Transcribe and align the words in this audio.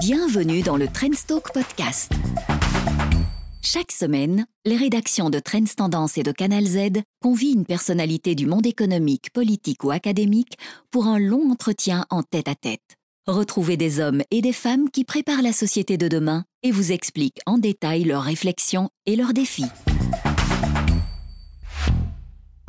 Bienvenue 0.00 0.62
dans 0.62 0.78
le 0.78 0.88
Trendstalk 0.88 1.52
Podcast. 1.52 2.12
Chaque 3.60 3.92
semaine, 3.92 4.46
les 4.64 4.78
rédactions 4.78 5.28
de 5.28 5.38
Trends 5.38 5.74
Tendance 5.76 6.16
et 6.16 6.22
de 6.22 6.32
Canal 6.32 6.64
Z 6.64 7.02
convient 7.20 7.52
une 7.52 7.66
personnalité 7.66 8.34
du 8.34 8.46
monde 8.46 8.66
économique, 8.66 9.30
politique 9.34 9.84
ou 9.84 9.90
académique 9.90 10.56
pour 10.90 11.06
un 11.06 11.18
long 11.18 11.50
entretien 11.50 12.06
en 12.08 12.22
tête-à-tête. 12.22 12.96
Retrouvez 13.26 13.76
des 13.76 14.00
hommes 14.00 14.22
et 14.30 14.40
des 14.40 14.54
femmes 14.54 14.88
qui 14.88 15.04
préparent 15.04 15.42
la 15.42 15.52
société 15.52 15.98
de 15.98 16.08
demain 16.08 16.44
et 16.62 16.70
vous 16.70 16.92
expliquent 16.92 17.40
en 17.44 17.58
détail 17.58 18.04
leurs 18.04 18.22
réflexions 18.22 18.88
et 19.04 19.16
leurs 19.16 19.34
défis. 19.34 19.66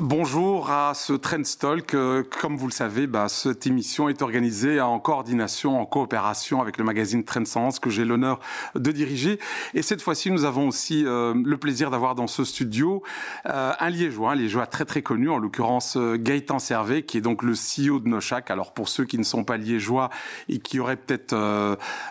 Bonjour 0.03 0.71
à 0.71 0.95
ce 0.95 1.13
Trendstalk. 1.13 1.95
Comme 2.41 2.57
vous 2.57 2.65
le 2.65 2.71
savez, 2.71 3.05
bah, 3.05 3.29
cette 3.29 3.67
émission 3.67 4.09
est 4.09 4.23
organisée 4.23 4.81
en 4.81 4.97
coordination, 4.99 5.79
en 5.79 5.85
coopération 5.85 6.59
avec 6.59 6.79
le 6.79 6.83
magazine 6.83 7.23
Trendsens 7.23 7.77
que 7.79 7.91
j'ai 7.91 8.03
l'honneur 8.03 8.39
de 8.73 8.91
diriger. 8.91 9.37
Et 9.75 9.83
cette 9.83 10.01
fois-ci, 10.01 10.31
nous 10.31 10.43
avons 10.43 10.67
aussi 10.67 11.05
euh, 11.05 11.35
le 11.45 11.55
plaisir 11.57 11.91
d'avoir 11.91 12.15
dans 12.15 12.25
ce 12.25 12.43
studio 12.43 13.03
euh, 13.45 13.73
un 13.79 13.89
Liégeois, 13.91 14.31
un 14.31 14.35
Liégeois 14.35 14.65
très 14.65 14.85
très 14.85 15.03
connu, 15.03 15.29
en 15.29 15.37
l'occurrence 15.37 15.97
euh, 15.97 16.17
Gaëtan 16.17 16.57
Servet, 16.57 17.03
qui 17.03 17.19
est 17.19 17.21
donc 17.21 17.43
le 17.43 17.53
CEO 17.53 17.99
de 17.99 18.09
Nochac. 18.09 18.49
Alors 18.49 18.73
pour 18.73 18.89
ceux 18.89 19.05
qui 19.05 19.19
ne 19.19 19.23
sont 19.23 19.43
pas 19.43 19.57
Liégeois 19.57 20.09
et 20.49 20.57
qui 20.57 20.79
auraient 20.79 20.97
peut-être 20.97 21.35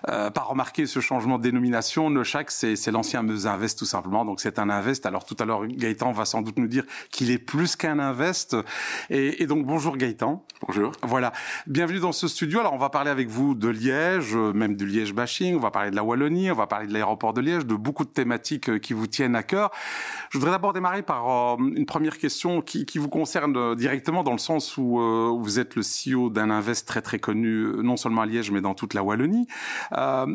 pas 0.06 0.42
remarqué 0.42 0.86
ce 0.86 1.00
changement 1.00 1.38
de 1.38 1.42
dénomination, 1.42 2.08
Nochac, 2.08 2.52
c'est 2.52 2.90
l'ancien 2.92 3.24
Meuse 3.24 3.48
Invest 3.48 3.80
tout 3.80 3.84
simplement. 3.84 4.24
Donc 4.24 4.40
c'est 4.40 4.60
un 4.60 4.70
Invest. 4.70 5.06
Alors 5.06 5.24
tout 5.24 5.36
à 5.40 5.44
l'heure, 5.44 5.66
Gaëtan 5.66 6.12
va 6.12 6.24
sans 6.24 6.40
doute 6.40 6.56
nous 6.56 6.68
dire 6.68 6.84
qu'il 7.10 7.32
est 7.32 7.38
plus 7.38 7.79
qu'un 7.80 7.98
Invest. 7.98 8.56
Et, 9.08 9.46
donc 9.46 9.64
bonjour 9.64 9.96
Gaëtan. 9.96 10.44
Bonjour. 10.66 10.92
Voilà, 11.02 11.32
bienvenue 11.66 11.98
dans 11.98 12.12
ce 12.12 12.28
studio. 12.28 12.60
Alors 12.60 12.74
on 12.74 12.78
va 12.78 12.90
parler 12.90 13.10
avec 13.10 13.28
vous 13.28 13.54
de 13.54 13.68
Liège, 13.68 14.36
même 14.36 14.76
du 14.76 14.84
Liège 14.84 15.14
bashing, 15.14 15.56
on 15.56 15.60
va 15.60 15.70
parler 15.70 15.90
de 15.90 15.96
la 15.96 16.04
Wallonie, 16.04 16.50
on 16.50 16.54
va 16.54 16.66
parler 16.66 16.86
de 16.86 16.92
l'aéroport 16.92 17.32
de 17.32 17.40
Liège, 17.40 17.64
de 17.64 17.74
beaucoup 17.74 18.04
de 18.04 18.10
thématiques 18.10 18.68
euh, 18.68 18.78
qui 18.78 18.92
vous 18.92 19.06
tiennent 19.06 19.34
à 19.34 19.42
cœur. 19.42 19.70
Je 20.28 20.36
voudrais 20.36 20.50
d'abord 20.50 20.74
démarrer 20.74 21.02
par 21.02 21.30
euh, 21.30 21.56
une 21.74 21.86
première 21.86 22.18
question 22.18 22.60
qui, 22.60 22.84
vous 22.96 23.08
concerne 23.08 23.56
euh, 23.56 23.74
directement 23.74 24.22
dans 24.22 24.32
le 24.32 24.38
sens 24.38 24.76
où 24.76 25.00
vous 25.40 25.58
êtes 25.58 25.74
le 25.74 25.82
CEO 25.82 26.28
d'un 26.28 26.50
Invest 26.50 26.86
très 26.86 27.00
très 27.00 27.18
connu, 27.18 27.66
non 27.82 27.96
seulement 27.96 28.20
à 28.20 28.26
Liège 28.26 28.50
mais 28.50 28.60
dans 28.60 28.74
toute 28.74 28.92
la 28.92 29.02
Wallonie. 29.02 29.46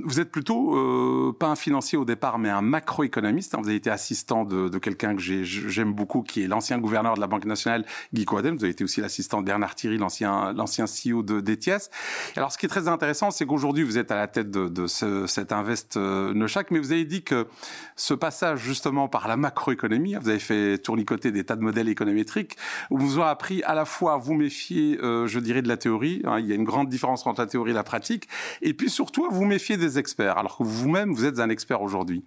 vous 0.04 0.20
êtes 0.20 0.32
plutôt 0.32 1.34
pas 1.40 1.48
un 1.48 1.56
financier 1.56 1.96
au 1.96 2.06
départ 2.06 2.40
mais 2.40 2.50
un 2.50 2.62
macroéconomiste. 2.62 3.56
Vous 3.56 3.68
avez 3.68 3.76
été 3.76 3.92
assistant 3.92 4.46
de, 4.46 4.68
de 4.68 4.78
quelqu'un 4.80 5.16
que 5.16 5.22
j'aime 5.22 5.94
beaucoup 5.94 6.24
qui 6.24 6.42
est 6.42 6.48
l'ancien 6.48 6.80
gouverneur 6.80 7.14
de 7.14 7.20
la 7.20 7.28
Banque 7.28 7.35
nationale, 7.44 7.86
Guy 8.14 8.26
Coadem. 8.26 8.56
Vous 8.56 8.64
avez 8.64 8.72
été 8.72 8.84
aussi 8.84 9.02
l'assistant 9.02 9.42
de 9.42 9.46
Bernard 9.46 9.76
Thierry, 9.76 9.98
l'ancien, 9.98 10.54
CEO 10.86 11.24
de 11.24 11.42
d'ETIAS. 11.42 11.90
Alors, 12.36 12.52
ce 12.52 12.58
qui 12.58 12.66
est 12.66 12.70
très 12.70 12.88
intéressant, 12.88 13.32
c'est 13.32 13.46
qu'aujourd'hui, 13.46 13.84
vous 13.84 13.98
êtes 13.98 14.12
à 14.12 14.16
la 14.16 14.28
tête 14.28 14.50
de, 14.50 14.70
de 14.70 14.88
ce, 14.88 15.28
cet 15.28 15.52
Invest 15.52 15.98
euh, 15.98 16.34
Neuchac, 16.34 16.72
mais 16.72 16.80
vous 16.80 16.92
avez 16.92 17.06
dit 17.06 17.24
que 17.24 17.48
ce 17.96 18.14
passage, 18.14 18.60
justement, 18.60 19.08
par 19.08 19.28
la 19.28 19.38
macroéconomie, 19.38 20.16
vous 20.16 20.30
avez 20.30 20.40
fait 20.40 20.78
tournicoter 20.78 21.32
des 21.32 21.44
tas 21.44 21.56
de 21.56 21.62
modèles 21.62 21.90
économétriques, 21.90 22.58
où 22.90 22.98
vous 22.98 23.20
avez 23.20 23.30
appris 23.30 23.64
à 23.64 23.74
la 23.74 23.86
fois 23.86 24.14
à 24.14 24.18
vous 24.18 24.34
méfier, 24.34 25.00
euh, 25.02 25.28
je 25.28 25.40
dirais, 25.40 25.62
de 25.62 25.68
la 25.68 25.78
théorie. 25.78 26.22
Hein, 26.26 26.40
il 26.40 26.46
y 26.46 26.52
a 26.52 26.56
une 26.56 26.64
grande 26.64 26.90
différence 26.90 27.26
entre 27.26 27.42
la 27.42 27.48
théorie 27.48 27.72
et 27.72 27.74
la 27.74 27.84
pratique. 27.84 28.28
Et 28.62 28.74
puis, 28.74 28.90
surtout, 28.90 29.26
à 29.26 29.30
vous 29.30 29.46
méfier 29.46 29.78
des 29.78 30.00
experts, 30.00 30.38
alors 30.38 30.58
que 30.58 30.64
vous-même, 30.64 31.14
vous 31.14 31.26
êtes 31.26 31.40
un 31.40 31.50
expert 31.50 31.82
aujourd'hui. 31.82 32.24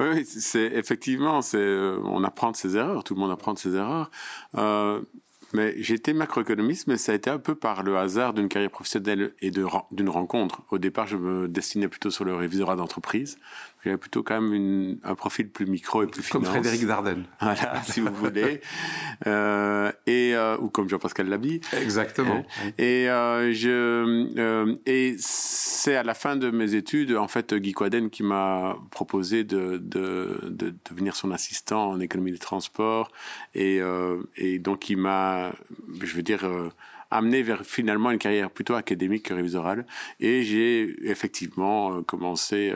Oui, 0.00 0.24
c'est 0.24 0.64
effectivement, 0.64 1.42
c'est 1.42 1.58
euh, 1.58 2.00
on 2.04 2.24
apprend 2.24 2.52
de 2.52 2.56
ses 2.56 2.74
erreurs. 2.76 3.04
Tout 3.04 3.14
le 3.14 3.20
monde 3.20 3.30
apprend 3.30 3.52
de 3.52 3.58
ses 3.58 3.74
erreurs. 3.74 4.10
Euh, 4.56 5.02
mais 5.52 5.74
j'étais 5.78 6.12
macroéconomiste, 6.12 6.86
mais 6.86 6.96
ça 6.96 7.12
a 7.12 7.14
été 7.14 7.30
un 7.30 7.38
peu 7.38 7.54
par 7.54 7.82
le 7.82 7.96
hasard 7.96 8.34
d'une 8.34 8.48
carrière 8.48 8.70
professionnelle 8.70 9.34
et 9.40 9.50
d'une 9.50 10.08
rencontre. 10.08 10.62
Au 10.70 10.78
départ, 10.78 11.06
je 11.06 11.16
me 11.16 11.48
destinais 11.48 11.88
plutôt 11.88 12.10
sur 12.10 12.24
le 12.24 12.34
révisorat 12.34 12.76
d'entreprise. 12.76 13.38
J'avais 13.84 13.96
plutôt 13.96 14.22
quand 14.22 14.38
même 14.40 14.52
une, 14.52 14.98
un 15.04 15.14
profil 15.14 15.48
plus 15.48 15.64
micro 15.64 16.02
et 16.02 16.06
plus 16.06 16.28
Comme 16.28 16.44
Frédéric 16.44 16.86
Dardenne. 16.86 17.24
Voilà, 17.40 17.82
si 17.82 18.00
vous 18.00 18.14
voulez. 18.14 18.60
Euh, 19.26 19.92
et, 20.06 20.34
euh, 20.34 20.56
ou 20.56 20.70
comme 20.70 20.88
Jean-Pascal 20.88 21.28
Labi. 21.28 21.60
Exactement. 21.74 22.42
Et, 22.78 23.10
euh, 23.10 23.52
je, 23.52 24.32
euh, 24.38 24.76
et 24.86 25.14
c'est 25.18 25.94
à 25.96 26.02
la 26.02 26.14
fin 26.14 26.36
de 26.36 26.50
mes 26.50 26.74
études, 26.74 27.14
en 27.14 27.28
fait, 27.28 27.52
Guy 27.52 27.72
Quaden 27.72 28.08
qui 28.08 28.22
m'a 28.22 28.78
proposé 28.90 29.44
de, 29.44 29.76
de, 29.76 30.38
de, 30.44 30.74
devenir 30.88 31.16
son 31.16 31.32
assistant 31.32 31.90
en 31.90 32.00
économie 32.00 32.32
des 32.32 32.38
transports. 32.38 33.10
Et, 33.54 33.80
et 34.36 34.58
donc, 34.58 34.88
il 34.88 34.96
m'a, 34.96 35.39
je 36.02 36.14
veux 36.14 36.22
dire, 36.22 36.44
euh, 36.44 36.70
amené 37.10 37.42
vers 37.42 37.64
finalement 37.64 38.10
une 38.10 38.18
carrière 38.18 38.50
plutôt 38.50 38.74
académique 38.74 39.24
que 39.24 39.34
révisorale. 39.34 39.86
Et 40.20 40.42
j'ai 40.42 41.10
effectivement 41.10 41.92
euh, 41.92 42.02
commencé 42.02 42.74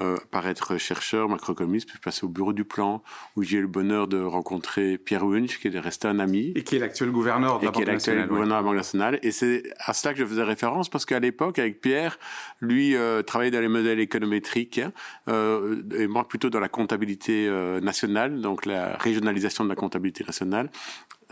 euh, 0.00 0.04
euh, 0.04 0.16
par 0.30 0.46
être 0.46 0.76
chercheur, 0.76 1.28
macroéconomiste, 1.28 1.88
puis 1.88 1.98
passer 1.98 2.24
au 2.24 2.28
bureau 2.28 2.52
du 2.52 2.64
plan, 2.64 3.02
où 3.36 3.42
j'ai 3.42 3.58
eu 3.58 3.62
le 3.62 3.68
bonheur 3.68 4.08
de 4.08 4.20
rencontrer 4.20 4.98
Pierre 4.98 5.24
Wunsch, 5.24 5.58
qui 5.58 5.68
est 5.68 5.78
resté 5.78 6.08
un 6.08 6.18
ami. 6.18 6.52
Et 6.56 6.62
qui 6.62 6.76
est 6.76 6.78
l'actuel 6.78 7.10
gouverneur 7.10 7.58
de 7.58 7.64
la 7.64 7.70
Banque 7.70 7.86
nationale. 7.86 8.00
qui 8.00 8.10
est 8.10 8.14
l'actuel 8.14 8.28
gouverneur 8.28 8.58
de 8.58 8.62
la 8.62 8.68
Banque 8.68 8.76
nationale. 8.76 9.18
Et 9.22 9.30
c'est 9.30 9.62
à 9.78 9.92
cela 9.94 10.12
que 10.12 10.20
je 10.20 10.26
faisais 10.26 10.42
référence, 10.42 10.88
parce 10.88 11.06
qu'à 11.06 11.20
l'époque, 11.20 11.58
avec 11.58 11.80
Pierre, 11.80 12.18
lui 12.60 12.96
travaillait 13.26 13.50
dans 13.50 13.60
les 13.60 13.68
modèles 13.68 14.00
économétriques, 14.00 14.80
et 15.28 16.06
moi 16.06 16.26
plutôt 16.26 16.50
dans 16.50 16.60
la 16.60 16.68
comptabilité 16.68 17.48
nationale, 17.80 18.40
donc 18.40 18.66
la 18.66 18.96
régionalisation 18.96 19.64
de 19.64 19.68
la 19.68 19.76
comptabilité 19.76 20.24
nationale 20.24 20.70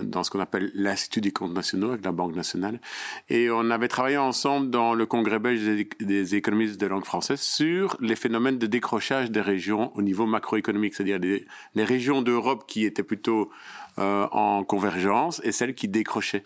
dans 0.00 0.22
ce 0.24 0.30
qu'on 0.30 0.40
appelle 0.40 0.70
l'Institut 0.74 1.20
des 1.20 1.32
comptes 1.32 1.52
nationaux 1.52 1.90
avec 1.90 2.04
la 2.04 2.12
Banque 2.12 2.34
nationale. 2.34 2.80
Et 3.28 3.50
on 3.50 3.70
avait 3.70 3.88
travaillé 3.88 4.16
ensemble 4.16 4.70
dans 4.70 4.94
le 4.94 5.06
Congrès 5.06 5.38
belge 5.38 5.88
des, 6.00 6.34
économistes 6.34 6.80
de 6.80 6.86
langue 6.86 7.04
française 7.04 7.40
sur 7.40 7.96
les 8.00 8.16
phénomènes 8.16 8.51
de 8.58 8.66
décrochage 8.66 9.30
des 9.30 9.40
régions 9.40 9.92
au 9.96 10.02
niveau 10.02 10.26
macroéconomique, 10.26 10.94
c'est-à-dire 10.94 11.18
les, 11.18 11.84
régions 11.84 12.22
d'Europe 12.22 12.64
qui 12.66 12.84
étaient 12.84 13.02
plutôt 13.02 13.50
euh, 13.98 14.26
en 14.32 14.64
convergence 14.64 15.40
et 15.44 15.52
celles 15.52 15.74
qui 15.74 15.88
décrochaient. 15.88 16.44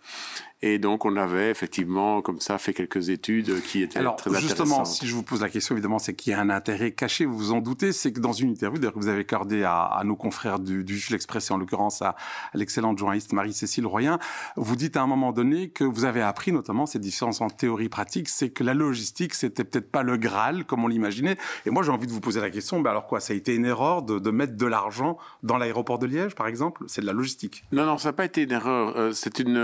Et 0.62 0.78
donc, 0.78 1.04
on 1.04 1.16
avait 1.16 1.50
effectivement, 1.50 2.22
comme 2.22 2.40
ça, 2.40 2.56
fait 2.56 2.72
quelques 2.72 3.10
études 3.10 3.62
qui 3.62 3.82
étaient 3.82 3.98
Alors, 3.98 4.16
très 4.16 4.30
intéressantes. 4.30 4.56
Justement, 4.56 4.84
si 4.86 5.06
je 5.06 5.14
vous 5.14 5.22
pose 5.22 5.42
la 5.42 5.50
question, 5.50 5.74
évidemment, 5.74 5.98
c'est 5.98 6.14
qu'il 6.14 6.32
y 6.32 6.34
a 6.34 6.40
un 6.40 6.48
intérêt 6.48 6.92
caché, 6.92 7.26
vous 7.26 7.36
vous 7.36 7.52
en 7.52 7.60
doutez, 7.60 7.92
c'est 7.92 8.10
que 8.10 8.20
dans 8.20 8.32
une 8.32 8.50
interview 8.50 8.80
que 8.80 8.98
vous 8.98 9.08
avez 9.08 9.20
accordée 9.20 9.64
à, 9.64 9.82
à, 9.82 10.02
nos 10.04 10.16
confrères 10.16 10.58
du, 10.58 10.82
du 10.82 10.98
l'Express, 11.10 11.50
et 11.50 11.52
en 11.54 11.58
l'occurrence 11.58 12.00
à, 12.00 12.16
l'excellente 12.54 12.96
journaliste 12.98 13.34
Marie-Cécile 13.34 13.86
Royen, 13.86 14.18
vous 14.56 14.76
dites 14.76 14.96
à 14.96 15.02
un 15.02 15.06
moment 15.06 15.32
donné 15.32 15.68
que 15.68 15.84
vous 15.84 16.06
avez 16.06 16.22
appris, 16.22 16.52
notamment, 16.52 16.86
ces 16.86 16.98
différences 16.98 17.42
en 17.42 17.50
théorie 17.50 17.90
pratique, 17.90 18.30
c'est 18.30 18.48
que 18.48 18.64
la 18.64 18.72
logistique, 18.72 19.34
c'était 19.34 19.62
peut-être 19.62 19.90
pas 19.90 20.02
le 20.02 20.16
Graal, 20.16 20.64
comme 20.64 20.84
on 20.84 20.88
l'imaginait. 20.88 21.36
Et 21.66 21.70
moi, 21.70 21.82
j'ai 21.82 21.92
envie 21.92 22.06
de 22.06 22.12
vous 22.12 22.22
poser 22.22 22.40
la 22.40 22.48
question, 22.48 22.80
ben 22.80 22.90
alors 22.90 23.06
quoi, 23.06 23.20
ça 23.20 23.34
a 23.34 23.36
été 23.36 23.54
une 23.54 23.66
erreur 23.66 24.02
de, 24.02 24.18
de 24.18 24.30
mettre 24.30 24.56
de 24.56 24.66
l'argent 24.66 25.18
dans 25.42 25.58
l'aéroport 25.58 25.98
de 25.98 26.06
Liège, 26.06 26.34
par 26.34 26.46
exemple? 26.46 26.82
C'est 26.88 27.02
de 27.02 27.06
la 27.06 27.12
logistique. 27.12 27.35
Non, 27.72 27.84
non, 27.84 27.98
ça 27.98 28.10
n'a 28.10 28.12
pas 28.12 28.24
été 28.24 28.42
une 28.42 28.52
erreur. 28.52 28.96
Euh, 28.96 29.12
c'est 29.12 29.38
une, 29.38 29.56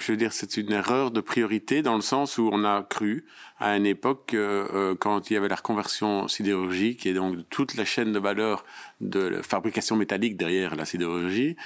je 0.00 0.12
veux 0.12 0.16
dire, 0.16 0.32
c'est 0.32 0.56
une 0.56 0.72
erreur 0.72 1.10
de 1.10 1.20
priorité 1.20 1.82
dans 1.82 1.94
le 1.94 2.00
sens 2.00 2.38
où 2.38 2.48
on 2.52 2.64
a 2.64 2.82
cru 2.82 3.26
à 3.58 3.76
une 3.76 3.86
époque, 3.86 4.32
euh, 4.34 4.94
quand 4.98 5.30
il 5.30 5.34
y 5.34 5.36
avait 5.36 5.48
la 5.48 5.56
reconversion 5.56 6.26
sidérurgique 6.26 7.06
et 7.06 7.12
donc 7.12 7.36
toute 7.50 7.76
la 7.76 7.84
chaîne 7.84 8.12
de 8.12 8.18
valeur 8.18 8.64
de 9.00 9.40
fabrication 9.42 9.96
métallique 9.96 10.36
derrière 10.36 10.74
la 10.74 10.86
sidérurgie, 10.86 11.56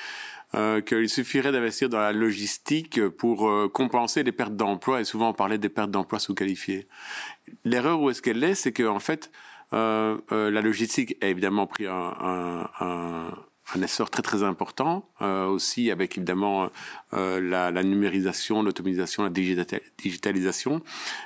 euh, 0.54 0.80
qu'il 0.80 1.08
suffirait 1.08 1.50
d'investir 1.50 1.88
dans 1.88 1.98
la 1.98 2.12
logistique 2.12 3.08
pour 3.08 3.48
euh, 3.48 3.68
compenser 3.68 4.22
les 4.22 4.30
pertes 4.30 4.54
d'emploi 4.54 5.00
et 5.00 5.04
souvent 5.04 5.30
on 5.30 5.32
parlait 5.32 5.58
des 5.58 5.68
pertes 5.68 5.90
d'emploi 5.90 6.20
sous-qualifiées. 6.20 6.86
L'erreur 7.64 8.00
où 8.00 8.10
est-ce 8.10 8.22
qu'elle 8.22 8.42
est, 8.44 8.54
c'est 8.54 8.72
qu'en 8.72 9.00
fait, 9.00 9.32
euh, 9.72 10.18
euh, 10.30 10.50
la 10.50 10.60
logistique 10.60 11.16
a 11.22 11.26
évidemment 11.26 11.66
pris 11.66 11.86
un 11.86 12.68
un 13.74 13.82
essor 13.82 14.10
très 14.10 14.22
très 14.22 14.42
important 14.42 15.08
euh, 15.22 15.46
aussi 15.46 15.90
avec 15.90 16.16
évidemment 16.16 16.70
euh, 17.14 17.40
la, 17.40 17.82
numérisation, 17.82 18.62
l'automatisation, 18.62 19.22
la 19.22 19.30
digitalisation, 19.30 20.82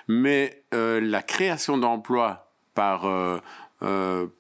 mais 0.07 0.63
euh, 0.75 1.01
la 1.01 1.23
création 1.23 1.79
d'emplois 1.79 2.53
par 2.75 3.09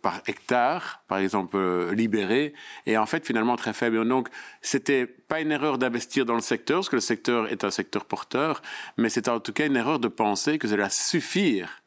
par 0.02 0.20
hectare, 0.26 1.04
par 1.06 1.18
exemple 1.18 1.92
libéré, 1.92 2.54
est 2.86 2.96
en 2.96 3.06
fait 3.06 3.24
finalement 3.24 3.54
très 3.54 3.72
faible. 3.72 4.06
Donc 4.08 4.28
c'était 4.62 5.06
pas 5.06 5.40
une 5.40 5.52
erreur 5.52 5.78
d'investir 5.78 6.24
dans 6.24 6.34
le 6.34 6.40
secteur, 6.40 6.78
parce 6.78 6.88
que 6.88 6.96
le 6.96 7.00
secteur 7.00 7.50
est 7.52 7.62
un 7.62 7.70
secteur 7.70 8.04
porteur, 8.04 8.62
mais 8.96 9.08
c'est 9.08 9.28
en 9.28 9.38
tout 9.38 9.52
cas 9.52 9.66
une 9.66 9.76
erreur 9.76 10.00
de 10.00 10.08
penser 10.08 10.58
que 10.58 10.66
cela 10.66 10.90
suffire 10.90 11.82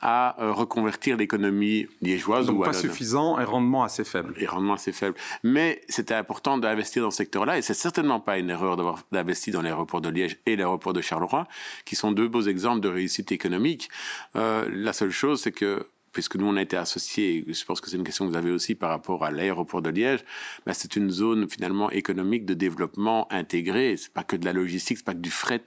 à 0.00 0.40
euh, 0.42 0.52
reconvertir 0.52 1.16
l'économie 1.16 1.86
liégeoise. 2.02 2.46
Donc 2.46 2.60
ou 2.60 2.62
pas 2.62 2.72
suffisant 2.72 3.38
et 3.38 3.44
rendement 3.44 3.82
assez 3.82 4.04
faible. 4.04 4.34
Et 4.38 4.46
rendement 4.46 4.74
assez 4.74 4.92
faible. 4.92 5.16
Mais 5.42 5.80
c'était 5.88 6.14
important 6.14 6.58
d'investir 6.58 7.02
dans 7.02 7.10
ce 7.10 7.18
secteur-là 7.18 7.58
et 7.58 7.62
c'est 7.62 7.74
certainement 7.74 8.20
pas 8.20 8.38
une 8.38 8.50
erreur 8.50 8.76
d'avoir 8.76 9.02
investi 9.12 9.50
dans 9.50 9.62
l'aéroport 9.62 10.00
de 10.00 10.08
Liège 10.08 10.38
et 10.46 10.56
l'aéroport 10.56 10.92
de 10.92 11.00
Charleroi, 11.00 11.46
qui 11.84 11.96
sont 11.96 12.12
deux 12.12 12.28
beaux 12.28 12.42
exemples 12.42 12.80
de 12.80 12.88
réussite 12.88 13.32
économique. 13.32 13.88
Euh, 14.36 14.68
la 14.70 14.92
seule 14.92 15.10
chose, 15.10 15.40
c'est 15.40 15.52
que 15.52 15.86
puisque 16.12 16.36
nous 16.36 16.46
on 16.46 16.56
a 16.56 16.62
été 16.62 16.78
associés, 16.78 17.44
je 17.46 17.64
pense 17.66 17.82
que 17.82 17.90
c'est 17.90 17.96
une 17.98 18.04
question 18.04 18.24
que 18.24 18.30
vous 18.30 18.38
avez 18.38 18.50
aussi 18.50 18.74
par 18.74 18.88
rapport 18.88 19.22
à 19.22 19.30
l'aéroport 19.30 19.82
de 19.82 19.90
Liège, 19.90 20.20
ben 20.64 20.72
c'est 20.72 20.96
une 20.96 21.10
zone 21.10 21.46
finalement 21.46 21.90
économique 21.90 22.46
de 22.46 22.54
développement 22.54 23.30
intégré. 23.30 23.98
C'est 23.98 24.14
pas 24.14 24.24
que 24.24 24.34
de 24.34 24.46
la 24.46 24.54
logistique, 24.54 24.96
c'est 24.96 25.04
pas 25.04 25.12
que 25.12 25.18
du 25.18 25.30
fret, 25.30 25.66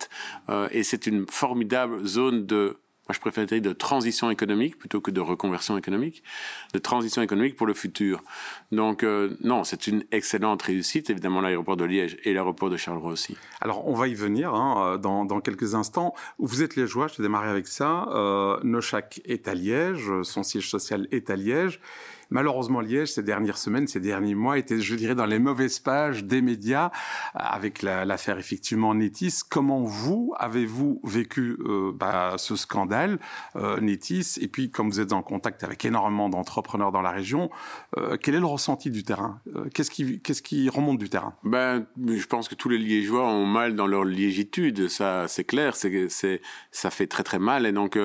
euh, 0.49 0.67
et 0.71 0.81
c'est 0.81 1.05
une 1.05 1.27
formidable 1.29 2.03
zone 2.03 2.47
de 2.47 2.77
Moi, 3.09 3.15
je 3.15 3.21
préférerais 3.21 3.59
de 3.59 3.73
transition 3.73 4.29
économique 4.29 4.77
plutôt 4.77 5.01
que 5.01 5.09
de 5.09 5.19
reconversion 5.19 5.75
économique, 5.79 6.21
de 6.75 6.77
transition 6.77 7.23
économique 7.23 7.55
pour 7.55 7.65
le 7.65 7.73
futur. 7.73 8.21
Donc, 8.71 9.01
euh, 9.01 9.35
non, 9.41 9.63
c'est 9.63 9.87
une 9.87 10.03
excellente 10.11 10.61
réussite, 10.61 11.09
évidemment, 11.09 11.41
l'aéroport 11.41 11.75
de 11.75 11.85
Liège 11.85 12.17
et 12.23 12.35
l'aéroport 12.35 12.69
de 12.69 12.77
Charleroi 12.77 13.11
aussi. 13.11 13.35
Alors, 13.61 13.87
on 13.87 13.95
va 13.95 14.07
y 14.09 14.13
venir 14.13 14.53
hein, 14.53 14.99
dans, 14.99 15.41
quelques 15.41 15.73
instants. 15.73 16.13
Vous 16.37 16.61
êtes 16.61 16.75
liégeois, 16.75 17.07
je 17.07 17.17
vais 17.17 17.23
démarrer 17.23 17.49
avec 17.49 17.65
ça. 17.65 18.07
Euh, 18.13 18.59
est 19.25 19.47
à 19.47 19.55
Liège, 19.55 20.11
son 20.21 20.43
siège 20.43 20.69
social 20.69 21.07
est 21.09 21.31
à 21.31 21.35
Liège. 21.35 21.79
Malheureusement, 22.29 22.81
Liège, 22.81 23.13
ces 23.13 23.23
dernières 23.23 23.57
semaines, 23.57 23.87
ces 23.87 23.99
derniers 23.99 24.35
mois, 24.35 24.57
était, 24.57 24.79
je 24.79 24.95
dirais, 24.95 25.15
dans 25.15 25.25
les 25.25 25.39
mauvaises 25.39 25.79
pages 25.79 26.23
des 26.23 26.41
médias, 26.41 26.91
avec 27.33 27.81
l'affaire 27.81 28.37
effectivement 28.37 28.93
Netis. 28.93 29.39
Comment 29.49 29.81
vous 29.81 30.33
avez-vous 30.37 31.01
vécu 31.03 31.57
euh, 31.61 31.91
bah, 31.93 32.35
ce 32.37 32.55
scandale 32.55 33.19
euh, 33.55 33.79
Netis? 33.79 34.37
Et 34.39 34.47
puis, 34.47 34.69
comme 34.69 34.89
vous 34.89 34.99
êtes 34.99 35.13
en 35.13 35.23
contact 35.23 35.63
avec 35.63 35.83
énormément 35.85 36.29
d'entrepreneurs 36.29 36.91
dans 36.91 37.01
la 37.01 37.11
région, 37.11 37.49
euh, 37.97 38.17
quel 38.21 38.35
est 38.35 38.39
le 38.39 38.45
ressenti 38.45 38.91
du 38.91 39.03
terrain? 39.03 39.41
Qu'est-ce 39.73 39.89
qui, 39.89 40.19
qu'est-ce 40.21 40.43
qui 40.43 40.69
remonte 40.69 40.99
du 40.99 41.09
terrain? 41.09 41.35
Ben, 41.43 41.85
je 42.05 42.25
pense 42.27 42.47
que 42.47 42.55
tous 42.55 42.69
les 42.69 42.77
Liégeois 42.77 43.27
ont 43.27 43.45
mal 43.45 43.75
dans 43.75 43.87
leur 43.87 44.03
liégitude. 44.05 44.87
Ça, 44.87 45.27
c'est 45.27 45.45
clair. 45.45 45.75
C'est, 45.75 46.41
ça 46.71 46.91
fait 46.91 47.07
très 47.07 47.23
très 47.23 47.39
mal. 47.39 47.65
Et 47.65 47.71
donc, 47.71 47.97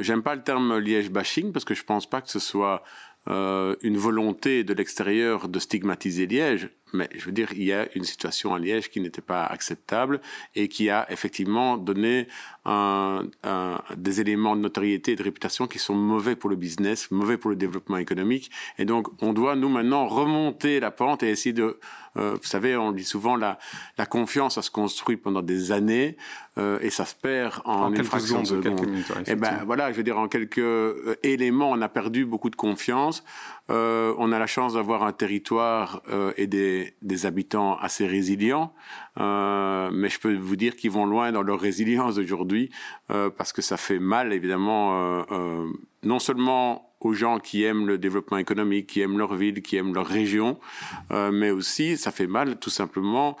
j'aime 0.00 0.22
pas 0.22 0.34
le 0.34 0.42
terme 0.42 0.78
Liège 0.78 1.10
bashing 1.10 1.52
parce 1.52 1.64
que 1.64 1.74
je 1.74 1.84
pense 1.84 2.08
pas 2.08 2.20
que 2.20 2.30
ce 2.30 2.38
soit 2.38 2.82
euh, 3.28 3.76
une 3.82 3.96
volonté 3.96 4.64
de 4.64 4.74
l'extérieur 4.74 5.48
de 5.48 5.58
stigmatiser 5.58 6.26
Liège, 6.26 6.68
mais 6.92 7.08
je 7.16 7.24
veux 7.24 7.32
dire, 7.32 7.48
il 7.52 7.64
y 7.64 7.72
a 7.72 7.88
une 7.96 8.04
situation 8.04 8.54
à 8.54 8.58
Liège 8.58 8.90
qui 8.90 9.00
n'était 9.00 9.20
pas 9.20 9.44
acceptable 9.44 10.20
et 10.54 10.68
qui 10.68 10.88
a 10.88 11.10
effectivement 11.10 11.76
donné 11.76 12.28
des 13.96 14.20
éléments 14.20 14.56
de 14.56 14.60
notoriété 14.60 15.12
et 15.12 15.16
de 15.16 15.22
réputation 15.22 15.66
qui 15.66 15.78
sont 15.78 15.94
mauvais 15.94 16.34
pour 16.34 16.50
le 16.50 16.56
business, 16.56 17.10
mauvais 17.10 17.36
pour 17.36 17.50
le 17.50 17.56
développement 17.56 17.98
économique. 17.98 18.50
Et 18.78 18.84
donc, 18.84 19.08
on 19.22 19.32
doit, 19.32 19.56
nous, 19.56 19.68
maintenant, 19.68 20.06
remonter 20.06 20.80
la 20.80 20.90
pente 20.90 21.22
et 21.22 21.30
essayer 21.30 21.52
de... 21.52 21.78
Euh, 22.16 22.36
vous 22.40 22.48
savez, 22.48 22.76
on 22.76 22.92
dit 22.92 23.04
souvent 23.04 23.36
la, 23.36 23.58
la 23.98 24.06
confiance, 24.06 24.54
ça 24.54 24.62
se 24.62 24.70
construit 24.70 25.16
pendant 25.16 25.42
des 25.42 25.70
années 25.70 26.16
euh, 26.58 26.78
et 26.80 26.90
ça 26.90 27.04
se 27.04 27.14
perd 27.14 27.60
en, 27.64 27.86
en 27.86 27.92
quelques 27.92 28.20
secondes. 28.20 28.46
De 28.46 28.68
et 28.68 29.32
eh 29.32 29.34
ben 29.34 29.62
voilà, 29.66 29.92
je 29.92 29.96
veux 29.96 30.02
dire, 30.02 30.18
en 30.18 30.28
quelques 30.28 30.58
euh, 30.58 31.16
éléments, 31.22 31.70
on 31.70 31.82
a 31.82 31.88
perdu 31.88 32.24
beaucoup 32.24 32.48
de 32.48 32.56
confiance. 32.56 33.24
Euh, 33.68 34.14
on 34.18 34.32
a 34.32 34.38
la 34.38 34.46
chance 34.46 34.74
d'avoir 34.74 35.02
un 35.02 35.12
territoire 35.12 36.00
euh, 36.08 36.32
et 36.36 36.46
des, 36.46 36.94
des, 37.02 37.26
habitants 37.26 37.76
assez 37.76 38.06
résilients, 38.06 38.72
euh, 39.18 39.90
mais 39.92 40.08
je 40.08 40.20
peux 40.20 40.34
vous 40.36 40.54
dire 40.56 40.76
qu'ils 40.76 40.92
vont 40.92 41.04
loin 41.04 41.32
dans 41.32 41.42
leur 41.42 41.58
résilience 41.60 42.16
aujourd'hui 42.16 42.70
euh, 43.10 43.28
parce 43.28 43.52
que 43.52 43.62
ça 43.62 43.76
fait 43.76 43.98
mal 43.98 44.32
évidemment 44.32 45.24
euh, 45.30 45.66
non 46.04 46.20
seulement 46.20 46.94
aux 47.00 47.12
gens 47.12 47.40
qui 47.40 47.64
aiment 47.64 47.86
le 47.88 47.98
développement 47.98 48.38
économique, 48.38 48.86
qui 48.86 49.00
aiment 49.00 49.18
leur 49.18 49.34
ville, 49.34 49.62
qui 49.62 49.76
aiment 49.76 49.94
leur 49.94 50.06
région, 50.06 50.58
mais 51.10 51.50
aussi 51.50 51.96
ça 51.98 52.10
fait 52.10 52.26
mal 52.26 52.58
tout 52.58 52.70
simplement 52.70 53.36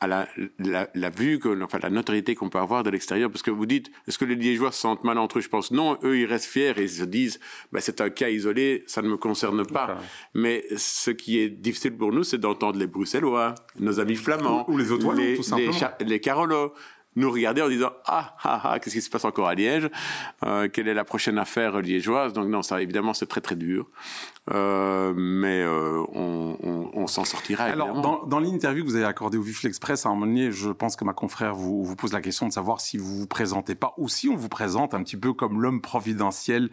à 0.00 0.06
la, 0.06 0.28
la, 0.58 0.88
la 0.94 1.10
vue, 1.10 1.38
que, 1.38 1.62
enfin 1.62 1.78
la 1.82 1.90
notoriété 1.90 2.34
qu'on 2.34 2.48
peut 2.48 2.58
avoir 2.58 2.82
de 2.82 2.90
l'extérieur. 2.90 3.30
Parce 3.30 3.42
que 3.42 3.50
vous 3.50 3.66
dites, 3.66 3.90
est-ce 4.08 4.18
que 4.18 4.24
les 4.24 4.34
Liégeois 4.34 4.72
se 4.72 4.80
sentent 4.80 5.04
mal 5.04 5.18
entre 5.18 5.38
eux? 5.38 5.40
Je 5.42 5.48
pense 5.48 5.70
non. 5.70 5.98
Eux, 6.02 6.18
ils 6.18 6.26
restent 6.26 6.46
fiers 6.46 6.72
et 6.78 6.84
ils 6.84 6.90
se 6.90 7.04
disent, 7.04 7.38
bah, 7.70 7.80
c'est 7.80 8.00
un 8.00 8.10
cas 8.10 8.30
isolé, 8.30 8.82
ça 8.86 9.02
ne 9.02 9.08
me 9.08 9.16
concerne 9.16 9.66
pas. 9.66 9.98
Mais 10.34 10.64
ce 10.76 11.10
qui 11.10 11.38
est 11.38 11.50
difficile 11.50 11.96
pour 11.96 12.12
nous, 12.12 12.24
c'est 12.24 12.38
d'entendre 12.38 12.78
les 12.78 12.86
Bruxellois, 12.86 13.54
nos 13.78 14.00
amis 14.00 14.16
flamands, 14.16 14.64
ou, 14.68 14.78
les 14.78 14.90
autres 14.90 15.12
les, 15.12 15.36
tout 15.36 15.42
simplement. 15.42 15.72
les, 16.00 16.06
les 16.06 16.20
Carolos, 16.20 16.72
nous 17.16 17.30
regarder 17.30 17.60
en 17.60 17.68
disant 17.68 17.90
ah 18.06 18.36
ah 18.42 18.60
ah 18.64 18.78
qu'est-ce 18.78 18.94
qui 18.94 19.00
se 19.00 19.10
passe 19.10 19.24
encore 19.24 19.48
à 19.48 19.54
Liège? 19.54 19.88
Euh, 20.44 20.68
quelle 20.68 20.88
est 20.88 20.94
la 20.94 21.04
prochaine 21.04 21.38
affaire 21.38 21.80
liégeoise? 21.80 22.32
Donc 22.32 22.48
non 22.48 22.62
ça 22.62 22.80
évidemment 22.80 23.14
c'est 23.14 23.26
très 23.26 23.40
très 23.40 23.56
dur 23.56 23.90
euh, 24.50 25.12
mais 25.16 25.62
euh, 25.62 26.02
on, 26.14 26.56
on, 26.62 26.90
on 26.94 27.06
s'en 27.06 27.24
sortira 27.24 27.64
alors 27.64 28.00
dans, 28.00 28.24
dans 28.24 28.40
l'interview 28.40 28.84
que 28.84 28.88
vous 28.88 28.96
avez 28.96 29.04
accordée 29.04 29.36
au 29.36 29.42
Vif 29.42 29.62
l'Express 29.62 30.06
à 30.06 30.08
un 30.08 30.12
moment 30.14 30.26
donné 30.26 30.50
je 30.50 30.70
pense 30.70 30.96
que 30.96 31.04
ma 31.04 31.12
confrère 31.12 31.54
vous, 31.54 31.84
vous 31.84 31.96
pose 31.96 32.12
la 32.12 32.20
question 32.20 32.48
de 32.48 32.52
savoir 32.52 32.80
si 32.80 32.96
vous 32.96 33.18
vous 33.18 33.26
présentez 33.26 33.74
pas 33.74 33.94
ou 33.98 34.08
si 34.08 34.28
on 34.28 34.36
vous 34.36 34.48
présente 34.48 34.94
un 34.94 35.02
petit 35.02 35.16
peu 35.16 35.32
comme 35.32 35.60
l'homme 35.60 35.80
providentiel 35.80 36.70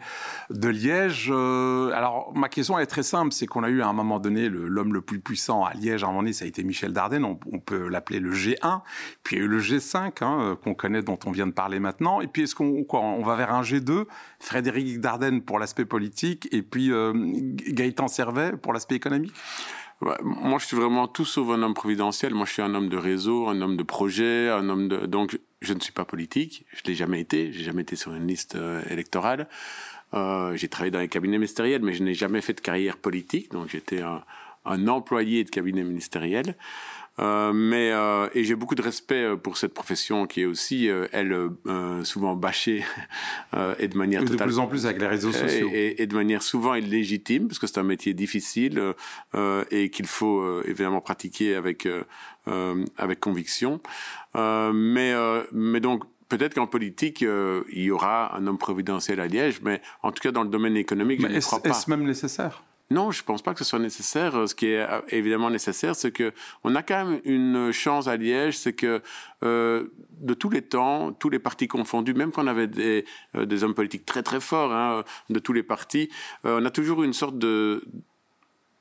de 0.50 0.68
Liège 0.68 1.28
euh, 1.30 1.90
alors 1.92 2.32
ma 2.34 2.48
question 2.48 2.78
est 2.78 2.86
très 2.86 3.02
simple 3.02 3.32
c'est 3.32 3.46
qu'on 3.46 3.64
a 3.64 3.68
eu 3.68 3.82
à 3.82 3.88
un 3.88 3.92
moment 3.92 4.18
donné 4.18 4.48
l'homme 4.48 4.92
le, 4.92 4.98
le, 4.98 5.02
plus 5.02 5.20
puissant 5.20 5.64
à 5.64 5.74
Liège 5.74 6.02
à 6.02 6.06
un 6.06 6.10
moment 6.10 6.22
donné 6.22 6.32
ça 6.32 6.46
a 6.46 6.48
été 6.48 6.64
Michel 6.64 6.92
Dardenne 6.92 7.24
on, 7.24 7.38
on 7.52 7.58
peut 7.58 7.88
l'appeler 7.88 8.20
le 8.20 8.32
G1 8.32 8.80
puis 9.22 9.36
il 9.36 9.38
y 9.40 9.42
a 9.42 9.44
eu 9.44 9.48
le 9.48 9.60
G5 9.60 10.24
hein, 10.24 10.58
qu'on 10.62 10.74
connaît, 10.74 11.02
dont 11.02 11.18
on 11.26 11.30
vient 11.30 11.46
de 11.46 11.52
parler 11.52 11.80
maintenant. 11.80 12.20
Et 12.20 12.26
puis, 12.26 12.42
est-ce 12.42 12.54
qu'on 12.54 12.86
on 12.90 13.22
va 13.22 13.36
vers 13.36 13.52
un 13.52 13.62
G2 13.62 14.04
Frédéric 14.40 15.00
Dardenne 15.00 15.42
pour 15.42 15.58
l'aspect 15.58 15.84
politique 15.84 16.48
et 16.52 16.62
puis 16.62 16.90
Gaëtan 17.66 18.08
Servet 18.08 18.52
pour 18.56 18.72
l'aspect 18.72 18.96
économique? 18.96 19.32
Moi, 20.00 20.58
je 20.60 20.66
suis 20.66 20.76
vraiment 20.76 21.08
tout 21.08 21.24
sauf 21.24 21.48
un 21.50 21.60
homme 21.62 21.74
providentiel. 21.74 22.32
Moi, 22.32 22.46
je 22.46 22.52
suis 22.52 22.62
un 22.62 22.72
homme 22.74 22.88
de 22.88 22.96
réseau, 22.96 23.48
un 23.48 23.60
homme 23.60 23.76
de 23.76 23.82
projet, 23.82 24.48
un 24.48 24.68
homme 24.68 24.86
de. 24.86 25.06
Donc, 25.06 25.38
je 25.60 25.74
ne 25.74 25.80
suis 25.80 25.92
pas 25.92 26.04
politique. 26.04 26.66
Je 26.72 26.82
l'ai 26.86 26.94
jamais 26.94 27.20
été. 27.20 27.52
J'ai 27.52 27.64
jamais 27.64 27.82
été 27.82 27.96
sur 27.96 28.14
une 28.14 28.26
liste 28.26 28.54
euh, 28.54 28.80
électorale. 28.90 29.48
Euh, 30.14 30.56
j'ai 30.56 30.68
travaillé 30.68 30.92
dans 30.92 31.00
les 31.00 31.08
cabinets 31.08 31.38
ministériels, 31.38 31.82
mais 31.82 31.94
je 31.94 32.04
n'ai 32.04 32.14
jamais 32.14 32.40
fait 32.40 32.54
de 32.54 32.60
carrière 32.60 32.96
politique. 32.96 33.50
Donc, 33.50 33.68
j'étais 33.70 34.00
un, 34.00 34.22
un 34.64 34.86
employé 34.86 35.42
de 35.42 35.50
cabinet 35.50 35.82
ministériel. 35.82 36.54
Euh, 37.18 37.52
mais 37.52 37.90
euh, 37.92 38.28
et 38.34 38.44
j'ai 38.44 38.54
beaucoup 38.54 38.74
de 38.74 38.82
respect 38.82 39.22
euh, 39.24 39.36
pour 39.36 39.56
cette 39.56 39.74
profession 39.74 40.26
qui 40.26 40.42
est 40.42 40.44
aussi 40.44 40.88
euh, 40.88 41.06
elle 41.12 41.36
souvent 42.04 42.36
bâchée 42.36 42.84
et 43.78 43.88
de 43.88 43.96
manière 43.96 44.22
et 44.22 44.24
de 44.24 44.36
plus 44.36 44.58
en 44.58 44.66
plus 44.66 44.86
avec 44.86 45.00
les 45.00 45.06
réseaux 45.06 45.32
sociaux 45.32 45.70
et, 45.72 46.02
et 46.02 46.06
de 46.06 46.14
manière 46.14 46.42
souvent 46.42 46.74
illégitime 46.74 47.48
parce 47.48 47.58
que 47.58 47.66
c'est 47.66 47.78
un 47.78 47.82
métier 47.82 48.14
difficile 48.14 48.94
et 49.70 49.90
qu'il 49.90 50.06
faut 50.06 50.62
évidemment 50.62 51.00
pratiquer 51.00 51.54
avec 51.54 51.88
avec 52.46 53.20
conviction. 53.20 53.80
mais 54.34 55.14
mais 55.52 55.80
donc 55.80 56.04
peut-être 56.28 56.54
qu'en 56.54 56.66
politique, 56.66 57.22
euh, 57.22 57.62
il 57.72 57.84
y 57.84 57.90
aura 57.90 58.36
un 58.36 58.46
homme 58.46 58.58
providentiel 58.58 59.20
à 59.20 59.26
Liège, 59.26 59.60
mais 59.62 59.80
en 60.02 60.12
tout 60.12 60.22
cas 60.22 60.30
dans 60.30 60.42
le 60.42 60.48
domaine 60.48 60.76
économique, 60.76 61.20
mais 61.20 61.30
je 61.30 61.34
ne 61.36 61.40
crois 61.40 61.62
pas. 61.62 61.70
Est-ce 61.70 61.90
même 61.90 62.04
nécessaire? 62.04 62.62
Non, 62.90 63.10
je 63.10 63.22
pense 63.22 63.42
pas 63.42 63.52
que 63.52 63.58
ce 63.58 63.64
soit 63.64 63.78
nécessaire. 63.78 64.48
Ce 64.48 64.54
qui 64.54 64.66
est 64.66 64.80
euh, 64.80 65.00
évidemment 65.10 65.50
nécessaire, 65.50 65.94
c'est 65.94 66.10
que 66.10 66.32
on 66.64 66.74
a 66.74 66.82
quand 66.82 67.04
même 67.04 67.20
une 67.24 67.70
chance 67.70 68.08
à 68.08 68.16
Liège, 68.16 68.56
c'est 68.56 68.72
que 68.72 69.02
euh, 69.42 69.88
de 70.20 70.34
tous 70.34 70.48
les 70.48 70.62
temps, 70.62 71.12
tous 71.12 71.28
les 71.28 71.38
partis 71.38 71.68
confondus, 71.68 72.14
même 72.14 72.32
quand 72.32 72.44
on 72.44 72.46
avait 72.46 72.66
des, 72.66 73.04
euh, 73.34 73.44
des 73.44 73.62
hommes 73.62 73.74
politiques 73.74 74.06
très 74.06 74.22
très 74.22 74.40
forts 74.40 74.72
hein, 74.72 75.04
de 75.28 75.38
tous 75.38 75.52
les 75.52 75.62
partis, 75.62 76.08
euh, 76.46 76.60
on 76.62 76.64
a 76.64 76.70
toujours 76.70 77.02
une 77.02 77.12
sorte 77.12 77.38
de 77.38 77.84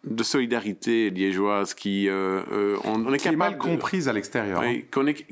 de 0.04 0.24
solidarité 0.24 1.10
liégeoise 1.10 1.74
qui 1.74 2.08
euh, 2.08 2.42
euh 2.52 2.78
on, 2.84 3.06
on, 3.06 3.14
est 3.14 3.18
qui 3.18 3.28
est 3.28 3.36
mal 3.36 3.58
comprise 3.58 4.08
à 4.08 4.14
l'extérieur 4.14 4.62
hein. 4.62 4.80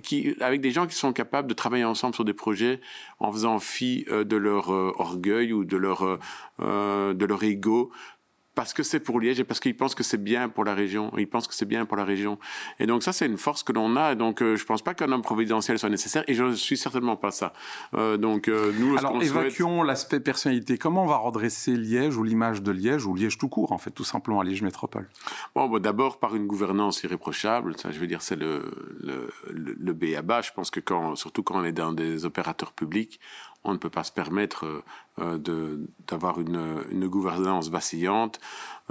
qui 0.03 0.35
avec 0.41 0.59
des 0.59 0.71
gens 0.71 0.87
qui 0.87 0.95
sont 0.95 1.13
capables 1.13 1.47
de 1.47 1.53
travailler 1.53 1.85
ensemble 1.85 2.15
sur 2.15 2.25
des 2.25 2.33
projets 2.33 2.81
en 3.19 3.31
faisant 3.31 3.59
fi 3.59 4.05
euh, 4.09 4.23
de 4.23 4.35
leur 4.35 4.73
euh, 4.73 4.91
orgueil 4.97 5.53
ou 5.53 5.65
de 5.65 5.77
leur 5.77 6.19
euh, 6.59 7.13
de 7.13 7.25
leur 7.25 7.43
ego 7.43 7.91
parce 8.55 8.73
que 8.73 8.83
c'est 8.83 9.01
pour 9.01 9.19
Liège 9.19 9.39
et 9.39 9.43
parce 9.43 9.59
qu'ils 9.59 9.75
pensent 9.75 9.95
que 9.95 10.03
c'est 10.03 10.21
bien 10.21 10.49
pour 10.49 10.63
la 10.63 10.73
région. 10.73 11.11
Ils 11.17 11.27
pensent 11.27 11.47
que 11.47 11.53
c'est 11.53 11.65
bien 11.65 11.85
pour 11.85 11.97
la 11.97 12.05
région. 12.05 12.39
Et 12.79 12.87
donc 12.87 13.03
ça, 13.03 13.11
c'est 13.11 13.25
une 13.25 13.37
force 13.37 13.63
que 13.63 13.73
l'on 13.73 13.95
a. 13.97 14.15
Donc 14.15 14.41
euh, 14.41 14.55
je 14.55 14.65
pense 14.65 14.81
pas 14.81 14.93
qu'un 14.93 15.11
homme 15.11 15.21
providentiel 15.21 15.77
soit 15.77 15.89
nécessaire 15.89 16.23
et 16.27 16.33
je 16.33 16.43
ne 16.43 16.53
suis 16.53 16.77
certainement 16.77 17.17
pas 17.17 17.31
ça. 17.31 17.53
Euh, 17.93 18.17
donc 18.17 18.47
euh, 18.47 18.71
nous, 18.79 18.97
alors 18.97 19.21
évacuons 19.21 19.77
souhaite... 19.77 19.87
l'aspect 19.87 20.19
personnalité. 20.19 20.77
Comment 20.77 21.03
on 21.03 21.07
va 21.07 21.17
redresser 21.17 21.75
Liège 21.75 22.15
ou 22.15 22.23
l'image 22.23 22.61
de 22.61 22.71
Liège 22.71 23.05
ou 23.05 23.13
Liège 23.13 23.37
tout 23.37 23.49
court 23.49 23.73
en 23.73 23.77
fait, 23.77 23.91
tout 23.91 24.05
simplement 24.05 24.39
à 24.39 24.43
Liège 24.43 24.61
métropole? 24.61 25.09
Bon, 25.53 25.67
bon 25.67 25.81
d'abord 25.81 26.19
par 26.19 26.35
une 26.35 26.47
gouvernance 26.47 27.03
irréprochable. 27.03 27.77
Ça, 27.77 27.91
je 27.91 27.99
veux 27.99 28.07
dire, 28.07 28.21
c'est 28.21 28.37
le 28.37 28.71
le, 28.99 29.29
le, 29.51 29.75
le 29.77 29.93
B 29.93 30.15
à 30.17 30.21
bas. 30.21 30.41
Je 30.41 30.51
pense 30.51 30.71
que 30.71 30.79
quand, 30.79 31.15
surtout 31.15 31.43
quand 31.43 31.59
on 31.59 31.65
est 31.65 31.73
dans 31.73 31.91
des 31.91 32.25
opérateurs 32.25 32.71
publics, 32.71 33.19
on 33.65 33.73
ne 33.73 33.77
peut 33.77 33.89
pas 33.89 34.03
se 34.03 34.11
permettre 34.11 34.83
euh, 35.19 35.77
d'avoir 36.07 36.39
une, 36.39 36.83
une, 36.91 37.07
gouvernance 37.07 37.69
vacillante 37.69 38.39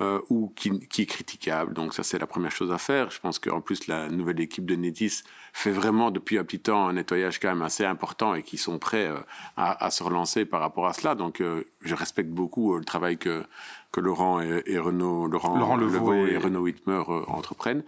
euh, 0.01 0.21
ou 0.29 0.53
qui, 0.57 0.81
qui, 0.89 1.03
est 1.03 1.07
critiquable. 1.07 1.73
Donc 1.73 1.95
ça, 1.95 2.03
c'est 2.03 2.19
la 2.19 2.27
première 2.27 2.51
chose 2.51 2.73
à 2.73 2.79
faire. 2.79 3.11
Je 3.11 3.21
pense 3.21 3.39
qu'en 3.39 3.61
plus, 3.61 3.87
la 3.87 4.09
nouvelle 4.09 4.41
équipe 4.41 4.67
de 4.67 4.75
Netis 4.75 5.23
fait 5.55 5.71
vraiment 5.71 6.11
depuis 6.11 6.37
un 6.37 6.45
petit 6.45 6.59
temps 6.59 6.89
un 6.89 6.95
nettoyage 6.95 7.39
quand 7.39 7.49
même 7.49 7.63
assez 7.63 7.85
important 7.85 8.35
et 8.35 8.43
qui 8.43 8.59
sont 8.59 8.81
prêts 8.81 9.07
euh, 9.07 9.19
à, 9.57 9.85
à, 9.85 9.91
se 9.91 10.03
relancer 10.03 10.45
par 10.45 10.61
rapport 10.61 10.87
à 10.87 10.93
cela. 10.93 11.15
Donc 11.15 11.41
euh, 11.41 11.63
je 11.83 11.95
respecte 11.95 12.29
beaucoup 12.29 12.75
euh, 12.75 12.79
le 12.79 12.85
travail 12.85 13.17
que 13.17 13.45
que 13.93 14.01
Laurent 14.01 14.41
et, 14.41 14.65
et 14.67 14.81
Renaud, 14.81 15.29
Laurent, 15.29 15.57
Laurent 15.57 15.77
Levaux 15.77 16.13
et, 16.13 16.33
et 16.33 16.37
Renaud 16.37 16.63
Whitmer 16.63 17.05
entreprennent. 17.29 17.85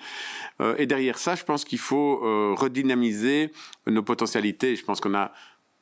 Et 0.79 0.87
derrière 0.87 1.19
ça, 1.19 1.35
je 1.35 1.43
pense 1.43 1.65
qu'il 1.65 1.81
faut 1.81 2.21
redynamiser 2.55 3.51
nos 3.89 4.05
potentialités. 4.05 4.77
Je 4.77 4.85
pense 4.85 5.01
qu'on 5.01 5.17
a 5.17 5.33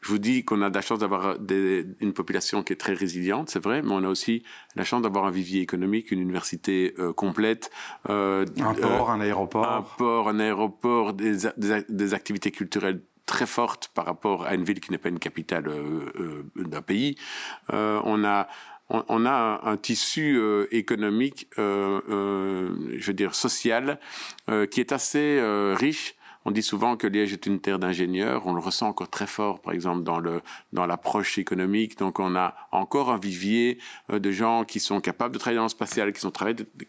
je 0.04 0.10
vous 0.10 0.18
dis 0.18 0.44
qu'on 0.44 0.60
a 0.60 0.68
de 0.68 0.74
la 0.74 0.82
chance 0.82 0.98
d'avoir 0.98 1.36
une 1.48 2.12
population 2.12 2.62
qui 2.62 2.74
est 2.74 2.76
très 2.76 2.92
résiliente, 2.92 3.48
c'est 3.48 3.62
vrai, 3.62 3.80
mais 3.80 3.92
on 3.92 4.04
a 4.04 4.08
aussi 4.08 4.42
la 4.76 4.84
chance 4.84 5.00
d'avoir 5.00 5.24
un 5.24 5.30
vivier 5.30 5.62
économique, 5.62 6.10
une 6.10 6.20
université 6.20 6.94
euh, 6.98 7.14
complète. 7.14 7.70
Euh, 8.10 8.44
un 8.60 8.74
port, 8.74 9.10
euh, 9.10 9.14
un 9.14 9.20
aéroport. 9.22 9.66
Un 9.66 9.82
port, 9.96 10.28
un 10.28 10.40
aéroport, 10.40 11.14
des, 11.14 11.48
des, 11.56 11.84
des 11.88 12.12
activités 12.12 12.50
culturelles 12.50 13.00
très 13.24 13.46
forte 13.46 13.92
par 13.94 14.04
rapport 14.04 14.44
à 14.44 14.54
une 14.54 14.64
ville 14.64 14.78
qui 14.78 14.90
n'est 14.90 14.98
pas 14.98 15.08
une 15.08 15.18
capitale 15.18 15.72
d'un 16.54 16.82
pays. 16.82 17.16
on 17.70 18.24
a 18.24 18.46
on, 18.90 19.24
a 19.24 19.60
un, 19.64 19.76
tissu 19.78 20.38
économique, 20.70 21.48
je 21.56 23.06
veux 23.06 23.14
dire 23.14 23.34
social, 23.34 23.98
qui 24.70 24.80
est 24.80 24.92
assez 24.92 25.40
riche 25.74 26.16
on 26.44 26.50
dit 26.50 26.62
souvent 26.62 26.96
que 26.96 27.06
Liège 27.06 27.32
est 27.32 27.46
une 27.46 27.60
terre 27.60 27.78
d'ingénieurs. 27.78 28.46
On 28.46 28.52
le 28.52 28.60
ressent 28.60 28.88
encore 28.88 29.08
très 29.08 29.26
fort, 29.26 29.60
par 29.60 29.72
exemple, 29.72 30.02
dans 30.02 30.18
le 30.18 30.42
dans 30.72 30.86
l'approche 30.86 31.38
économique. 31.38 31.98
Donc, 31.98 32.20
on 32.20 32.36
a 32.36 32.54
encore 32.70 33.10
un 33.10 33.18
vivier 33.18 33.78
euh, 34.10 34.18
de 34.18 34.30
gens 34.30 34.64
qui 34.64 34.80
sont 34.80 35.00
capables 35.00 35.32
de 35.32 35.38
travailler 35.38 35.56
dans 35.58 35.64
le 35.64 35.68
spatial, 35.70 36.12
qui 36.12 36.20
sont 36.20 36.32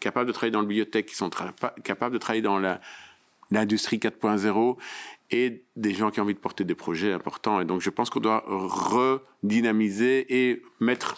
capables 0.00 0.26
de 0.26 0.32
travailler 0.32 0.52
dans 0.52 0.60
le 0.60 0.66
biotech, 0.66 1.06
qui 1.06 1.14
sont 1.14 1.30
capables 1.84 2.12
de 2.12 2.18
travailler 2.18 2.42
dans 2.42 2.60
l'industrie 3.50 3.98
4.0 3.98 4.76
et 5.30 5.64
des 5.74 5.94
gens 5.94 6.10
qui 6.10 6.20
ont 6.20 6.24
envie 6.24 6.34
de 6.34 6.38
porter 6.38 6.64
des 6.64 6.74
projets 6.74 7.12
importants. 7.12 7.60
Et 7.60 7.64
donc, 7.64 7.80
je 7.80 7.90
pense 7.90 8.10
qu'on 8.10 8.20
doit 8.20 8.44
redynamiser 8.46 10.26
et 10.48 10.62
mettre 10.80 11.16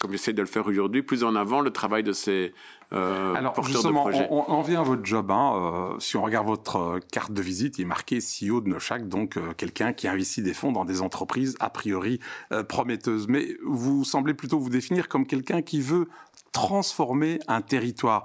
comme 0.00 0.12
j'essaie 0.12 0.32
de 0.32 0.40
le 0.40 0.46
faire 0.46 0.66
aujourd'hui, 0.66 1.02
plus 1.02 1.24
en 1.24 1.34
avant 1.34 1.60
le 1.60 1.70
travail 1.70 2.02
de 2.02 2.12
ces 2.12 2.54
euh, 2.92 3.34
Alors, 3.34 3.62
justement, 3.64 4.08
On, 4.30 4.62
vient 4.62 4.80
à 4.80 4.84
votre 4.84 5.04
job. 5.04 5.30
Hein, 5.30 5.52
euh, 5.56 5.98
si 5.98 6.16
on 6.16 6.22
regarde 6.22 6.46
votre 6.46 6.76
euh, 6.76 7.00
carte 7.12 7.32
de 7.32 7.42
visite, 7.42 7.78
il 7.78 7.82
est 7.82 7.84
marqué 7.84 8.18
CEO 8.18 8.60
de 8.60 8.68
Nochac, 8.68 9.08
donc 9.08 9.36
euh, 9.36 9.52
quelqu'un 9.56 9.92
qui 9.92 10.06
investit 10.06 10.42
des 10.42 10.54
fonds 10.54 10.72
dans 10.72 10.84
des 10.84 11.02
entreprises 11.02 11.56
a 11.60 11.70
priori 11.70 12.20
prometteuses. 12.68 13.26
Mais 13.28 13.56
vous 13.64 14.04
semblez 14.04 14.34
plutôt 14.34 14.58
vous 14.58 14.70
définir 14.70 15.08
comme 15.08 15.26
quelqu'un 15.26 15.62
qui 15.62 15.80
veut 15.80 16.08
transformer 16.52 17.40
un 17.48 17.60
territoire. 17.60 18.24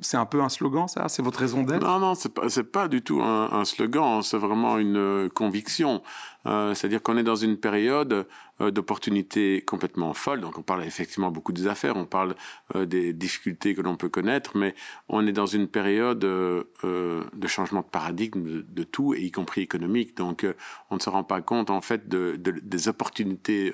C'est 0.00 0.16
un 0.16 0.26
peu 0.26 0.42
un 0.42 0.48
slogan, 0.48 0.88
ça? 0.88 1.08
C'est 1.08 1.22
votre 1.22 1.38
raison 1.38 1.62
d'être? 1.62 1.84
Non, 1.86 2.00
non, 2.00 2.14
c'est 2.14 2.32
pas, 2.32 2.48
pas 2.72 2.88
du 2.88 3.02
tout 3.02 3.20
un, 3.22 3.64
slogan. 3.64 4.22
C'est 4.22 4.38
vraiment 4.38 4.78
une 4.78 5.30
conviction. 5.32 6.02
Euh, 6.46 6.74
c'est-à-dire 6.74 7.02
qu'on 7.02 7.16
est 7.16 7.22
dans 7.22 7.36
une 7.36 7.56
période 7.56 8.26
d'opportunités 8.60 9.62
complètement 9.62 10.14
folle. 10.14 10.40
Donc, 10.40 10.58
on 10.58 10.62
parle 10.62 10.84
effectivement 10.84 11.30
beaucoup 11.30 11.52
des 11.52 11.66
affaires, 11.66 11.96
on 11.96 12.04
parle 12.04 12.34
des 12.74 13.12
difficultés 13.12 13.74
que 13.74 13.80
l'on 13.80 13.96
peut 13.96 14.08
connaître, 14.08 14.56
mais 14.56 14.74
on 15.08 15.26
est 15.26 15.32
dans 15.32 15.46
une 15.46 15.66
période 15.66 16.20
de 16.20 17.46
changement 17.46 17.80
de 17.80 17.86
paradigme 17.86 18.62
de, 18.62 18.82
tout, 18.84 19.14
y 19.14 19.30
compris 19.30 19.62
économique. 19.62 20.16
Donc, 20.16 20.46
on 20.90 20.96
ne 20.96 21.00
se 21.00 21.10
rend 21.10 21.24
pas 21.24 21.42
compte 21.42 21.70
en 21.70 21.80
fait 21.80 22.08
de, 22.08 22.36
des 22.36 22.88
opportunités 22.88 23.72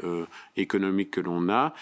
économiques 0.57 1.11
que 1.11 1.21
l'on 1.21 1.49
a. 1.51 1.75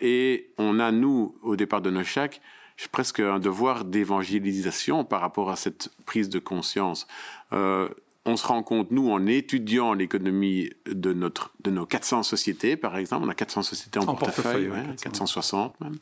et 0.00 0.50
on 0.58 0.80
a 0.80 0.90
nous, 0.90 1.36
au 1.42 1.56
départ 1.56 1.82
de 1.82 1.90
nos 1.90 2.04
chèques, 2.04 2.40
j'ai 2.76 2.88
presque 2.88 3.20
un 3.20 3.38
devoir 3.38 3.84
d'évangélisation 3.84 5.04
par 5.04 5.20
rapport 5.20 5.50
à 5.50 5.56
cette 5.56 5.90
prise 6.06 6.28
de 6.28 6.38
conscience. 6.38 7.06
Euh, 7.52 7.88
on 8.26 8.36
se 8.36 8.46
rend 8.46 8.62
compte, 8.62 8.90
nous, 8.90 9.10
en 9.10 9.26
étudiant 9.26 9.92
l'économie 9.92 10.70
de, 10.86 11.12
notre, 11.12 11.52
de 11.62 11.70
nos 11.70 11.86
400 11.86 12.22
sociétés, 12.22 12.76
par 12.76 12.96
exemple, 12.96 13.26
on 13.26 13.28
a 13.28 13.34
400 13.34 13.62
sociétés 13.62 13.98
en, 13.98 14.14
portefeuille, 14.14 14.70
460 15.02 15.78
même, 15.80 15.96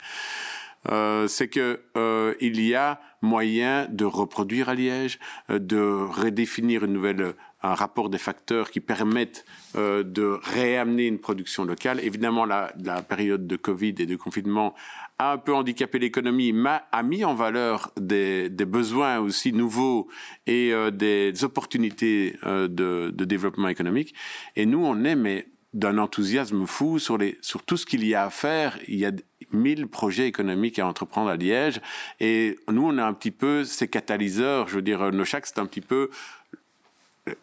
euh, 0.90 1.28
c'est 1.28 1.48
que 1.48 1.80
euh, 1.96 2.34
il 2.40 2.60
y 2.60 2.74
a 2.74 3.00
moyen 3.20 3.86
de 3.88 4.04
reproduire 4.04 4.68
à 4.68 4.74
Liège, 4.74 5.20
euh, 5.50 5.58
de 5.58 5.80
redéfinir 5.80 6.84
une 6.84 6.92
nouvelle 6.92 7.34
un 7.62 7.74
rapport 7.74 8.08
des 8.08 8.18
facteurs 8.18 8.70
qui 8.70 8.80
permettent 8.80 9.44
euh, 9.76 10.02
de 10.02 10.38
réamener 10.42 11.06
une 11.06 11.18
production 11.18 11.64
locale. 11.64 12.00
Évidemment, 12.00 12.44
la, 12.44 12.72
la, 12.82 13.02
période 13.02 13.46
de 13.46 13.56
Covid 13.56 13.94
et 13.98 14.06
de 14.06 14.16
confinement 14.16 14.74
a 15.22 15.32
un 15.32 15.38
peu 15.38 15.54
handicapé 15.54 15.98
l'économie, 15.98 16.52
mais 16.52 16.80
a 16.90 17.02
mis 17.02 17.24
en 17.24 17.34
valeur 17.34 17.92
des, 17.96 18.48
besoins 18.48 19.18
aussi 19.18 19.52
nouveaux 19.52 20.08
et 20.46 20.72
euh, 20.72 20.90
des 20.90 21.44
opportunités 21.44 22.36
euh, 22.44 22.68
de, 22.68 23.24
développement 23.24 23.68
économique. 23.68 24.14
Et 24.56 24.66
nous, 24.66 24.84
on 24.84 25.04
est 25.04 25.16
mais 25.16 25.46
d'un 25.74 25.96
enthousiasme 25.98 26.66
fou 26.66 26.98
sur, 26.98 27.18
tout 27.66 27.76
ce 27.76 27.86
qu'il 27.86 28.06
y 28.06 28.14
a 28.14 28.24
à 28.24 28.30
faire. 28.30 28.78
Il 28.88 28.96
y 28.98 29.06
a 29.06 29.12
mille 29.52 29.86
projets 29.86 30.26
économiques 30.26 30.78
à 30.78 30.86
entreprendre 30.86 31.30
à 31.30 31.36
Liège. 31.36 31.80
Et 32.20 32.58
nous, 32.70 32.86
on 32.86 32.98
est 32.98 33.02
un 33.02 33.14
petit 33.14 33.30
peu 33.30 33.64
ces 33.64 33.88
catalyseurs. 33.88 34.68
Je 34.68 34.76
veux 34.76 34.82
dire, 34.82 35.12
Nochac, 35.12 35.46
c'est 35.46 35.58
un 35.58 35.66
petit 35.66 35.80
peu 35.80 36.10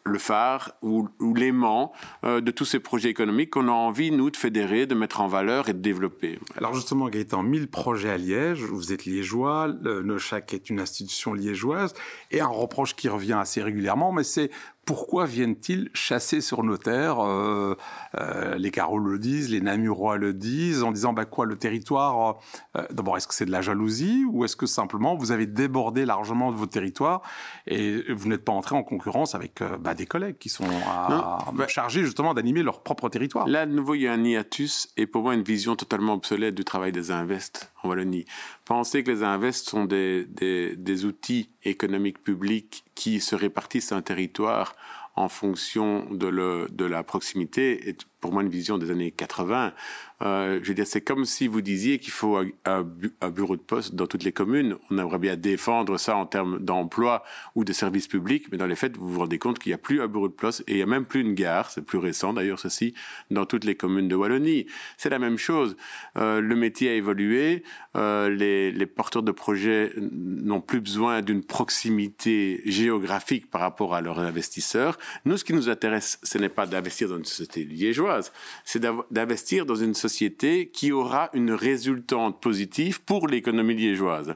le 0.03 0.19
phare 0.19 0.73
ou, 0.81 1.07
l'aimant 1.35 1.93
euh, 2.25 2.41
de 2.41 2.51
tous 2.51 2.65
ces 2.65 2.79
projets 2.79 3.09
économiques 3.09 3.51
qu'on 3.51 3.67
a 3.69 3.71
envie, 3.71 4.11
nous, 4.11 4.29
de 4.29 4.35
fédérer, 4.35 4.85
de 4.85 4.95
mettre 4.95 5.21
en 5.21 5.27
valeur 5.27 5.69
et 5.69 5.73
de 5.73 5.79
développer. 5.79 6.39
Alors 6.57 6.73
justement, 6.73 7.07
Gaëtan, 7.07 7.43
1000 7.43 7.69
projets 7.69 8.09
à 8.09 8.17
Liège, 8.17 8.63
vous 8.63 8.91
êtes 8.91 9.05
liégeois, 9.05 9.67
le 9.81 10.01
Nochac 10.01 10.53
est 10.53 10.69
une 10.69 10.79
institution 10.79 11.33
liégeoise, 11.33 11.93
et 12.31 12.41
un 12.41 12.47
reproche 12.47 12.95
qui 12.95 13.07
revient 13.07 13.37
assez 13.39 13.61
régulièrement, 13.61 14.11
mais 14.11 14.23
c'est 14.23 14.51
pourquoi 14.89 15.27
viennent-ils 15.27 15.91
chasser 15.93 16.41
sur 16.41 16.63
nos 16.63 16.75
terres 16.75 17.19
euh, 17.19 17.75
euh, 18.19 18.55
Les 18.55 18.71
Carreaux 18.71 18.97
le 18.97 19.19
disent, 19.19 19.51
les 19.51 19.61
Namurois 19.61 20.17
le 20.17 20.33
disent, 20.33 20.81
en 20.81 20.91
disant 20.91 21.13
bah 21.13 21.25
quoi, 21.25 21.45
le 21.45 21.57
territoire. 21.57 22.39
Euh, 22.75 22.81
d'abord, 22.89 23.15
est-ce 23.15 23.27
que 23.27 23.35
c'est 23.35 23.45
de 23.45 23.51
la 23.51 23.61
jalousie 23.61 24.25
ou 24.31 24.45
est-ce 24.45 24.55
que 24.55 24.65
simplement 24.65 25.15
vous 25.15 25.31
avez 25.31 25.45
débordé 25.45 26.07
largement 26.07 26.51
de 26.51 26.57
votre 26.57 26.71
territoire 26.71 27.21
et 27.67 28.01
vous 28.11 28.29
n'êtes 28.29 28.43
pas 28.43 28.51
entré 28.51 28.75
en 28.75 28.81
concurrence 28.81 29.35
avec 29.35 29.61
bah, 29.79 29.93
des 29.93 30.07
collègues 30.07 30.39
qui 30.39 30.49
sont 30.49 30.65
bah 31.53 31.67
chargés 31.67 32.03
justement 32.03 32.33
d'animer 32.33 32.63
leur 32.63 32.81
propre 32.81 33.09
territoire? 33.09 33.47
Là, 33.47 33.67
de 33.67 33.71
nouveau, 33.71 33.93
il 33.93 34.01
y 34.01 34.07
a 34.07 34.13
un 34.13 34.23
hiatus 34.23 34.89
et 34.97 35.05
pour 35.05 35.21
moi 35.21 35.35
une 35.35 35.43
vision 35.43 35.75
totalement 35.75 36.13
obsolète 36.13 36.55
du 36.55 36.65
travail 36.65 36.91
des 36.91 37.11
invests 37.11 37.71
en 37.83 37.89
Wallonie. 37.89 38.25
Penser 38.65 39.03
que 39.03 39.11
les 39.11 39.23
invests 39.23 39.69
sont 39.69 39.85
des, 39.85 40.25
des, 40.25 41.05
outils 41.05 41.49
économiques 41.63 42.21
publics 42.21 42.83
qui 42.95 43.19
se 43.19 43.35
répartissent 43.35 43.91
un 43.91 44.01
territoire 44.01 44.75
en 45.15 45.29
fonction 45.29 46.05
de, 46.11 46.27
le, 46.27 46.67
de 46.71 46.85
la 46.85 47.03
proximité 47.03 47.89
est 47.89 48.05
pour 48.19 48.31
moi 48.33 48.41
une 48.43 48.49
vision 48.49 48.77
des 48.77 48.91
années 48.91 49.11
80 49.11 49.73
euh, 50.21 50.59
je 50.61 50.67
veux 50.67 50.73
dire, 50.73 50.87
c'est 50.87 51.01
comme 51.01 51.25
si 51.25 51.47
vous 51.47 51.61
disiez 51.61 51.99
qu'il 51.99 52.11
faut 52.11 52.37
un, 52.65 52.83
bureau 53.29 53.55
de 53.55 53.61
poste 53.61 53.95
dans 53.95 54.07
toutes 54.07 54.23
les 54.23 54.31
communes. 54.31 54.75
On 54.89 54.97
aimerait 54.97 55.19
bien 55.19 55.37
défendre 55.37 55.97
ça 55.97 56.15
en 56.17 56.25
termes 56.25 56.59
d'emploi 56.59 57.23
ou 57.55 57.63
de 57.63 57.71
services 57.71 58.07
publics, 58.07 58.47
mais 58.51 58.57
dans 58.57 58.65
les 58.65 58.75
faits, 58.75 58.97
vous 58.97 59.09
vous 59.09 59.19
rendez 59.19 59.39
compte 59.39 59.59
qu'il 59.59 59.69
n'y 59.69 59.75
a 59.75 59.77
plus 59.77 60.01
un 60.01 60.07
bureau 60.07 60.27
de 60.27 60.33
poste 60.33 60.63
et 60.67 60.73
il 60.73 60.75
n'y 60.77 60.81
a 60.81 60.87
même 60.87 61.05
plus 61.05 61.21
une 61.21 61.33
gare, 61.33 61.71
c'est 61.71 61.83
plus 61.83 61.97
récent 61.97 62.33
d'ailleurs 62.33 62.59
ceci, 62.59 62.93
dans 63.31 63.45
toutes 63.45 63.63
les 63.63 63.75
communes 63.75 64.07
de 64.07 64.15
Wallonie. 64.15 64.65
C'est 64.97 65.09
la 65.09 65.19
même 65.19 65.37
chose. 65.37 65.77
Euh, 66.17 66.41
le 66.41 66.55
métier 66.55 66.89
a 66.89 66.93
évolué, 66.93 67.63
euh, 67.95 68.29
les, 68.29 68.71
les 68.71 68.85
porteurs 68.85 69.23
de 69.23 69.31
projets 69.31 69.93
n'ont 69.97 70.61
plus 70.61 70.81
besoin 70.81 71.21
d'une 71.21 71.43
proximité 71.43 72.61
géographique 72.65 73.49
par 73.49 73.61
rapport 73.61 73.95
à 73.95 74.01
leurs 74.01 74.19
investisseurs. 74.19 74.97
Nous, 75.25 75.37
ce 75.37 75.45
qui 75.45 75.53
nous 75.53 75.69
intéresse, 75.69 76.19
ce 76.23 76.37
n'est 76.37 76.49
pas 76.49 76.65
d'investir 76.65 77.07
dans 77.07 77.17
une 77.17 77.25
société 77.25 77.63
liégeoise, 77.63 78.08
c'est 78.65 78.81
d'investir 79.11 79.65
dans 79.65 79.75
une 79.75 79.93
société 79.93 80.69
qui 80.69 80.91
aura 80.91 81.29
une 81.33 81.51
résultante 81.51 82.41
positive 82.41 83.01
pour 83.01 83.27
l'économie 83.27 83.75
liégeoise. 83.75 84.35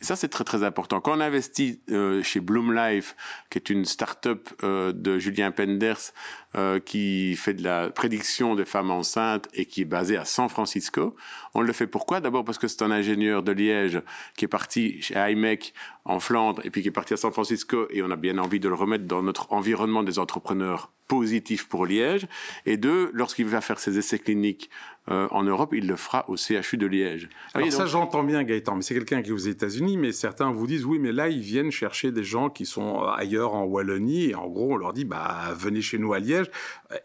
Ça, 0.00 0.16
c'est 0.16 0.28
très 0.28 0.44
très 0.44 0.64
important. 0.64 1.00
Quand 1.00 1.16
on 1.16 1.20
investit 1.20 1.80
euh, 1.90 2.22
chez 2.22 2.40
Bloom 2.40 2.74
Life, 2.74 3.14
qui 3.50 3.58
est 3.58 3.70
une 3.70 3.84
start-up 3.84 4.48
euh, 4.64 4.92
de 4.92 5.18
Julien 5.18 5.52
Penders, 5.52 6.12
euh, 6.56 6.80
qui 6.80 7.34
fait 7.36 7.54
de 7.54 7.62
la 7.62 7.90
prédiction 7.90 8.54
des 8.54 8.64
femmes 8.64 8.90
enceintes 8.90 9.48
et 9.54 9.64
qui 9.64 9.82
est 9.82 9.86
basée 9.86 10.16
à 10.16 10.24
San 10.24 10.48
Francisco, 10.48 11.16
on 11.54 11.62
le 11.62 11.72
fait 11.72 11.86
pourquoi? 11.86 12.20
D'abord 12.20 12.44
parce 12.44 12.58
que 12.58 12.68
c'est 12.68 12.82
un 12.82 12.90
ingénieur 12.90 13.42
de 13.42 13.52
Liège 13.52 14.02
qui 14.36 14.44
est 14.44 14.48
parti 14.48 15.00
chez 15.00 15.14
IMEC 15.14 15.72
en 16.04 16.20
Flandre 16.20 16.60
et 16.64 16.70
puis 16.70 16.82
qui 16.82 16.88
est 16.88 16.92
parti 16.92 17.14
à 17.14 17.16
San 17.16 17.32
Francisco 17.32 17.86
et 17.90 18.02
on 18.02 18.10
a 18.10 18.16
bien 18.16 18.36
envie 18.38 18.60
de 18.60 18.68
le 18.68 18.74
remettre 18.74 19.04
dans 19.04 19.22
notre 19.22 19.52
environnement 19.52 20.02
des 20.02 20.18
entrepreneurs 20.18 20.90
positifs 21.08 21.68
pour 21.68 21.86
Liège. 21.86 22.26
Et 22.66 22.76
deux, 22.76 23.10
lorsqu'il 23.12 23.46
va 23.46 23.60
faire 23.60 23.78
ses 23.78 23.98
essais 23.98 24.18
cliniques 24.18 24.70
euh, 25.10 25.26
en 25.30 25.42
Europe, 25.42 25.74
il 25.74 25.88
le 25.88 25.96
fera 25.96 26.24
au 26.28 26.36
CHU 26.36 26.76
de 26.76 26.86
Liège. 26.86 27.28
Alors 27.54 27.72
ça, 27.72 27.86
j'entends 27.86 28.22
bien, 28.22 28.44
Gaëtan, 28.44 28.76
mais 28.76 28.82
c'est 28.82 28.94
quelqu'un 28.94 29.20
qui 29.22 29.30
est 29.30 29.32
aux 29.32 29.36
États-Unis, 29.36 29.96
mais 29.96 30.12
certains 30.12 30.52
vous 30.52 30.66
disent, 30.66 30.84
oui, 30.84 30.98
mais 31.00 31.10
là, 31.10 31.28
ils 31.28 31.40
viennent 31.40 31.72
chercher 31.72 32.12
des 32.12 32.22
gens 32.22 32.50
qui 32.50 32.66
sont 32.66 33.02
ailleurs 33.02 33.54
en 33.54 33.64
Wallonie, 33.64 34.30
et 34.30 34.34
en 34.34 34.48
gros, 34.48 34.74
on 34.74 34.76
leur 34.76 34.92
dit, 34.92 35.04
bah, 35.04 35.52
venez 35.56 35.82
chez 35.82 35.98
nous 35.98 36.12
à 36.12 36.20
Liège. 36.20 36.50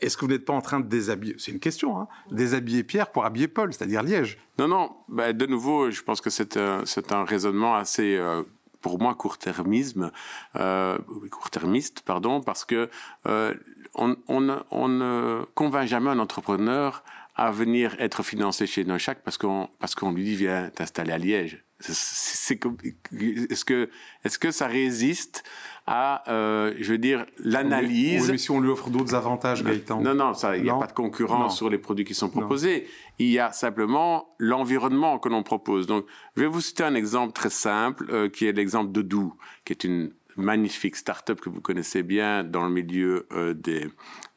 Est-ce 0.01 0.15
que 0.15 0.25
vous 0.25 0.31
n'êtes 0.31 0.45
pas 0.45 0.53
en 0.53 0.61
train 0.61 0.79
de 0.79 0.87
déshabiller, 0.87 1.35
c'est 1.39 1.51
une 1.51 1.59
question, 1.59 1.99
hein, 1.99 2.07
déshabiller 2.31 2.83
Pierre 2.83 3.09
pour 3.09 3.25
habiller 3.25 3.47
Paul, 3.47 3.73
c'est-à-dire 3.73 4.03
Liège 4.03 4.37
Non, 4.59 4.67
non, 4.67 4.91
bah, 5.07 5.33
de 5.33 5.45
nouveau, 5.47 5.89
je 5.89 6.03
pense 6.03 6.21
que 6.21 6.29
c'est 6.29 6.55
un, 6.57 6.83
un 7.09 7.25
raisonnement 7.25 7.75
assez... 7.75 8.15
Euh, 8.15 8.43
pour 8.81 9.01
moi 9.01 9.15
court-termisme, 9.15 10.11
euh, 10.55 10.97
court-termiste, 11.31 12.01
pardon, 12.01 12.41
parce 12.41 12.63
que 12.63 12.89
euh, 13.27 13.53
on, 13.95 14.15
on, 14.27 14.63
on, 14.71 14.87
ne 14.87 15.43
convainc 15.55 15.87
jamais 15.87 16.09
un 16.09 16.19
entrepreneur 16.19 17.03
à 17.37 17.51
venir 17.51 17.95
être 17.99 18.23
financé 18.23 18.65
chez 18.65 18.83
Nochac 18.83 19.19
parce 19.23 19.37
qu'on 19.37 19.69
parce 19.79 19.93
qu'on 19.93 20.11
lui 20.11 20.23
dit 20.23 20.35
viens 20.35 20.69
t'installer 20.71 21.11
à 21.11 21.17
Liège. 21.19 21.63
C'est 21.79 22.59
est-ce 23.51 23.63
que 23.63 23.89
est-ce 24.23 24.39
que 24.39 24.49
ça 24.49 24.65
résiste 24.65 25.43
à 25.85 26.29
euh, 26.31 26.73
je 26.79 26.91
veux 26.91 26.97
dire 26.97 27.27
l'analyse? 27.37 28.23
Oui, 28.23 28.31
mais 28.31 28.37
si 28.39 28.49
on 28.49 28.59
lui 28.59 28.69
offre 28.69 28.89
d'autres 28.89 29.13
avantages 29.13 29.63
Gaëtan. 29.63 30.01
non 30.01 30.15
non 30.15 30.33
ça 30.33 30.57
il 30.57 30.63
n'y 30.63 30.71
a 30.71 30.75
pas 30.75 30.87
de 30.87 30.93
concurrence 30.93 31.55
sur 31.55 31.69
les 31.69 31.77
produits 31.77 32.05
qui 32.05 32.15
sont 32.15 32.29
proposés. 32.29 32.87
Il 33.19 33.29
y 33.29 33.37
a 33.37 33.51
simplement 33.51 34.33
l'environnement 34.39 35.19
que 35.19 35.29
l'on 35.29 35.43
propose. 35.43 35.85
Donc 35.85 36.07
je 36.35 36.41
vais 36.41 36.47
vous 36.47 36.61
citer 36.61 36.83
un 36.83 36.95
exemple 36.95 37.33
très 37.33 37.51
simple 37.51 38.07
euh, 38.09 38.29
qui 38.29 38.47
est 38.47 38.51
l'exemple 38.51 38.91
de 38.91 39.03
Doux 39.03 39.35
qui 39.63 39.73
est 39.73 39.83
une 39.83 40.11
magnifique 40.37 40.95
start-up 40.95 41.39
que 41.39 41.49
vous 41.49 41.61
connaissez 41.61 42.01
bien 42.01 42.43
dans 42.43 42.63
le 42.63 42.71
milieu 42.71 43.27
des 43.55 43.87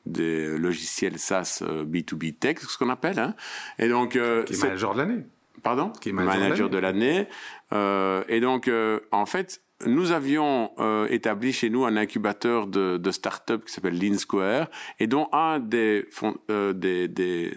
des 0.06 0.58
logiciels 0.58 1.18
SaaS 1.18 1.62
B2B 1.62 2.38
Tech, 2.38 2.58
ce 2.60 2.78
qu'on 2.78 2.90
appelle. 2.90 3.18
Hein. 3.18 3.34
Et 3.78 3.88
donc, 3.88 4.16
euh, 4.16 4.44
qui 4.44 4.54
est 4.54 4.62
manager 4.62 4.94
de 4.94 4.98
l'année. 4.98 5.24
Pardon? 5.62 5.92
Qui 6.00 6.08
est 6.10 6.12
manager, 6.12 6.70
de 6.70 6.78
l'année. 6.78 7.26
Euh, 7.72 8.24
et 8.28 8.40
donc, 8.40 8.68
euh, 8.68 9.00
en 9.12 9.26
fait, 9.26 9.62
nous 9.86 10.12
avions 10.12 10.72
euh, 10.78 11.06
établi 11.08 11.52
chez 11.52 11.70
nous 11.70 11.84
un 11.84 11.96
incubateur 11.96 12.66
de, 12.66 12.96
de 12.98 13.10
start-up 13.10 13.64
qui 13.64 13.72
s'appelle 13.72 13.98
Lean 13.98 14.18
Square 14.18 14.68
et 14.98 15.06
dont 15.06 15.28
un 15.32 15.58
des, 15.58 16.06
euh, 16.50 16.72
des, 16.72 17.08
des, 17.08 17.54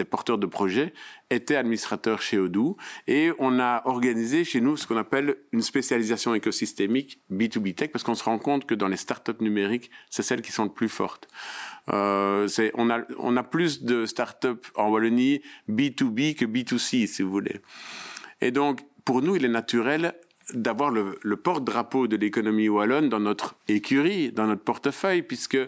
des, 0.00 0.04
porteurs 0.04 0.38
de 0.38 0.46
projet 0.46 0.92
était 1.30 1.56
administrateur 1.56 2.22
chez 2.22 2.38
Odoo 2.38 2.76
et 3.06 3.30
on 3.38 3.58
a 3.58 3.82
organisé 3.84 4.44
chez 4.44 4.60
nous 4.60 4.76
ce 4.76 4.86
qu'on 4.86 4.96
appelle 4.96 5.36
une 5.52 5.62
spécialisation 5.62 6.34
écosystémique 6.34 7.20
B2B 7.30 7.74
Tech 7.74 7.90
parce 7.90 8.04
qu'on 8.04 8.14
se 8.14 8.24
rend 8.24 8.38
compte 8.38 8.66
que 8.66 8.74
dans 8.74 8.88
les 8.88 8.96
start-up 8.96 9.40
numériques, 9.40 9.90
c'est 10.10 10.22
celles 10.22 10.42
qui 10.42 10.52
sont 10.52 10.64
le 10.64 10.72
plus 10.72 10.88
fortes. 10.88 11.28
Euh, 11.88 12.48
on, 12.74 12.90
a, 12.90 13.00
on 13.18 13.36
a 13.36 13.42
plus 13.42 13.82
de 13.82 14.06
start-up 14.06 14.66
en 14.74 14.90
Wallonie 14.90 15.42
B2B 15.68 16.34
que 16.34 16.44
B2C, 16.44 17.06
si 17.06 17.22
vous 17.22 17.30
voulez. 17.30 17.60
Et 18.40 18.50
donc, 18.50 18.80
pour 19.04 19.22
nous, 19.22 19.36
il 19.36 19.44
est 19.44 19.48
naturel 19.48 20.14
d'avoir 20.54 20.90
le, 20.90 21.18
le 21.22 21.36
porte-drapeau 21.36 22.06
de 22.08 22.16
l'économie 22.16 22.68
wallonne 22.68 23.08
dans 23.08 23.20
notre 23.20 23.56
écurie, 23.68 24.32
dans 24.32 24.46
notre 24.46 24.62
portefeuille, 24.62 25.22
puisque 25.22 25.58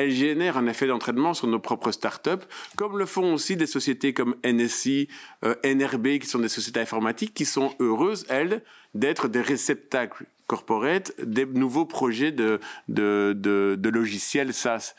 elle 0.00 0.10
génère 0.10 0.56
un 0.56 0.66
effet 0.66 0.86
d'entraînement 0.86 1.34
sur 1.34 1.46
nos 1.46 1.58
propres 1.58 1.92
startups, 1.92 2.46
comme 2.76 2.98
le 2.98 3.06
font 3.06 3.34
aussi 3.34 3.56
des 3.56 3.66
sociétés 3.66 4.12
comme 4.12 4.34
NSI, 4.44 5.08
euh, 5.44 5.54
NRB, 5.64 6.18
qui 6.18 6.26
sont 6.26 6.38
des 6.38 6.48
sociétés 6.48 6.80
informatiques, 6.80 7.34
qui 7.34 7.44
sont 7.44 7.74
heureuses, 7.80 8.26
elles, 8.28 8.62
d'être 8.94 9.28
des 9.28 9.42
réceptacles 9.42 10.26
corporate 10.46 11.12
des 11.22 11.46
nouveaux 11.46 11.84
projets 11.84 12.32
de, 12.32 12.58
de, 12.88 13.36
de, 13.38 13.76
de 13.78 13.88
logiciels 13.88 14.52
SaaS 14.52 14.96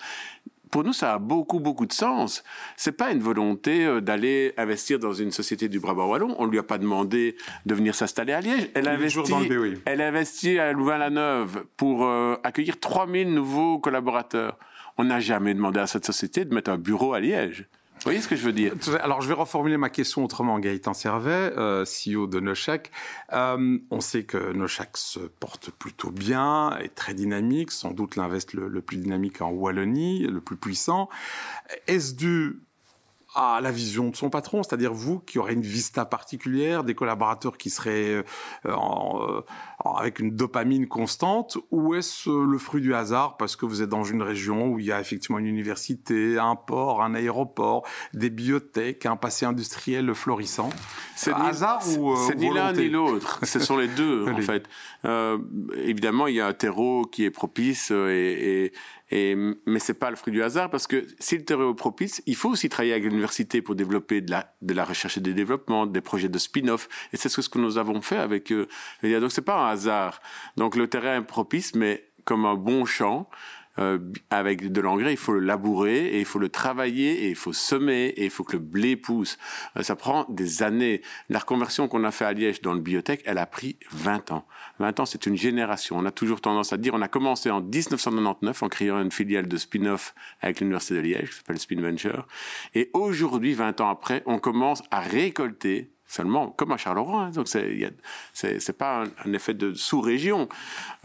pour 0.71 0.85
nous, 0.85 0.93
ça 0.93 1.13
a 1.13 1.19
beaucoup, 1.19 1.59
beaucoup 1.59 1.85
de 1.85 1.91
sens. 1.91 2.43
C'est 2.77 2.93
pas 2.93 3.11
une 3.11 3.19
volonté 3.19 3.85
euh, 3.85 3.99
d'aller 3.99 4.53
investir 4.57 4.97
dans 4.97 5.13
une 5.13 5.31
société 5.31 5.67
du 5.67 5.79
Brabant 5.79 6.07
Wallon. 6.07 6.33
On 6.39 6.45
lui 6.45 6.57
a 6.57 6.63
pas 6.63 6.77
demandé 6.77 7.35
de 7.65 7.75
venir 7.75 7.93
s'installer 7.93 8.31
à 8.31 8.39
Liège. 8.39 8.69
Elle 8.73 8.87
a 8.87 8.93
investi, 8.93 10.51
elle 10.51 10.59
à 10.59 10.71
Louvain-la-Neuve 10.71 11.65
pour 11.75 12.05
euh, 12.05 12.35
accueillir 12.43 12.79
3000 12.79 13.33
nouveaux 13.33 13.79
collaborateurs. 13.79 14.57
On 14.97 15.05
n'a 15.05 15.19
jamais 15.19 15.53
demandé 15.53 15.79
à 15.79 15.87
cette 15.87 16.05
société 16.05 16.45
de 16.45 16.53
mettre 16.53 16.71
un 16.71 16.77
bureau 16.77 17.13
à 17.13 17.19
Liège. 17.19 17.67
Vous 18.01 18.05
voyez 18.05 18.21
ce 18.21 18.27
que 18.27 18.35
je 18.35 18.43
veux 18.43 18.51
dire? 18.51 18.73
Alors, 19.03 19.21
je 19.21 19.27
vais 19.27 19.35
reformuler 19.35 19.77
ma 19.77 19.91
question 19.91 20.23
autrement. 20.23 20.57
Gaëtan 20.57 20.95
Servet, 20.95 21.53
euh, 21.55 21.85
CEO 21.85 22.25
de 22.25 22.39
Nochak. 22.39 22.89
Euh, 23.31 23.77
on 23.91 24.01
sait 24.01 24.23
que 24.23 24.53
Nochak 24.53 24.97
se 24.97 25.19
porte 25.19 25.69
plutôt 25.69 26.09
bien, 26.09 26.75
est 26.79 26.95
très 26.95 27.13
dynamique, 27.13 27.69
sans 27.69 27.91
doute 27.91 28.15
l'invest 28.15 28.53
le, 28.53 28.81
plus 28.81 28.97
dynamique 28.97 29.43
en 29.43 29.51
Wallonie, 29.51 30.25
le 30.25 30.41
plus 30.41 30.57
puissant. 30.57 31.09
Est-ce 31.85 32.15
dû 32.15 32.63
à 33.33 33.61
la 33.61 33.71
vision 33.71 34.09
de 34.09 34.15
son 34.15 34.29
patron, 34.29 34.61
c'est-à-dire 34.61 34.93
vous 34.93 35.19
qui 35.19 35.39
aurez 35.39 35.53
une 35.53 35.61
vista 35.61 36.05
particulière, 36.05 36.83
des 36.83 36.95
collaborateurs 36.95 37.57
qui 37.57 37.69
seraient 37.69 37.91
euh, 38.09 38.23
euh, 38.65 39.41
avec 39.85 40.19
une 40.19 40.35
dopamine 40.35 40.87
constante, 40.87 41.57
ou 41.71 41.95
est-ce 41.95 42.29
le 42.29 42.57
fruit 42.57 42.81
du 42.81 42.93
hasard 42.93 43.37
parce 43.37 43.55
que 43.55 43.65
vous 43.65 43.81
êtes 43.81 43.89
dans 43.89 44.03
une 44.03 44.21
région 44.21 44.67
où 44.67 44.79
il 44.79 44.85
y 44.85 44.91
a 44.91 44.99
effectivement 44.99 45.39
une 45.39 45.47
université, 45.47 46.37
un 46.37 46.55
port, 46.57 47.01
un 47.01 47.15
aéroport, 47.15 47.87
des 48.13 48.29
biotech, 48.29 49.05
un 49.05 49.15
passé 49.15 49.45
industriel 49.45 50.13
florissant? 50.13 50.69
C'est 51.15 51.33
hasard 51.33 51.81
ou 51.97 52.11
euh, 52.11 52.15
C'est 52.27 52.35
ni 52.35 52.53
l'un 52.53 52.73
ni 52.73 52.89
l'autre. 52.89 53.39
Ce 53.43 53.59
sont 53.59 53.77
les 53.77 53.87
deux 53.87 54.25
en 54.27 54.41
fait. 54.41 54.67
évidemment, 55.77 56.27
il 56.27 56.35
y 56.35 56.41
a 56.41 56.47
un 56.47 56.53
terreau 56.53 57.05
qui 57.05 57.23
est 57.23 57.31
propice 57.31 57.91
et, 57.91 58.65
et 58.65 58.73
et, 59.11 59.35
mais 59.35 59.79
c'est 59.79 59.93
pas 59.93 60.09
le 60.09 60.15
fruit 60.15 60.31
du 60.31 60.41
hasard 60.41 60.69
parce 60.69 60.87
que 60.87 61.05
si 61.19 61.37
le 61.37 61.43
terreau 61.43 61.71
est 61.71 61.75
propice, 61.75 62.23
il 62.25 62.35
faut 62.35 62.49
aussi 62.49 62.69
travailler 62.69 62.93
avec 62.93 63.03
l'université 63.03 63.61
pour 63.61 63.75
développer 63.75 64.21
de 64.21 64.31
la, 64.31 64.85
recherche 64.85 65.17
et 65.17 65.21
du 65.21 65.33
développement, 65.33 65.85
des 65.85 65.99
projets 65.99 66.29
de 66.29 66.37
spin-off. 66.37 66.87
Et 67.11 67.17
c'est 67.17 67.27
ce 67.27 67.47
que 67.49 67.59
nous 67.59 67.77
avons 67.77 68.01
fait 68.01 68.17
avec 68.17 68.51
eux. 68.53 68.67
Donc 69.03 69.31
c'est 69.31 69.41
pas 69.41 69.67
un 69.67 69.69
hasard. 69.69 70.21
Donc 70.55 70.77
le 70.77 70.87
terrain 70.87 71.17
est 71.17 71.25
propice, 71.25 71.75
mais 71.75 72.09
comme 72.23 72.45
un 72.45 72.55
bon 72.55 72.85
champ, 72.85 73.29
euh, 73.81 73.97
avec 74.29 74.71
de 74.71 74.81
l'engrais, 74.81 75.13
il 75.13 75.17
faut 75.17 75.33
le 75.33 75.39
labourer 75.39 76.05
et 76.07 76.19
il 76.19 76.25
faut 76.25 76.39
le 76.39 76.49
travailler 76.49 77.25
et 77.25 77.29
il 77.29 77.35
faut 77.35 77.53
semer 77.53 78.13
et 78.15 78.25
il 78.25 78.29
faut 78.29 78.43
que 78.43 78.53
le 78.53 78.59
blé 78.59 78.95
pousse. 78.95 79.37
Euh, 79.77 79.83
ça 79.83 79.95
prend 79.95 80.25
des 80.29 80.61
années. 80.61 81.01
La 81.29 81.39
reconversion 81.39 81.87
qu'on 81.87 82.03
a 82.03 82.11
fait 82.11 82.25
à 82.25 82.33
Liège 82.33 82.61
dans 82.61 82.73
le 82.73 82.79
biotech, 82.79 83.21
elle 83.25 83.37
a 83.37 83.45
pris 83.45 83.77
20 83.91 84.31
ans. 84.31 84.45
20 84.79 84.99
ans, 84.99 85.05
c'est 85.05 85.25
une 85.25 85.35
génération. 85.35 85.97
On 85.97 86.05
a 86.05 86.11
toujours 86.11 86.41
tendance 86.41 86.73
à 86.73 86.77
dire, 86.77 86.93
on 86.93 87.01
a 87.01 87.07
commencé 87.07 87.49
en 87.49 87.61
1999 87.61 88.63
en 88.63 88.69
créant 88.69 89.01
une 89.01 89.11
filiale 89.11 89.47
de 89.47 89.57
spin-off 89.57 90.13
avec 90.41 90.59
l'Université 90.59 90.95
de 90.95 90.99
Liège, 90.99 91.29
qui 91.29 91.35
s'appelle 91.37 91.59
Spin 91.59 91.81
Venture. 91.81 92.27
Et 92.75 92.89
aujourd'hui, 92.93 93.53
20 93.53 93.81
ans 93.81 93.89
après, 93.89 94.21
on 94.25 94.37
commence 94.37 94.83
à 94.91 94.99
récolter 94.99 95.91
seulement 96.11 96.49
comme 96.49 96.73
à 96.73 96.77
Charleroi. 96.77 97.21
Hein. 97.21 97.31
donc 97.31 97.47
c'est 97.47 98.77
pas 98.77 99.05
un, 99.25 99.33
effet 99.33 99.53
de 99.53 99.73
sous-région. 99.73 100.49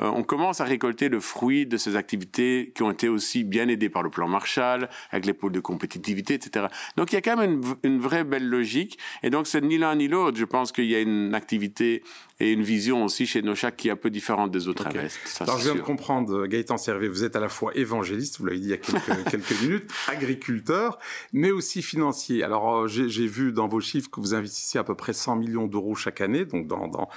Euh, 0.00 0.10
on 0.12 0.24
commence 0.24 0.60
à 0.60 0.64
récolter 0.64 1.08
le 1.08 1.20
fruit 1.20 1.64
de 1.64 1.76
ces 1.76 1.94
activités 1.94 2.72
qui 2.74 2.82
ont 2.82 2.90
été 2.90 3.08
aussi 3.08 3.44
bien 3.44 3.68
aidées 3.68 3.88
par 3.88 4.02
le 4.02 4.10
plan 4.10 4.26
Marshall, 4.26 4.88
avec 5.12 5.24
les 5.26 5.32
pôles 5.32 5.52
de 5.52 5.60
compétitivité, 5.60 6.34
etc. 6.34 6.66
Donc 6.96 7.12
il 7.12 7.14
y 7.14 7.18
a 7.18 7.22
quand 7.22 7.36
même 7.36 7.62
une, 7.62 7.74
une 7.84 8.00
vraie 8.00 8.24
belle 8.24 8.48
logique. 8.48 8.98
Et 9.22 9.30
donc 9.30 9.46
c'est 9.46 9.60
ni 9.60 9.78
l'un 9.78 9.94
ni 9.94 10.08
l'autre. 10.08 10.36
Je 10.36 10.44
pense 10.44 10.72
qu'il 10.72 10.86
y 10.86 10.96
a 10.96 11.00
une 11.00 11.34
activité 11.34 12.02
et 12.38 12.52
une 12.52 12.62
vision 12.62 13.04
aussi 13.04 13.26
chez 13.26 13.40
Nochak 13.40 13.76
qui 13.76 13.88
est 13.88 13.92
un 13.92 13.96
peu 13.96 14.10
différente 14.10 14.50
des 14.50 14.68
autres 14.68 14.86
okay. 14.86 15.08
Alors 15.40 15.58
je 15.58 15.64
viens 15.64 15.74
de 15.74 15.80
comprendre, 15.80 16.46
Gaëtan 16.46 16.76
Servet, 16.76 17.08
vous 17.08 17.24
êtes 17.24 17.34
à 17.34 17.40
la 17.40 17.48
fois 17.48 17.72
évangéliste, 17.74 18.38
vous 18.38 18.46
l'avez 18.46 18.58
dit 18.58 18.66
il 18.66 18.70
y 18.70 18.74
a 18.74 18.76
quelques, 18.76 19.24
quelques 19.30 19.62
minutes, 19.62 19.90
agriculteur, 20.08 20.98
mais 21.32 21.50
aussi 21.50 21.80
financier. 21.80 22.42
Alors 22.42 22.82
euh, 22.82 22.88
j'ai 22.88 23.26
vu 23.26 23.52
dans 23.52 23.68
vos 23.68 23.80
chiffres 23.80 24.10
que 24.10 24.20
vous 24.20 24.34
investissez 24.34 24.78
à 24.78 24.84
peu 24.84 24.94
près 24.96 25.12
100 25.12 25.36
millions 25.36 25.66
d'euros 25.66 25.94
chaque 25.94 26.20
année, 26.20 26.44
donc 26.44 26.66
dans, 26.66 26.88
dans, 26.88 27.08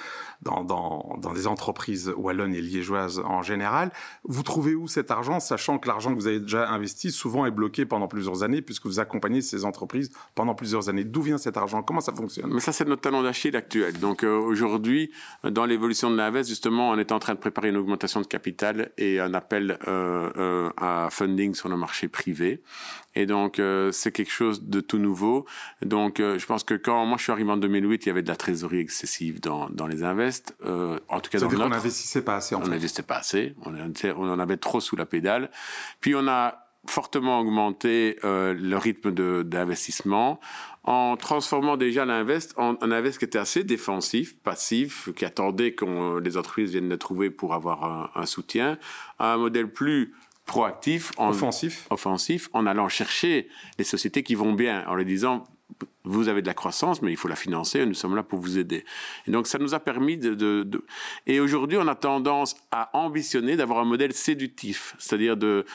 dans, 0.41 0.63
dans, 0.63 1.17
dans 1.19 1.33
des 1.33 1.47
entreprises 1.47 2.13
wallonnes 2.15 2.53
et 2.53 2.61
liégeoises 2.61 3.19
en 3.19 3.41
général. 3.41 3.91
Vous 4.23 4.43
trouvez 4.43 4.75
où 4.75 4.87
cet 4.87 5.11
argent, 5.11 5.39
sachant 5.39 5.79
que 5.79 5.87
l'argent 5.87 6.11
que 6.11 6.19
vous 6.19 6.27
avez 6.27 6.39
déjà 6.39 6.69
investi 6.69 7.11
souvent 7.11 7.45
est 7.45 7.51
bloqué 7.51 7.85
pendant 7.85 8.07
plusieurs 8.07 8.43
années, 8.43 8.61
puisque 8.61 8.85
vous 8.85 8.99
accompagnez 8.99 9.41
ces 9.41 9.65
entreprises 9.65 10.11
pendant 10.35 10.55
plusieurs 10.55 10.89
années? 10.89 11.03
D'où 11.03 11.21
vient 11.21 11.37
cet 11.37 11.57
argent? 11.57 11.81
Comment 11.81 12.01
ça 12.01 12.13
fonctionne? 12.13 12.51
Mais 12.53 12.59
ça, 12.59 12.71
c'est 12.71 12.87
notre 12.87 13.01
talent 13.01 13.23
d'Achille 13.23 13.55
actuel. 13.55 13.99
Donc 13.99 14.23
euh, 14.23 14.37
aujourd'hui, 14.37 15.11
dans 15.43 15.65
l'évolution 15.65 16.11
de 16.11 16.15
l'invest, 16.17 16.49
justement, 16.49 16.89
on 16.89 16.97
est 16.97 17.11
en 17.11 17.19
train 17.19 17.33
de 17.33 17.39
préparer 17.39 17.69
une 17.69 17.77
augmentation 17.77 18.21
de 18.21 18.27
capital 18.27 18.91
et 18.97 19.19
un 19.19 19.33
appel 19.33 19.77
euh, 19.87 20.29
euh, 20.37 20.69
à 20.77 21.09
funding 21.11 21.53
sur 21.53 21.69
le 21.69 21.77
marché 21.77 22.07
privé. 22.07 22.61
Et 23.15 23.25
donc, 23.25 23.59
euh, 23.59 23.91
c'est 23.91 24.11
quelque 24.11 24.31
chose 24.31 24.63
de 24.63 24.81
tout 24.81 24.97
nouveau. 24.97 25.45
Donc, 25.81 26.19
euh, 26.19 26.37
je 26.37 26.45
pense 26.45 26.63
que 26.63 26.75
quand 26.75 27.05
moi 27.05 27.17
je 27.17 27.23
suis 27.23 27.31
arrivé 27.31 27.51
en 27.51 27.57
2008, 27.57 28.05
il 28.05 28.09
y 28.09 28.11
avait 28.11 28.21
de 28.21 28.27
la 28.27 28.35
trésorerie 28.35 28.79
excessive 28.79 29.39
dans, 29.41 29.69
dans 29.69 29.87
les 29.87 30.03
invests. 30.03 30.55
Euh, 30.65 30.99
en 31.09 31.19
tout 31.19 31.31
cas, 31.31 31.39
dans 31.39 31.47
on 31.47 31.69
n'investissait 31.69 32.21
pas 32.21 32.37
assez. 32.37 32.55
En 32.55 32.61
on 32.61 32.67
n'investissait 32.67 33.03
pas 33.03 33.17
assez. 33.17 33.55
On, 33.65 33.73
on 33.73 34.29
en 34.29 34.39
avait 34.39 34.57
trop 34.57 34.79
sous 34.79 34.95
la 34.95 35.05
pédale. 35.05 35.49
Puis, 36.01 36.13
on 36.15 36.27
a 36.27 36.65
fortement 36.87 37.39
augmenté 37.39 38.17
euh, 38.23 38.53
le 38.53 38.77
rythme 38.77 39.11
d'investissement 39.43 40.39
en 40.83 41.17
transformant 41.17 41.77
déjà 41.77 42.05
l'invest 42.05 42.53
en 42.57 42.77
un 42.81 42.91
invest 42.91 43.19
qui 43.19 43.25
était 43.25 43.37
assez 43.37 43.63
défensif, 43.63 44.39
passif, 44.39 45.09
qui 45.15 45.25
attendait 45.25 45.73
que 45.73 46.19
les 46.19 46.37
entreprises 46.37 46.71
viennent 46.71 46.89
le 46.89 46.97
trouver 46.97 47.29
pour 47.29 47.53
avoir 47.53 47.83
un, 47.83 48.09
un 48.15 48.25
soutien, 48.25 48.77
à 49.19 49.33
un 49.33 49.37
modèle 49.37 49.71
plus 49.71 50.13
proactif, 50.49 51.11
en, 51.17 51.29
offensif, 51.29 51.85
offensif, 51.91 52.49
en 52.53 52.65
allant 52.65 52.89
chercher 52.89 53.47
les 53.77 53.85
sociétés 53.85 54.23
qui 54.23 54.33
vont 54.33 54.53
bien, 54.53 54.83
en 54.87 54.95
leur 54.95 55.05
disant 55.05 55.43
vous 56.03 56.27
avez 56.27 56.41
de 56.41 56.47
la 56.47 56.55
croissance, 56.55 57.03
mais 57.03 57.11
il 57.11 57.17
faut 57.17 57.27
la 57.27 57.35
financer, 57.35 57.85
nous 57.85 57.93
sommes 57.93 58.15
là 58.15 58.23
pour 58.23 58.39
vous 58.39 58.57
aider. 58.57 58.83
Et 59.27 59.31
donc 59.31 59.45
ça 59.45 59.59
nous 59.59 59.75
a 59.75 59.79
permis 59.79 60.17
de... 60.17 60.33
de, 60.33 60.63
de... 60.63 60.83
Et 61.27 61.39
aujourd'hui, 61.39 61.77
on 61.77 61.87
a 61.87 61.93
tendance 61.93 62.55
à 62.71 62.89
ambitionner 62.97 63.55
d'avoir 63.57 63.79
un 63.79 63.85
modèle 63.85 64.13
séductif, 64.13 64.95
c'est-à-dire 64.97 65.37
de 65.37 65.65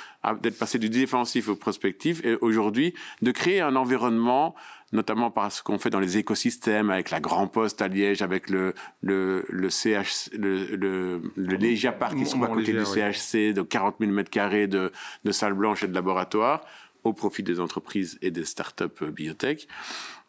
d'être 0.43 0.59
passé 0.59 0.79
du 0.79 0.89
défensif 0.89 1.49
au 1.49 1.55
prospectif, 1.55 2.25
et 2.25 2.35
aujourd'hui, 2.41 2.95
de 3.23 3.31
créer 3.31 3.61
un 3.61 3.77
environnement 3.77 4.57
notamment 4.95 5.31
par 5.31 5.53
ce 5.53 5.63
qu'on 5.63 5.79
fait 5.79 5.91
dans 5.91 6.01
les 6.01 6.17
écosystèmes 6.17 6.91
avec 6.91 7.11
la 7.11 7.21
Grand 7.21 7.47
Poste 7.47 7.83
à 7.83 7.89
Liège, 7.89 8.23
avec 8.23 8.49
le 8.49 8.75
le 9.03 9.45
le 9.51 9.69
CH 9.69 10.31
le 10.33 10.75
le, 10.77 11.23
le 11.37 11.57
Légia 11.57 11.93
Park 11.93 12.17
qui 12.17 12.25
sont 12.25 12.43
à 12.43 12.49
côté 12.49 12.73
du 12.73 12.85
CHC, 12.85 13.53
de 13.53 13.63
40 13.63 13.97
000 14.01 14.13
mètres 14.13 14.31
carrés 14.31 14.67
de 14.67 14.91
de 15.25 15.33
salles 15.33 15.55
blanches 15.55 15.83
et 15.83 15.89
de 15.89 15.95
laboratoires 15.95 16.63
au 17.03 17.13
profit 17.13 17.43
des 17.43 17.61
entreprises 17.61 18.19
et 18.23 18.31
des 18.31 18.45
startups 18.45 18.85
euh, 19.03 19.11
biotech, 19.11 19.69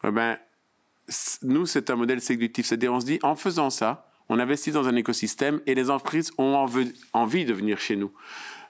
eh 0.04 0.10
ben, 0.10 0.36
nous, 1.42 1.66
c'est 1.66 1.90
un 1.90 1.96
modèle 1.96 2.20
séductif. 2.20 2.66
C'est-à-dire, 2.66 2.92
on 2.92 3.00
se 3.00 3.06
dit, 3.06 3.18
en 3.22 3.34
faisant 3.34 3.70
ça, 3.70 4.10
on 4.28 4.38
investit 4.38 4.72
dans 4.72 4.86
un 4.86 4.96
écosystème 4.96 5.60
et 5.66 5.74
les 5.74 5.88
entreprises 5.88 6.32
ont 6.36 6.66
envie 7.12 7.44
de 7.44 7.52
venir 7.54 7.78
chez 7.78 7.96
nous. 7.96 8.12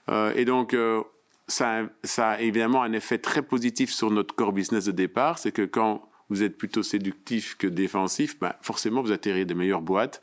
Euh, 0.09 0.31
et 0.35 0.45
donc, 0.45 0.73
euh, 0.73 1.01
ça, 1.47 1.83
ça 2.03 2.31
a 2.31 2.41
évidemment 2.41 2.83
un 2.83 2.93
effet 2.93 3.17
très 3.17 3.41
positif 3.41 3.91
sur 3.91 4.11
notre 4.11 4.35
core 4.35 4.51
business 4.51 4.85
de 4.85 4.91
départ. 4.91 5.39
C'est 5.39 5.51
que 5.51 5.63
quand 5.63 6.09
vous 6.29 6.43
êtes 6.43 6.57
plutôt 6.57 6.83
séductif 6.83 7.55
que 7.55 7.67
défensif, 7.67 8.37
ben 8.39 8.53
forcément 8.61 9.01
vous 9.01 9.11
atterrez 9.11 9.45
des 9.45 9.53
meilleures 9.53 9.81
boîtes 9.81 10.21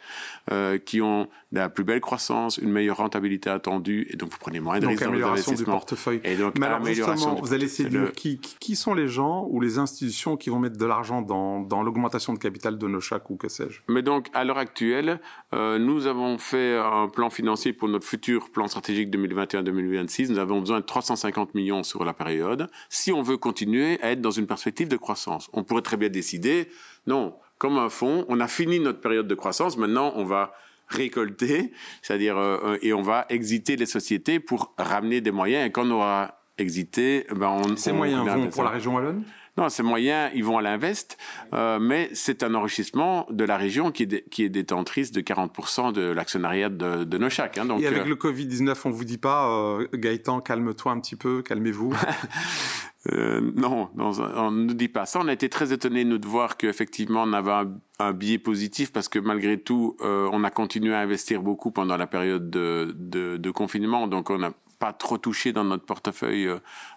euh, 0.52 0.78
qui 0.78 1.00
ont 1.00 1.28
la 1.60 1.68
plus 1.68 1.84
belle 1.84 2.00
croissance, 2.00 2.58
une 2.58 2.70
meilleure 2.70 2.96
rentabilité 2.98 3.48
attendue, 3.48 4.06
et 4.10 4.16
donc 4.16 4.30
vous 4.30 4.38
prenez 4.38 4.60
moins 4.60 4.78
de 4.80 4.86
risques 4.86 5.02
dans 5.04 5.10
vos 5.12 5.22
investissements. 5.24 5.56
du 5.56 5.64
portefeuille. 5.64 6.20
Et 6.24 6.36
donc, 6.36 6.58
Mais 6.58 6.66
alors 6.66 6.84
justement, 6.84 7.34
vous 7.36 7.52
allez 7.54 7.68
séduire 7.68 8.02
le- 8.02 8.08
qui, 8.10 8.38
qui- 8.38 8.56
qui 8.60 8.76
sont 8.76 8.92
les 8.94 9.08
gens 9.08 9.46
ou 9.50 9.60
les 9.60 9.78
institutions 9.78 10.36
qui 10.36 10.50
vont 10.50 10.58
mettre 10.58 10.76
de 10.76 10.84
l'argent 10.86 11.22
dans, 11.22 11.60
dans 11.60 11.82
l'augmentation 11.82 12.32
de 12.34 12.38
capital 12.38 12.76
de 12.78 12.86
Nochac 12.88 13.30
ou 13.30 13.36
que 13.36 13.48
sais-je? 13.48 13.80
Mais 13.88 14.02
donc, 14.02 14.28
à 14.34 14.44
l'heure 14.44 14.58
actuelle, 14.58 15.20
euh, 15.54 15.78
nous 15.78 16.06
avons 16.06 16.38
fait 16.38 16.76
un 16.76 17.08
plan 17.08 17.30
financier 17.30 17.72
pour 17.72 17.88
notre 17.88 18.06
futur 18.06 18.50
plan 18.50 18.66
stratégique 18.68 19.10
2021-2026. 19.10 20.30
Nous 20.30 20.38
avons 20.38 20.60
besoin 20.60 20.80
de 20.80 20.84
350 20.84 21.54
millions 21.54 21.82
sur 21.82 22.04
la 22.04 22.12
période. 22.14 22.68
Si 22.88 23.12
on 23.12 23.22
veut 23.22 23.36
continuer 23.36 24.00
à 24.02 24.10
être 24.12 24.20
dans 24.20 24.30
une 24.30 24.46
perspective 24.46 24.88
de 24.88 24.96
croissance, 24.96 25.48
on 25.52 25.62
pourrait 25.64 25.82
très 25.82 25.96
bien 25.96 26.08
décider, 26.08 26.68
non, 27.06 27.34
comme 27.58 27.78
un 27.78 27.88
fonds, 27.88 28.24
on 28.28 28.40
a 28.40 28.48
fini 28.48 28.80
notre 28.80 29.00
période 29.00 29.28
de 29.28 29.34
croissance, 29.34 29.76
maintenant 29.76 30.12
on 30.16 30.24
va 30.24 30.52
récolter, 30.94 31.72
c'est-à-dire, 32.02 32.37
euh, 32.38 32.76
et 32.83 32.92
on 32.92 33.02
va 33.02 33.26
exiter 33.28 33.76
les 33.76 33.87
sociétés 33.87 34.40
pour 34.40 34.74
ramener 34.78 35.20
des 35.20 35.30
moyens. 35.33 35.66
Et 35.66 35.70
quand 35.72 35.87
on 35.87 35.90
aura 35.92 36.40
exité, 36.59 37.26
ben 37.35 37.48
on, 37.48 37.76
Ces 37.76 37.90
on- 37.92 37.96
moyens 37.96 38.20
on 38.22 38.35
vont 38.37 38.48
pour 38.48 38.62
la 38.64 38.70
région 38.70 38.94
wallonne? 38.94 39.24
Non, 39.57 39.68
ces 39.68 39.85
moyens, 39.85 40.33
ils 40.35 40.42
vont 40.42 40.59
à 40.59 40.62
l'invest, 40.62 41.16
euh, 41.52 41.78
mais 41.78 42.11
c'est 42.12 42.42
un 42.42 42.54
enrichissement 42.57 43.24
de 43.30 43.44
la 43.44 43.57
région 43.57 43.92
qui 43.92 44.02
est, 44.02 44.07
dé- 44.07 44.24
qui 44.28 44.42
est 44.42 44.48
détentrice 44.48 45.12
de 45.12 45.20
40% 45.20 45.92
de 45.92 46.02
l'actionnariat 46.11 46.68
de, 46.70 47.04
de 47.04 47.18
Nochac. 47.18 47.57
Hein, 47.59 47.64
donc, 47.66 47.80
Et 47.80 47.87
avec 47.87 48.02
euh, 48.02 48.04
le 48.09 48.16
Covid-19, 48.16 48.74
on 48.85 48.90
vous 48.90 49.04
dit 49.04 49.16
pas, 49.18 49.48
euh, 49.48 49.87
Gaëtan, 49.94 50.40
calme-toi 50.40 50.90
un 50.90 50.98
petit 50.98 51.14
peu, 51.14 51.42
calmez-vous 51.42 51.94
euh, 53.12 53.52
non, 53.54 53.90
on 53.98 54.50
ne 54.50 54.64
nous 54.64 54.74
dit 54.74 54.88
pas 54.88 55.06
ça. 55.06 55.20
On 55.20 55.28
a 55.28 55.32
été 55.32 55.48
très 55.48 55.72
étonnés, 55.72 56.04
nous, 56.04 56.18
de 56.18 56.26
voir 56.26 56.56
qu'effectivement, 56.56 57.24
on 57.24 57.32
avait 57.32 57.52
un, 57.52 57.72
un 57.98 58.12
biais 58.12 58.38
positif 58.38 58.92
parce 58.92 59.08
que 59.08 59.18
malgré 59.18 59.60
tout, 59.60 59.96
euh, 60.00 60.28
on 60.32 60.42
a 60.44 60.50
continué 60.50 60.94
à 60.94 61.00
investir 61.00 61.42
beaucoup 61.42 61.70
pendant 61.70 61.96
la 61.96 62.06
période 62.06 62.48
de, 62.50 63.50
confinement. 63.50 64.06
Donc, 64.06 64.30
on 64.30 64.38
n'a 64.38 64.52
pas 64.78 64.92
trop 64.92 65.18
touché 65.18 65.52
dans 65.52 65.64
notre 65.64 65.84
portefeuille 65.84 66.50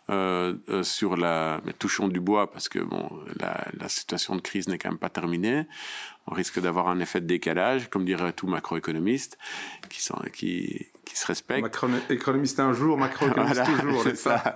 euh, 0.10 0.56
sur 0.82 1.18
la... 1.18 1.62
Touchons 1.78 2.08
du 2.08 2.22
bois 2.22 2.52
parce 2.52 2.70
que, 2.70 2.80
bon, 2.80 3.10
la, 3.40 3.68
la 3.78 3.90
situation 3.90 4.36
de 4.36 4.42
crise 4.42 4.68
n'est 4.70 4.78
quand 4.78 4.90
même 4.90 4.98
pas 4.98 5.10
terminée. 5.10 5.66
On 6.26 6.34
risque 6.34 6.60
d'avoir 6.60 6.88
un 6.88 7.00
effet 7.00 7.22
de 7.22 7.28
décalage, 7.28 7.90
comme 7.90 8.06
dirait 8.06 8.34
tout 8.34 8.48
macroéconomiste, 8.48 9.38
qui, 9.90 10.02
sont, 10.02 10.20
qui, 10.34 10.88
qui 11.18 11.22
se 11.24 11.28
respecte. 11.28 11.62
Macron 11.64 11.90
économiste 12.10 12.60
un 12.60 12.74
jour, 12.74 12.98
macroéconomiste 12.98 13.56
Voilà, 13.64 13.80
toujours, 13.82 14.04
c'est 14.04 14.16
ça. 14.18 14.56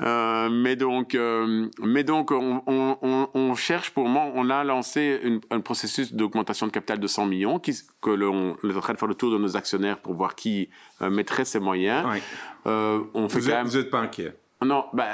Euh, 0.00 0.48
mais 0.50 0.76
donc, 0.76 1.14
euh, 1.14 1.68
mais 1.82 2.04
donc, 2.04 2.30
on, 2.30 2.62
on, 2.66 2.98
on, 3.02 3.28
on 3.34 3.54
cherche 3.54 3.90
pour 3.90 4.04
le 4.04 4.10
moment. 4.10 4.30
On 4.34 4.50
a 4.50 4.62
lancé 4.64 5.20
une, 5.22 5.40
un 5.50 5.60
processus 5.60 6.12
d'augmentation 6.12 6.66
de 6.66 6.72
capital 6.72 6.98
de 7.00 7.06
100 7.06 7.26
millions, 7.26 7.58
qui, 7.58 7.74
que 8.02 8.10
l'on 8.10 8.56
on 8.62 8.70
est 8.70 8.76
en 8.76 8.80
train 8.80 8.92
de 8.92 8.98
faire 8.98 9.08
le 9.08 9.14
tour 9.14 9.30
de 9.32 9.38
nos 9.38 9.56
actionnaires 9.56 9.98
pour 9.98 10.14
voir 10.14 10.34
qui 10.34 10.68
euh, 11.02 11.10
mettrait 11.10 11.44
ses 11.44 11.60
moyens. 11.60 12.06
Oui. 12.10 12.18
On 12.66 13.28
fait 13.28 13.40
Vous 13.40 13.48
même. 13.48 13.68
n'êtes 13.68 13.90
pas 13.90 14.00
inquiet? 14.00 14.36
Non, 14.64 14.86
bah, 14.94 15.04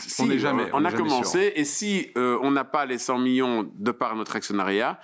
si, 0.00 0.20
On 0.22 0.26
n'est 0.26 0.38
jamais- 0.38 0.64
on, 0.72 0.78
on 0.82 0.84
a 0.84 0.88
est 0.88 0.90
jamais 0.92 1.08
commencé, 1.08 1.52
et 1.54 1.64
si 1.64 2.08
euh, 2.16 2.36
on 2.42 2.50
n'a 2.50 2.64
pas 2.64 2.84
les 2.84 2.98
100 2.98 3.18
millions 3.18 3.70
de 3.78 3.92
par 3.92 4.16
notre 4.16 4.34
actionnariat, 4.36 4.98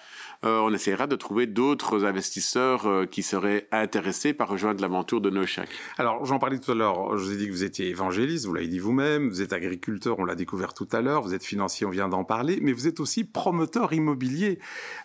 euh, 0.44 0.60
on 0.60 0.72
essaiera 0.74 1.06
de 1.06 1.16
trouver 1.16 1.46
d'autres 1.46 2.04
investisseurs 2.04 2.86
euh, 2.86 3.06
qui 3.06 3.22
seraient 3.22 3.66
intéressés 3.72 4.34
par 4.34 4.48
rejoindre 4.48 4.82
l'aventure 4.82 5.20
de 5.20 5.30
Nochac. 5.30 5.68
Alors, 5.96 6.24
j'en 6.26 6.38
parlais 6.38 6.58
tout 6.58 6.72
à 6.72 6.74
l'heure, 6.74 7.16
je 7.16 7.24
vous 7.24 7.32
ai 7.32 7.36
dit 7.36 7.46
que 7.46 7.52
vous 7.52 7.64
étiez 7.64 7.88
évangéliste, 7.88 8.44
vous 8.44 8.52
l'avez 8.52 8.68
dit 8.68 8.78
vous-même, 8.78 9.28
vous 9.30 9.40
êtes 9.40 9.52
agriculteur, 9.52 10.18
on 10.18 10.24
l'a 10.24 10.34
découvert 10.34 10.74
tout 10.74 10.88
à 10.92 11.00
l'heure, 11.00 11.22
vous 11.22 11.34
êtes 11.34 11.44
financier, 11.44 11.86
on 11.86 11.90
vient 11.90 12.08
d'en 12.08 12.24
parler, 12.24 12.58
mais 12.60 12.72
vous 12.72 12.86
êtes 12.86 13.00
aussi 13.00 13.24
promoteur 13.24 13.92
immobilier, 13.94 14.58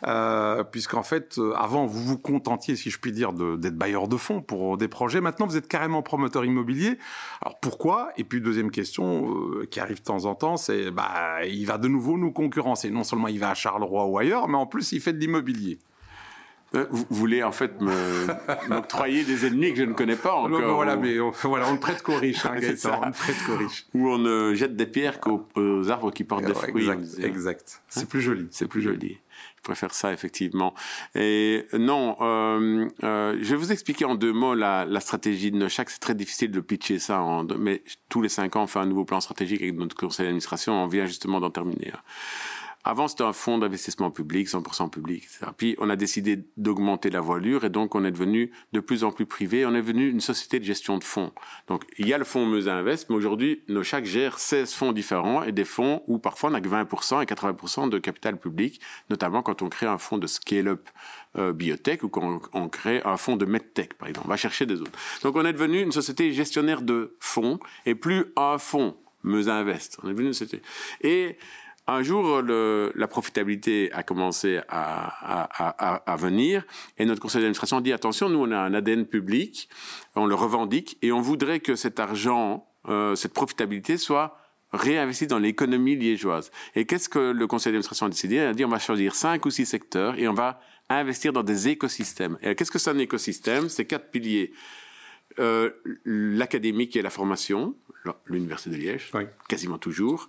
euh, 0.06 0.64
puisqu'en 0.64 1.04
fait, 1.04 1.38
euh, 1.38 1.54
avant, 1.56 1.86
vous 1.86 2.04
vous 2.04 2.18
contentiez, 2.18 2.76
si 2.76 2.90
je 2.90 3.00
puis 3.00 3.12
dire, 3.12 3.32
d'être 3.32 3.78
bailleur 3.78 4.08
de 4.08 4.18
fonds 4.18 4.42
pour 4.42 4.78
des 4.78 4.90
projets, 4.90 5.22
maintenant, 5.22 5.46
vous 5.46 5.58
êtes 5.58 5.68
carrément 5.68 6.02
promoteur 6.02 6.44
immobilier. 6.44 6.98
Alors, 7.42 7.60
pourquoi? 7.62 8.12
Et 8.18 8.26
puis, 8.26 8.42
deuxième 8.42 8.72
question, 8.72 9.36
qui 9.72 9.80
arrive 9.80 10.00
de 10.00 10.04
temps 10.04 10.26
en 10.26 10.36
temps, 10.36 10.58
c'est, 10.58 10.92
bah, 10.92 11.46
il 11.46 11.66
va 11.66 11.78
de 11.78 11.88
nouveau 11.88 12.18
nous 12.18 12.32
concurrencer. 12.32 12.90
Non 12.90 13.04
seulement 13.04 13.28
il 13.28 13.40
va 13.40 13.52
à 13.52 13.54
Charleroi 13.54 14.06
ou 14.06 14.18
ailleurs, 14.18 14.48
mais 14.48 14.58
en 14.58 14.66
plus, 14.66 14.92
il 14.92 15.00
fait 15.00 15.14
de. 15.14 15.29
Euh, 16.76 16.86
Vous 16.92 17.06
voulez 17.10 17.42
en 17.42 17.52
fait 17.52 17.82
me- 17.82 18.28
m'octroyer 18.70 19.24
des 19.24 19.48
ennemis 19.48 19.72
que 19.74 19.80
je 19.80 19.84
ne 19.86 19.94
connais 19.94 20.16
pas 20.16 20.34
Non, 20.36 20.46
encore. 20.46 20.60
mais 20.60 20.66
voilà, 20.74 20.98
ou- 20.98 21.02
mais 21.02 21.20
on, 21.20 21.32
voilà, 21.46 21.68
on 21.68 21.74
ne 21.74 21.78
prête 21.80 22.04
qu'aux 22.04 22.16
riches, 22.18 22.46
hein, 22.46 22.60
Gaëtan, 22.60 23.02
on 23.04 23.08
ne 23.08 23.12
prête 23.12 23.36
qu'aux 23.46 23.58
riches. 23.58 23.86
Où 23.96 24.08
on 24.08 24.20
ne 24.20 24.54
jette 24.54 24.76
des 24.76 24.86
pierres 24.86 25.20
qu'aux 25.20 25.48
aux 25.56 25.90
arbres 25.90 26.12
qui 26.12 26.24
portent 26.24 26.46
des 26.46 26.52
Ouais, 26.52 26.70
fruits. 26.70 26.88
exact, 26.90 27.24
exact. 27.26 27.82
C'est 27.88 28.08
plus 28.08 28.22
joli. 28.22 28.48
C'est 28.52 28.68
plus 28.68 28.82
joli. 28.84 29.18
Je 29.58 29.64
préfère 29.64 29.94
ça, 29.96 30.14
effectivement. 30.14 30.74
Et 31.16 31.66
euh, 31.74 31.78
non, 31.80 32.16
euh, 32.22 32.88
euh, 33.04 33.38
je 33.42 33.50
vais 33.50 33.56
vous 33.56 33.72
expliquer 33.72 34.06
en 34.06 34.14
deux 34.16 34.32
mots 34.32 34.54
la, 34.54 34.86
la 34.86 35.00
stratégie 35.00 35.50
de 35.52 35.58
Nochac. 35.58 35.90
C'est 35.90 36.00
très 36.00 36.16
difficile 36.16 36.52
de 36.52 36.60
pitcher 36.62 36.98
ça, 37.00 37.20
en 37.22 37.44
deux- 37.44 37.58
mais 37.58 37.82
tous 38.10 38.22
les 38.22 38.30
cinq 38.30 38.56
ans, 38.56 38.64
on 38.64 38.68
fait 38.68 38.80
un 38.80 38.86
nouveau 38.86 39.06
plan 39.06 39.20
stratégique 39.22 39.62
avec 39.64 39.76
notre 39.76 39.96
conseil 39.96 40.26
d'administration. 40.28 40.74
On 40.84 40.88
vient 40.88 41.08
justement 41.08 41.40
d'en 41.42 41.50
terminer. 41.50 41.92
Avant, 42.86 43.10
c'était 43.10 43.24
un 43.24 43.34
fonds 43.34 43.58
d'investissement 43.58 44.10
public, 44.10 44.48
100% 44.48 44.90
public. 44.90 45.28
Puis, 45.58 45.76
on 45.80 45.90
a 45.90 45.98
décidé 45.98 46.46
d'augmenter 46.56 47.10
la 47.10 47.20
voilure 47.20 47.66
et 47.66 47.70
donc, 47.70 47.94
on 47.94 48.06
est 48.06 48.12
devenu 48.12 48.52
de 48.72 48.80
plus 48.80 49.04
en 49.04 49.12
plus 49.12 49.26
privé. 49.26 49.66
On 49.66 49.76
est 49.76 49.82
devenu 49.82 50.10
une 50.10 50.22
société 50.22 50.60
de 50.60 50.64
gestion 50.64 50.98
de 50.98 51.04
fonds. 51.04 51.34
Donc, 51.68 51.84
il 51.98 52.08
y 52.08 52.14
a 52.14 52.18
le 52.18 52.24
fonds 52.24 52.46
Meuse 52.46 52.70
Invest, 52.70 53.10
mais 53.10 53.18
aujourd'hui, 53.18 53.64
Nochac 53.68 54.06
gère 54.06 54.40
16 54.40 54.74
fonds 54.74 54.92
différents 54.94 55.44
et 55.44 55.52
des 55.52 55.66
fonds 55.66 56.04
où 56.08 56.20
parfois 56.20 56.50
on 56.50 56.54
n'a 56.54 56.62
que 56.62 56.70
20% 56.70 57.22
et 57.22 57.26
80% 57.26 57.90
de 57.90 57.98
capital 57.98 58.40
public, 58.40 58.80
notamment 59.10 59.42
quand 59.42 59.62
on 59.62 59.68
crée 59.68 59.86
un 59.86 59.98
fonds 59.98 60.18
de 60.18 60.28
scale-up 60.28 60.88
euh, 61.38 61.52
biotech 61.52 62.04
ou 62.04 62.10
quand 62.10 62.42
on, 62.54 62.70
crée 62.70 63.02
un 63.04 63.18
fonds 63.18 63.36
de 63.36 63.46
medtech, 63.46 63.96
par 63.96 64.08
exemple. 64.08 64.28
On 64.28 64.32
va 64.32 64.38
chercher 64.38 64.66
des 64.66 64.80
autres. 64.80 64.98
Donc, 65.22 65.36
on 65.36 65.44
est 65.44 65.54
devenu 65.54 65.82
une 65.82 65.92
société 65.92 66.32
gestionnaire 66.32 66.82
de 66.82 67.18
fonds 67.20 67.60
et 67.86 67.94
plus 67.94 68.28
un 68.38 68.58
fonds 68.58 68.96
Meuse 69.24 69.50
Invest. 69.50 69.98
On 70.02 70.08
est 70.08 70.14
devenu 70.14 70.28
une 70.28 70.34
société. 70.34 70.64
Et 71.02 71.38
un 71.94 72.04
jour, 72.04 72.42
la 72.42 73.08
profitabilité 73.08 73.92
a 73.94 74.04
commencé 74.04 74.60
à, 74.70 76.16
venir 76.18 76.64
et 76.98 77.06
notre 77.06 77.22
conseil 77.22 77.42
d'administration 77.42 77.82
dit 77.82 77.94
attention, 77.94 78.30
nous 78.30 78.40
on 78.40 78.52
a 78.52 78.58
un 78.58 78.74
ADN 78.74 79.06
public, 79.06 79.70
on 80.16 80.26
le 80.26 80.36
revendique 80.36 80.98
et 81.02 81.12
on 81.12 81.22
voudrait 81.22 81.60
que 81.60 81.76
cet 81.76 82.00
argent, 82.00 82.68
euh, 82.88 83.16
cette 83.16 83.34
profitabilité 83.34 83.98
soit 83.98 84.38
réinvestie 84.72 85.28
dans 85.28 85.40
l'économie 85.40 85.96
liégeoise. 85.96 86.52
Et 86.76 86.86
qu'est-ce 86.86 87.10
que 87.10 87.32
le 87.32 87.48
conseil 87.48 87.72
d'administration 87.72 88.06
a 88.06 88.10
décidé? 88.10 88.36
Il 88.36 88.42
a 88.42 88.54
dit 88.54 88.66
on 88.66 88.70
va 88.70 88.80
choisir 88.80 89.16
cinq 89.16 89.46
ou 89.46 89.50
six 89.50 89.66
secteurs 89.66 90.18
et 90.20 90.28
on 90.28 90.34
va 90.34 90.60
investir 90.90 91.34
dans 91.34 91.44
des 91.44 91.70
écosystèmes. 91.70 92.38
Et 92.42 92.56
qu'est-ce 92.56 92.72
que 92.72 92.80
c'est 92.80 92.90
un 92.92 92.98
écosystème? 92.98 93.70
C'est 93.70 93.86
quatre 93.86 94.10
piliers. 94.12 94.52
Euh, 95.40 95.70
l'académique 96.06 96.96
et 96.96 97.02
la 97.02 97.10
formation, 97.10 97.76
l'université 98.26 98.72
de 98.72 98.76
Liège, 98.82 99.12
Oui. 99.14 99.24
quasiment 99.48 99.78
toujours, 99.78 100.28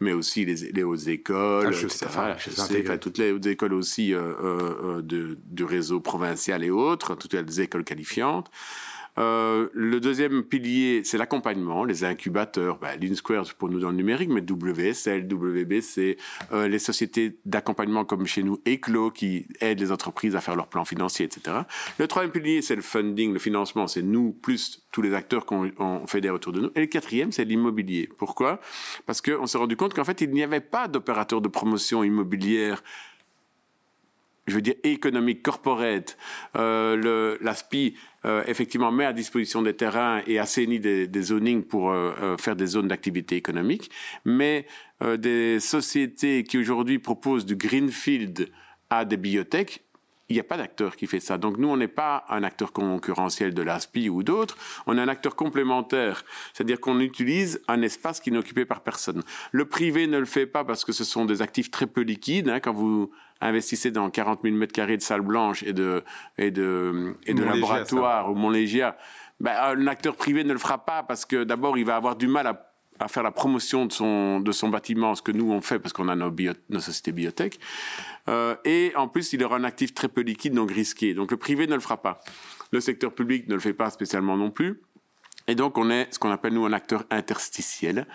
mais 0.00 0.12
aussi 0.12 0.44
les, 0.44 0.70
les 0.72 0.82
hautes 0.82 1.06
écoles, 1.06 1.72
HEC, 1.72 1.84
etc., 1.84 2.06
enfin, 2.08 2.34
HEC, 2.34 2.58
intégré. 2.58 2.82
enfin, 2.88 2.98
toutes 2.98 3.18
les 3.18 3.32
hautes 3.32 3.46
écoles 3.46 3.72
aussi 3.72 4.12
euh, 4.12 4.20
euh, 4.20 4.98
euh, 4.98 5.02
de, 5.02 5.38
du 5.46 5.64
réseau 5.64 6.00
provincial 6.00 6.62
et 6.62 6.70
autres, 6.70 7.14
toutes 7.14 7.32
les 7.34 7.60
écoles 7.60 7.84
qualifiantes. 7.84 8.50
Euh, 9.18 9.68
le 9.72 10.00
deuxième 10.00 10.42
pilier, 10.42 11.02
c'est 11.04 11.18
l'accompagnement, 11.18 11.84
les 11.84 12.04
incubateurs, 12.04 12.78
bah, 12.78 12.90
pour 13.58 13.68
nous 13.68 13.80
dans 13.80 13.90
le 13.90 13.96
numérique, 13.96 14.30
mais 14.30 14.40
WSL, 14.40 15.26
WBC, 15.32 16.16
euh, 16.52 16.68
les 16.68 16.78
sociétés 16.78 17.38
d'accompagnement 17.44 18.04
comme 18.04 18.26
chez 18.26 18.42
nous, 18.42 18.60
Eclo, 18.66 19.10
qui 19.10 19.46
aident 19.60 19.80
les 19.80 19.92
entreprises 19.92 20.34
à 20.36 20.40
faire 20.40 20.56
leurs 20.56 20.68
plans 20.68 20.84
financiers, 20.84 21.26
etc. 21.26 21.58
Le 21.98 22.08
troisième 22.08 22.32
pilier, 22.32 22.62
c'est 22.62 22.76
le 22.76 22.82
funding, 22.82 23.32
le 23.32 23.38
financement, 23.38 23.86
c'est 23.86 24.02
nous 24.02 24.32
plus 24.32 24.82
tous 24.90 25.02
les 25.02 25.14
acteurs 25.14 25.46
qu'on 25.46 25.70
on 25.78 26.06
fédère 26.06 26.34
autour 26.34 26.52
de 26.52 26.60
nous. 26.60 26.70
Et 26.74 26.80
le 26.80 26.86
quatrième, 26.86 27.32
c'est 27.32 27.44
l'immobilier. 27.44 28.08
Pourquoi? 28.18 28.60
Parce 29.06 29.20
qu'on 29.20 29.46
s'est 29.46 29.58
rendu 29.58 29.76
compte 29.76 29.94
qu'en 29.94 30.04
fait, 30.04 30.20
il 30.20 30.30
n'y 30.30 30.42
avait 30.42 30.60
pas 30.60 30.88
d'opérateur 30.88 31.40
de 31.40 31.48
promotion 31.48 32.04
immobilière 32.04 32.82
je 34.46 34.54
veux 34.54 34.62
dire 34.62 34.74
économique, 34.82 35.42
corporate, 35.42 36.16
euh, 36.56 36.96
le, 36.96 37.38
l'ASPI 37.40 37.94
euh, 38.24 38.42
effectivement 38.46 38.92
met 38.92 39.04
à 39.04 39.12
disposition 39.12 39.62
des 39.62 39.74
terrains 39.74 40.22
et 40.26 40.38
assainit 40.38 40.80
des, 40.80 41.22
zonings 41.22 41.62
pour 41.62 41.90
euh, 41.90 42.36
faire 42.38 42.56
des 42.56 42.66
zones 42.66 42.88
d'activité 42.88 43.36
économique, 43.36 43.90
mais 44.24 44.66
des 45.18 45.60
sociétés 45.60 46.44
qui 46.44 46.56
aujourd'hui 46.56 46.98
proposent 46.98 47.44
du 47.44 47.56
greenfield 47.56 48.48
à 48.88 49.04
des 49.04 49.18
biotech, 49.18 49.84
il 50.30 50.34
n'y 50.34 50.40
a 50.40 50.44
pas 50.44 50.56
d'acteur 50.56 50.96
qui 50.96 51.06
fait 51.06 51.20
ça. 51.20 51.36
Donc 51.36 51.58
nous, 51.58 51.68
on 51.68 51.76
n'est 51.76 51.88
pas 51.88 52.24
un 52.30 52.42
acteur 52.42 52.72
concurrentiel 52.72 53.52
de 53.52 53.62
l'ASPI 53.62 54.08
ou 54.08 54.22
d'autres, 54.22 54.56
on 54.86 54.96
est 54.96 55.00
un 55.00 55.08
acteur 55.08 55.36
complémentaire. 55.36 56.24
C'est-à-dire 56.54 56.80
qu'on 56.80 57.00
utilise 57.00 57.60
un 57.68 57.82
espace 57.82 58.20
qui 58.20 58.30
n'est 58.30 58.38
occupé 58.38 58.64
par 58.64 58.80
personne. 58.80 59.22
Le 59.52 59.66
privé 59.66 60.06
ne 60.06 60.18
le 60.18 60.24
fait 60.24 60.46
pas 60.46 60.64
parce 60.64 60.84
que 60.84 60.92
ce 60.92 61.04
sont 61.04 61.26
des 61.26 61.42
actifs 61.42 61.70
très 61.70 61.86
peu 61.86 62.00
liquides. 62.00 62.48
Hein, 62.48 62.60
quand 62.60 62.72
vous 62.72 63.10
investissez 63.48 63.90
dans 63.90 64.10
40 64.10 64.40
000 64.42 64.54
mètres 64.56 64.72
carrés 64.72 64.96
de 64.96 65.02
salle 65.02 65.22
blanche 65.22 65.62
et 65.62 65.72
de, 65.72 66.02
et 66.38 66.50
de, 66.50 67.14
et 67.26 67.34
de 67.34 67.44
Montlégia, 67.44 67.54
laboratoire 67.54 68.30
au 68.30 68.34
Montlégia, 68.34 68.96
ben, 69.40 69.52
un 69.60 69.86
acteur 69.86 70.16
privé 70.16 70.44
ne 70.44 70.52
le 70.52 70.58
fera 70.58 70.84
pas 70.84 71.02
parce 71.02 71.24
que 71.24 71.44
d'abord, 71.44 71.78
il 71.78 71.84
va 71.84 71.96
avoir 71.96 72.16
du 72.16 72.28
mal 72.28 72.46
à 72.46 72.70
à 72.98 73.08
faire 73.08 73.22
la 73.22 73.30
promotion 73.30 73.86
de 73.86 73.92
son, 73.92 74.40
de 74.40 74.52
son 74.52 74.68
bâtiment, 74.68 75.14
ce 75.14 75.22
que 75.22 75.32
nous 75.32 75.50
on 75.50 75.60
fait 75.60 75.78
parce 75.78 75.92
qu'on 75.92 76.08
a 76.08 76.14
nos, 76.14 76.30
bio, 76.30 76.52
nos 76.68 76.80
sociétés 76.80 77.12
biotech. 77.12 77.58
Euh, 78.28 78.56
et 78.64 78.92
en 78.96 79.08
plus, 79.08 79.32
il 79.32 79.42
aura 79.44 79.56
un 79.56 79.64
actif 79.64 79.94
très 79.94 80.08
peu 80.08 80.20
liquide, 80.20 80.54
donc 80.54 80.70
risqué. 80.70 81.14
Donc 81.14 81.30
le 81.30 81.36
privé 81.36 81.66
ne 81.66 81.74
le 81.74 81.80
fera 81.80 82.00
pas. 82.00 82.20
Le 82.72 82.80
secteur 82.80 83.12
public 83.14 83.48
ne 83.48 83.54
le 83.54 83.60
fait 83.60 83.74
pas 83.74 83.90
spécialement 83.90 84.36
non 84.36 84.50
plus. 84.50 84.80
Et 85.46 85.54
donc, 85.54 85.76
on 85.76 85.90
est 85.90 86.08
ce 86.10 86.18
qu'on 86.18 86.30
appelle, 86.30 86.54
nous, 86.54 86.64
un 86.64 86.72
acteur 86.72 87.04
interstitiel 87.10 88.06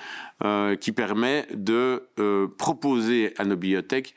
euh, 0.43 0.75
qui 0.75 0.91
permet 0.91 1.45
de 1.53 2.07
euh, 2.17 2.47
proposer 2.57 3.33
à 3.37 3.45
nos 3.45 3.55
bibliothèques 3.55 4.15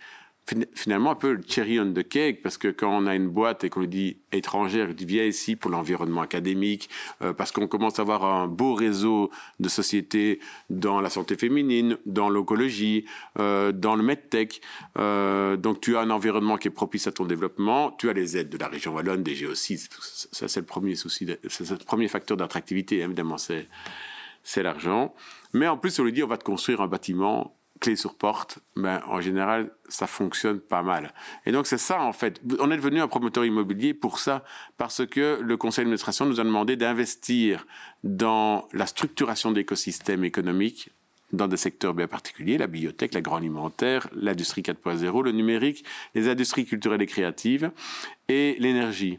finalement 0.74 1.12
un 1.12 1.14
peu 1.14 1.35
le 1.35 1.42
cherry 1.46 1.78
on 1.78 1.92
the 1.92 2.07
cake 2.07 2.42
parce 2.42 2.59
que 2.59 2.68
quand 2.68 2.90
on 2.90 3.07
a 3.07 3.14
une 3.14 3.28
boîte 3.28 3.64
et 3.64 3.70
qu'on 3.70 3.81
lui 3.81 3.88
dit 3.88 4.16
étrangère, 4.33 4.88
il 4.90 4.94
dit 4.94 5.05
viens 5.05 5.24
ici 5.24 5.57
pour 5.57 5.70
l'environnement 5.70 6.20
académique 6.20 6.90
euh, 7.22 7.33
parce 7.33 7.52
qu'on 7.52 7.68
commence 7.68 7.98
à 7.98 8.02
avoir 8.02 8.24
un 8.24 8.48
beau 8.48 8.74
réseau 8.74 9.31
de 9.61 9.68
sociétés 9.68 10.40
dans 10.68 11.00
la 11.00 11.11
santé 11.11 11.37
féminine, 11.37 11.96
dans 12.07 12.28
l'écologie, 12.28 13.05
euh, 13.38 13.72
dans 13.72 13.94
le 13.94 14.02
medtech. 14.02 14.61
Euh, 14.98 15.57
donc 15.57 15.81
tu 15.81 15.96
as 15.96 16.00
un 16.00 16.11
environnement 16.11 16.57
qui 16.57 16.68
est 16.68 16.72
propice 16.72 17.07
à 17.07 17.12
ton 17.12 17.24
développement, 17.24 17.92
tu 17.92 18.11
as 18.11 18.12
les 18.12 18.37
aides 18.37 18.50
de 18.50 18.59
la 18.59 18.68
région 18.68 18.94
wallonne, 18.94 19.22
des 19.22 19.35
Géo6, 19.35 19.88
ça 20.33 20.48
c'est 20.48 20.61
le 20.61 20.66
premier 20.66 20.96
souci, 20.96 21.26
c'est 21.48 21.70
le 21.70 21.76
premier 21.85 22.09
facteur 22.09 22.37
d'attractivité 22.37 22.98
évidemment, 22.98 23.37
c'est 23.38 24.62
l'argent. 24.62 25.14
Mais 25.55 25.68
en 25.68 25.76
plus 25.76 25.98
on 26.00 26.05
lui 26.05 26.12
dit 26.12 26.22
on 26.22 26.28
va 26.28 26.37
te 26.37 26.44
construire 26.44 26.81
un 26.81 26.88
bâtiment 26.88 27.57
clé 27.83 27.97
sur 27.97 28.14
porte, 28.14 28.61
ben, 28.77 29.03
en 29.09 29.21
général, 29.21 29.71
ça 29.88 30.07
fonctionne 30.07 30.61
pas 30.61 30.83
mal. 30.83 31.12
Et 31.45 31.53
donc, 31.53 31.66
c'est 31.66 31.79
ça, 31.79 32.01
en 32.01 32.12
fait. 32.12 32.40
On 32.61 32.71
est 32.71 32.77
devenu 32.77 33.01
un 33.01 33.09
promoteur 33.09 33.45
immobilier 33.45 33.92
pour 33.92 34.21
ça, 34.21 34.45
parce 34.79 35.05
que 35.05 35.40
le 35.42 35.57
conseil 35.57 35.85
d'administration 35.85 36.25
nous 36.25 36.40
a 36.40 36.45
demandé 36.45 36.77
d'investir 36.77 37.66
dans 38.05 38.68
la 38.73 38.87
structuration 38.87 39.51
d'écosystèmes 39.51 40.25
économiques 40.25 40.90
dans 41.33 41.49
des 41.49 41.57
secteurs 41.57 41.95
bien 41.95 42.07
particuliers, 42.07 42.57
la 42.57 42.66
biotech, 42.66 43.14
l'agroalimentaire, 43.14 44.09
l'industrie 44.14 44.62
4.0, 44.62 45.25
le 45.25 45.33
numérique, 45.33 45.85
les 46.14 46.29
industries 46.29 46.66
culturelles 46.66 47.03
et 47.03 47.07
créatives 47.07 47.73
et 48.29 48.55
l'énergie. 48.61 49.18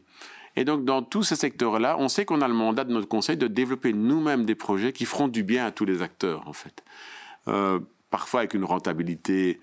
Et 0.55 0.63
donc, 0.63 0.85
dans 0.85 1.01
tous 1.01 1.23
ces 1.23 1.35
secteurs-là, 1.35 1.97
on 1.99 2.07
sait 2.07 2.25
qu'on 2.25 2.41
a 2.41 2.47
le 2.47 2.53
mandat 2.53 2.83
de 2.83 2.93
notre 2.93 3.07
conseil 3.07 3.35
de 3.35 3.47
développer 3.47 3.91
nous-mêmes 3.91 4.45
des 4.45 4.55
projets 4.55 4.93
qui 4.93 5.05
feront 5.05 5.27
du 5.27 5.43
bien 5.43 5.65
à 5.65 5.71
tous 5.71 5.85
les 5.85 6.01
acteurs, 6.01 6.47
en 6.47 6.53
fait. 6.53 6.83
Euh, 7.47 7.79
parfois 8.13 8.41
avec 8.41 8.53
une 8.53 8.63
rentabilité 8.63 9.59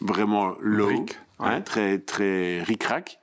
vraiment 0.00 0.56
low, 0.58 1.06
hein, 1.38 1.60
très 1.60 1.98
très 1.98 2.62
ric-rac. 2.62 3.18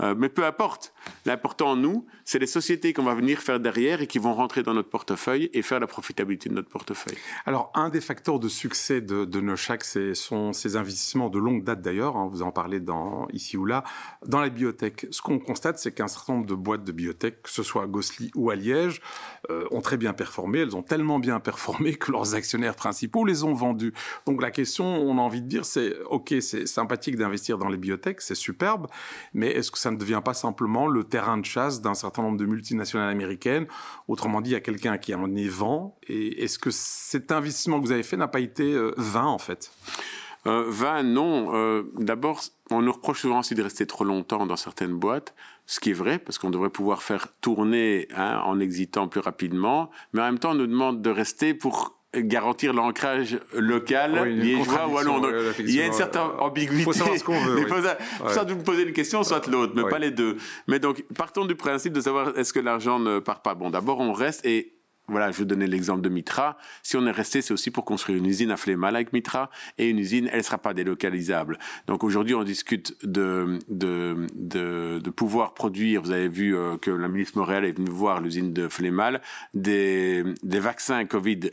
Euh, 0.00 0.14
mais 0.16 0.28
peu 0.28 0.44
importe. 0.44 0.92
L'important, 1.24 1.76
nous, 1.76 2.06
c'est 2.24 2.38
les 2.38 2.46
sociétés 2.46 2.92
qu'on 2.92 3.02
va 3.02 3.14
venir 3.14 3.38
faire 3.38 3.60
derrière 3.60 4.02
et 4.02 4.06
qui 4.06 4.18
vont 4.18 4.34
rentrer 4.34 4.62
dans 4.62 4.74
notre 4.74 4.90
portefeuille 4.90 5.50
et 5.54 5.62
faire 5.62 5.80
la 5.80 5.86
profitabilité 5.86 6.48
de 6.48 6.54
notre 6.54 6.68
portefeuille. 6.68 7.16
Alors, 7.46 7.70
un 7.74 7.88
des 7.88 8.00
facteurs 8.00 8.38
de 8.38 8.48
succès 8.48 9.00
de, 9.00 9.24
de 9.24 9.40
Nochac, 9.40 9.84
ce 9.84 10.14
sont 10.14 10.52
ces 10.52 10.76
investissements 10.76 11.30
de 11.30 11.38
longue 11.38 11.64
date 11.64 11.80
d'ailleurs, 11.80 12.16
hein, 12.16 12.28
vous 12.30 12.42
en 12.42 12.50
parlez 12.50 12.80
dans, 12.80 13.26
ici 13.32 13.56
ou 13.56 13.64
là, 13.64 13.84
dans 14.26 14.40
la 14.40 14.48
biotech. 14.48 15.06
Ce 15.10 15.22
qu'on 15.22 15.38
constate, 15.38 15.78
c'est 15.78 15.92
qu'un 15.92 16.08
certain 16.08 16.34
nombre 16.34 16.46
de 16.46 16.54
boîtes 16.54 16.84
de 16.84 16.92
biotech, 16.92 17.42
que 17.42 17.50
ce 17.50 17.62
soit 17.62 17.84
à 17.84 17.86
Gossely 17.86 18.30
ou 18.34 18.50
à 18.50 18.56
Liège, 18.56 19.00
euh, 19.50 19.64
ont 19.70 19.80
très 19.80 19.96
bien 19.96 20.12
performé. 20.12 20.60
Elles 20.60 20.76
ont 20.76 20.82
tellement 20.82 21.18
bien 21.18 21.40
performé 21.40 21.94
que 21.94 22.12
leurs 22.12 22.34
actionnaires 22.34 22.74
principaux 22.74 23.24
les 23.24 23.44
ont 23.44 23.54
vendus. 23.54 23.92
Donc 24.26 24.42
la 24.42 24.50
question, 24.50 24.84
on 24.84 25.18
a 25.18 25.20
envie 25.20 25.42
de 25.42 25.48
dire, 25.48 25.64
c'est, 25.64 25.94
OK, 26.10 26.34
c'est 26.40 26.66
sympathique 26.66 27.16
d'investir 27.16 27.57
dans 27.58 27.68
les 27.68 27.76
biotech, 27.76 28.20
c'est 28.20 28.34
superbe, 28.34 28.86
mais 29.34 29.48
est-ce 29.48 29.70
que 29.70 29.78
ça 29.78 29.90
ne 29.90 29.96
devient 29.96 30.22
pas 30.24 30.34
simplement 30.34 30.86
le 30.86 31.04
terrain 31.04 31.38
de 31.38 31.44
chasse 31.44 31.80
d'un 31.80 31.94
certain 31.94 32.22
nombre 32.22 32.38
de 32.38 32.46
multinationales 32.46 33.10
américaines? 33.10 33.66
Autrement 34.06 34.40
dit, 34.40 34.50
il 34.50 34.54
y 34.54 34.56
a 34.56 34.60
quelqu'un 34.60 34.98
qui 34.98 35.14
en 35.14 35.34
est 35.36 35.48
vent. 35.48 35.98
Et 36.06 36.44
est-ce 36.44 36.58
que 36.58 36.70
cet 36.70 37.32
investissement 37.32 37.80
que 37.80 37.86
vous 37.86 37.92
avez 37.92 38.02
fait 38.02 38.16
n'a 38.16 38.28
pas 38.28 38.40
été 38.40 38.72
euh, 38.72 38.92
vain, 38.96 39.26
en 39.26 39.38
fait? 39.38 39.72
Euh, 40.46 40.64
Vain, 40.68 41.02
non. 41.02 41.54
Euh, 41.54 41.82
d'abord, 41.98 42.40
on 42.70 42.82
nous 42.82 42.92
reproche 42.92 43.22
souvent 43.22 43.40
aussi 43.40 43.54
de 43.54 43.62
rester 43.62 43.86
trop 43.86 44.04
longtemps 44.04 44.46
dans 44.46 44.56
certaines 44.56 44.94
boîtes, 44.94 45.34
ce 45.66 45.80
qui 45.80 45.90
est 45.90 45.94
vrai, 45.94 46.18
parce 46.18 46.38
qu'on 46.38 46.50
devrait 46.50 46.70
pouvoir 46.70 47.02
faire 47.02 47.28
tourner 47.40 48.08
hein, 48.16 48.40
en 48.44 48.60
exitant 48.60 49.08
plus 49.08 49.20
rapidement, 49.20 49.90
mais 50.12 50.22
en 50.22 50.24
même 50.24 50.38
temps, 50.38 50.52
on 50.52 50.54
nous 50.54 50.66
demande 50.66 51.02
de 51.02 51.10
rester 51.10 51.54
pour 51.54 51.97
garantir 52.16 52.72
l'ancrage 52.72 53.38
local 53.54 54.20
oui, 54.22 54.34
liégeois 54.34 54.88
ou 54.88 54.98
allons. 54.98 55.22
il 55.58 55.74
y 55.74 55.80
a 55.80 55.86
une 55.86 55.92
certaine 55.92 56.22
ambiguïté. 56.38 56.78
Il 56.78 56.84
faut 56.84 56.92
savoir 56.92 57.18
ce 57.18 57.24
qu'on 57.24 57.40
veut. 57.40 57.58
Il 57.60 57.66
faut, 57.68 57.82
ça, 57.82 58.44
ouais. 58.44 58.52
vous 58.52 58.62
poser 58.62 58.84
une 58.84 58.94
question, 58.94 59.22
soit 59.22 59.46
l'autre, 59.46 59.74
mais 59.76 59.88
pas 59.88 59.98
les 59.98 60.10
deux. 60.10 60.36
Mais 60.66 60.78
donc, 60.78 61.04
partons 61.14 61.44
du 61.44 61.54
principe 61.54 61.92
de 61.92 62.00
savoir 62.00 62.36
est-ce 62.38 62.52
que 62.52 62.60
l'argent 62.60 62.98
ne 62.98 63.18
part 63.18 63.42
pas. 63.42 63.54
Bon, 63.54 63.70
d'abord, 63.70 64.00
on 64.00 64.12
reste 64.12 64.44
et 64.46 64.77
voilà, 65.08 65.30
je 65.30 65.42
donner 65.44 65.66
l'exemple 65.66 66.02
de 66.02 66.08
Mitra. 66.08 66.56
Si 66.82 66.96
on 66.96 67.06
est 67.06 67.10
resté, 67.10 67.42
c'est 67.42 67.52
aussi 67.52 67.70
pour 67.70 67.84
construire 67.84 68.18
une 68.18 68.26
usine 68.26 68.50
à 68.50 68.56
Flémal 68.56 68.94
avec 68.94 69.12
Mitra, 69.12 69.50
et 69.78 69.88
une 69.88 69.98
usine, 69.98 70.28
elle 70.30 70.38
ne 70.38 70.42
sera 70.42 70.58
pas 70.58 70.74
délocalisable. 70.74 71.58
Donc 71.86 72.04
aujourd'hui, 72.04 72.34
on 72.34 72.44
discute 72.44 72.96
de, 73.04 73.58
pouvoir 75.16 75.54
produire. 75.54 76.02
Vous 76.02 76.10
avez 76.10 76.28
vu 76.28 76.56
euh, 76.56 76.76
que 76.76 76.90
la 76.90 77.08
ministre 77.08 77.38
Montréal 77.38 77.64
est 77.64 77.72
venue 77.72 77.90
voir 77.90 78.20
l'usine 78.20 78.52
de 78.52 78.68
Flémal, 78.68 79.20
des, 79.54 80.24
vaccins 80.44 81.04
Covid 81.06 81.50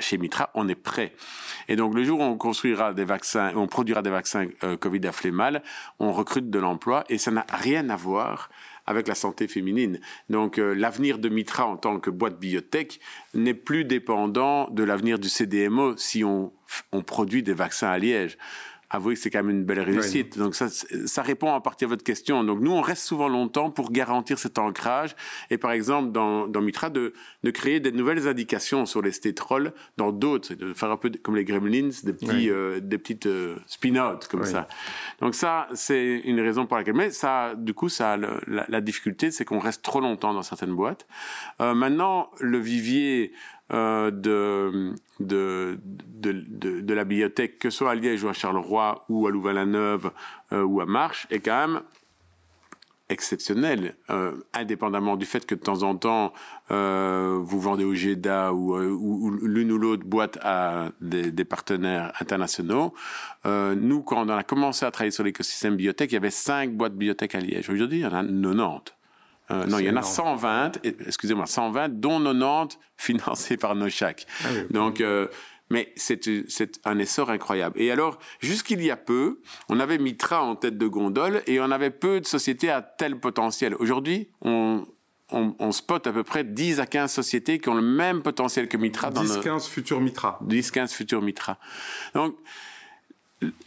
chez 0.00 0.18
Mitra. 0.18 0.50
On 0.54 0.68
est 0.68 0.74
prêt. 0.74 1.14
Et 1.68 1.76
donc 1.76 1.94
le 1.94 2.04
jour 2.04 2.20
où 2.20 2.22
on 2.22 2.36
construira 2.36 2.94
des 2.94 3.04
vaccins, 3.04 3.52
on 3.54 3.66
produira 3.66 4.02
des 4.02 4.10
vaccins 4.10 4.46
euh, 4.64 4.76
Covid 4.76 5.06
à 5.06 5.12
Flémal, 5.12 5.62
on 5.98 6.12
recrute 6.12 6.50
de 6.50 6.58
l'emploi, 6.58 7.04
et 7.08 7.18
ça 7.18 7.30
n'a 7.30 7.46
rien 7.50 7.90
à 7.90 7.96
voir 7.96 8.48
avec 8.86 9.08
la 9.08 9.14
santé 9.14 9.48
féminine. 9.48 10.00
Donc 10.28 10.58
euh, 10.58 10.74
l'avenir 10.74 11.18
de 11.18 11.28
Mitra 11.28 11.66
en 11.66 11.76
tant 11.76 12.00
que 12.00 12.10
boîte 12.10 12.38
biotech 12.38 13.00
n'est 13.34 13.54
plus 13.54 13.84
dépendant 13.84 14.68
de 14.70 14.82
l'avenir 14.82 15.18
du 15.18 15.28
CDMO 15.28 15.96
si 15.96 16.24
on, 16.24 16.52
on 16.92 17.02
produit 17.02 17.42
des 17.42 17.54
vaccins 17.54 17.88
à 17.88 17.98
Liège 17.98 18.38
avouez 18.92 19.14
que 19.14 19.20
c'est 19.20 19.30
quand 19.30 19.42
même 19.42 19.56
une 19.56 19.64
belle 19.64 19.80
réussite. 19.80 20.38
Donc 20.38 20.54
ça, 20.54 20.68
ça 20.68 21.22
répond 21.22 21.50
en 21.50 21.60
partie 21.60 21.84
à 21.84 21.88
votre 21.88 22.04
question. 22.04 22.44
Donc 22.44 22.60
nous, 22.60 22.70
on 22.70 22.82
reste 22.82 23.04
souvent 23.04 23.28
longtemps 23.28 23.70
pour 23.70 23.90
garantir 23.90 24.38
cet 24.38 24.58
ancrage. 24.58 25.16
Et 25.50 25.58
par 25.58 25.72
exemple, 25.72 26.12
dans, 26.12 26.46
dans 26.46 26.60
Mitra, 26.60 26.90
de, 26.90 27.14
de 27.42 27.50
créer 27.50 27.80
des 27.80 27.90
nouvelles 27.90 28.28
indications 28.28 28.84
sur 28.86 29.00
les 29.02 29.12
stétrols 29.12 29.72
dans 29.96 30.12
d'autres, 30.12 30.54
de 30.54 30.74
faire 30.74 30.90
un 30.90 30.98
peu 30.98 31.10
comme 31.22 31.36
les 31.36 31.44
gremlins, 31.44 31.90
des 32.04 32.12
petits, 32.12 32.50
euh, 32.50 32.80
des 32.80 32.98
petites 32.98 33.26
euh, 33.26 33.56
spin-outs 33.66 34.28
comme 34.30 34.44
ça. 34.44 34.68
Donc 35.20 35.34
ça, 35.34 35.68
c'est 35.74 36.20
une 36.24 36.40
raison 36.40 36.66
pour 36.66 36.76
laquelle. 36.76 36.94
Mais 36.94 37.10
ça, 37.10 37.54
du 37.56 37.72
coup, 37.72 37.88
ça, 37.88 38.16
la, 38.18 38.66
la 38.68 38.80
difficulté, 38.80 39.30
c'est 39.30 39.44
qu'on 39.46 39.58
reste 39.58 39.82
trop 39.82 40.00
longtemps 40.00 40.34
dans 40.34 40.42
certaines 40.42 40.74
boîtes. 40.74 41.06
Euh, 41.60 41.74
maintenant, 41.74 42.30
le 42.40 42.58
vivier 42.58 43.32
euh, 43.72 44.10
de, 44.10 44.94
de, 45.20 45.78
de, 46.20 46.80
de, 46.80 46.94
la 46.94 47.04
bibliothèque, 47.04 47.58
que 47.58 47.70
ce 47.70 47.78
soit 47.78 47.92
à 47.92 47.94
Liège 47.94 48.22
ou 48.22 48.28
à 48.28 48.34
Charleroi 48.34 49.04
ou 49.08 49.26
à 49.26 49.30
Louvain-la-Neuve 49.30 50.10
euh, 50.52 50.62
ou 50.62 50.82
à 50.82 50.86
Marche, 50.86 51.26
est 51.30 51.40
quand 51.40 51.68
même 51.68 51.80
exceptionnel, 53.08 53.96
euh, 54.10 54.36
indépendamment 54.52 55.16
du 55.16 55.24
fait 55.24 55.46
que 55.46 55.54
de 55.54 55.60
temps 55.60 55.82
en 55.84 55.96
temps 55.96 56.32
vous 56.68 57.60
vendez 57.60 57.84
au 57.84 57.94
GEDA 57.94 58.54
ou, 58.54 58.74
ou, 58.74 59.30
l'une 59.30 59.72
ou 59.72 59.78
l'autre 59.78 60.04
boîte 60.06 60.38
à 60.42 60.88
des, 61.02 61.44
partenaires 61.44 62.12
internationaux. 62.20 62.94
Nous, 63.44 64.02
quand 64.02 64.26
on 64.26 64.28
a 64.30 64.42
commencé 64.42 64.86
à 64.86 64.90
travailler 64.90 65.10
sur 65.10 65.24
l'écosystème 65.24 65.76
biotech, 65.76 66.10
il 66.10 66.14
y 66.14 66.16
avait 66.16 66.30
cinq 66.30 66.74
boîtes 66.74 66.94
biotech 66.94 67.34
à 67.34 67.40
Liège. 67.40 67.68
Aujourd'hui, 67.68 67.98
il 67.98 68.02
y 68.02 68.06
en 68.06 68.14
a 68.14 68.22
90. 68.22 69.01
Euh, 69.52 69.66
non, 69.66 69.78
il 69.78 69.86
y 69.86 69.90
en 69.90 69.96
a 69.96 70.02
120, 70.02 70.84
excusez-moi, 71.06 71.46
120, 71.46 72.00
dont 72.00 72.22
90 72.22 72.78
financés 72.96 73.56
par 73.56 73.74
Nochac. 73.74 74.26
Ah 74.44 74.48
oui, 74.52 74.60
Donc, 74.70 75.00
euh, 75.00 75.28
mais 75.70 75.92
c'est 75.96 76.28
un 76.84 76.98
essor 76.98 77.30
incroyable. 77.30 77.80
Et 77.80 77.90
alors, 77.90 78.18
jusqu'il 78.40 78.82
y 78.82 78.90
a 78.90 78.96
peu, 78.96 79.40
on 79.68 79.80
avait 79.80 79.98
Mitra 79.98 80.42
en 80.42 80.54
tête 80.54 80.76
de 80.76 80.86
gondole 80.86 81.42
et 81.46 81.60
on 81.60 81.70
avait 81.70 81.90
peu 81.90 82.20
de 82.20 82.26
sociétés 82.26 82.70
à 82.70 82.82
tel 82.82 83.18
potentiel. 83.18 83.74
Aujourd'hui, 83.76 84.28
on, 84.42 84.84
on, 85.30 85.54
on, 85.58 85.72
spot 85.72 86.06
à 86.06 86.12
peu 86.12 86.24
près 86.24 86.44
10 86.44 86.80
à 86.80 86.86
15 86.86 87.10
sociétés 87.10 87.58
qui 87.58 87.68
ont 87.70 87.74
le 87.74 87.82
même 87.82 88.22
potentiel 88.22 88.68
que 88.68 88.76
Mitra. 88.76 89.10
10-15 89.10 89.68
futurs 89.68 90.00
Mitra. 90.00 90.38
10-15 90.46 90.92
futurs 90.92 91.22
Mitra. 91.22 91.58
Donc, 92.14 92.36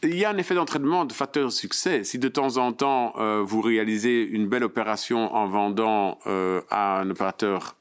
il 0.03 0.15
y 0.15 0.25
a 0.25 0.29
un 0.29 0.37
effet 0.37 0.55
d'entraînement 0.55 1.05
de 1.05 1.13
facteur 1.13 1.45
de 1.45 1.49
succès. 1.49 2.03
Si 2.03 2.19
de 2.19 2.27
temps 2.27 2.57
en 2.57 2.73
temps 2.73 3.13
euh, 3.17 3.41
vous 3.45 3.61
réalisez 3.61 4.21
une 4.23 4.47
belle 4.47 4.63
opération 4.63 5.33
en 5.33 5.47
vendant 5.47 6.19
euh, 6.27 6.61
à 6.69 6.99
un 6.99 7.09
opérateur 7.09 7.75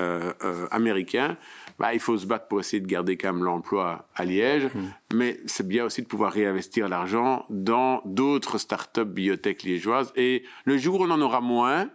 euh, 0.00 0.32
euh, 0.44 0.66
américain, 0.70 1.36
bah, 1.78 1.94
il 1.94 2.00
faut 2.00 2.16
se 2.18 2.26
battre 2.26 2.48
pour 2.48 2.60
essayer 2.60 2.80
de 2.80 2.86
garder 2.86 3.16
quand 3.16 3.32
même 3.32 3.44
l'emploi 3.44 4.08
à 4.14 4.24
Liège. 4.24 4.66
Mmh. 4.66 4.80
Mais 5.14 5.40
c'est 5.46 5.66
bien 5.66 5.84
aussi 5.84 6.02
de 6.02 6.06
pouvoir 6.06 6.32
réinvestir 6.32 6.88
l'argent 6.88 7.44
dans 7.50 8.02
d'autres 8.04 8.58
startups 8.58 9.04
biotech 9.04 9.62
liégeoises. 9.62 10.12
Et 10.16 10.44
le 10.64 10.76
jour 10.78 11.00
où 11.00 11.04
on 11.04 11.10
en 11.10 11.20
aura 11.20 11.40
moins, 11.40 11.88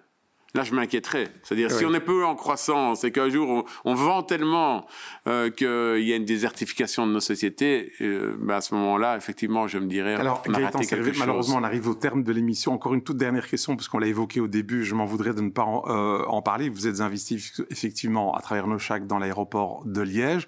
là 0.54 0.63
je 0.63 0.74
m'inquiéterais. 0.74 1.30
C'est-à-dire 1.44 1.72
si 1.72 1.86
on 1.86 1.94
est 1.94 2.00
peu 2.00 2.26
en 2.26 2.36
croissance 2.36 3.04
et 3.04 3.12
qu'un 3.12 3.30
jour 3.30 3.66
on, 3.86 3.94
vend 3.94 4.24
tellement 4.24 4.86
euh, 5.28 5.50
qu'il 5.50 6.04
y 6.04 6.13
a 6.13 6.16
une 6.16 6.26
désertification 6.26 7.08
de 7.08 7.12
nos 7.12 7.20
sociétés, 7.20 7.92
euh, 8.02 8.36
ben 8.39 8.56
à 8.56 8.62
ce 8.62 8.76
moment-là, 8.76 9.18
effectivement, 9.18 9.68
je 9.68 9.80
me 9.80 9.88
dirais. 9.88 10.16
Alors, 10.16 10.44
on 10.48 10.54
a 10.54 10.60
raté 10.60 10.86
quelque 10.86 11.18
malheureusement, 11.18 11.58
on 11.58 11.63
arrive 11.63 11.88
au 11.88 11.96
terme 11.96 12.24
de 12.24 12.32
l'émission. 12.32 12.74
Encore 12.74 12.94
une 12.94 13.04
toute 13.04 13.18
dernière 13.18 13.48
question, 13.48 13.76
parce 13.76 13.88
qu'on 13.88 14.00
l'a 14.00 14.08
évoqué 14.08 14.39
au 14.39 14.48
début. 14.48 14.84
Je 14.84 14.96
m'en 14.96 15.06
voudrais 15.06 15.34
de 15.34 15.42
ne 15.42 15.50
pas 15.50 15.63
en, 15.63 15.84
euh, 15.88 16.24
en 16.28 16.42
parler. 16.42 16.70
Vous 16.70 16.88
êtes 16.88 17.02
investi 17.02 17.44
effectivement 17.70 18.36
à 18.36 18.42
travers 18.42 18.68
nos 18.68 18.80
chacs 18.80 19.08
dans 19.08 19.20
l'aéroport 19.20 19.84
de 19.86 20.02
Liège. 20.02 20.48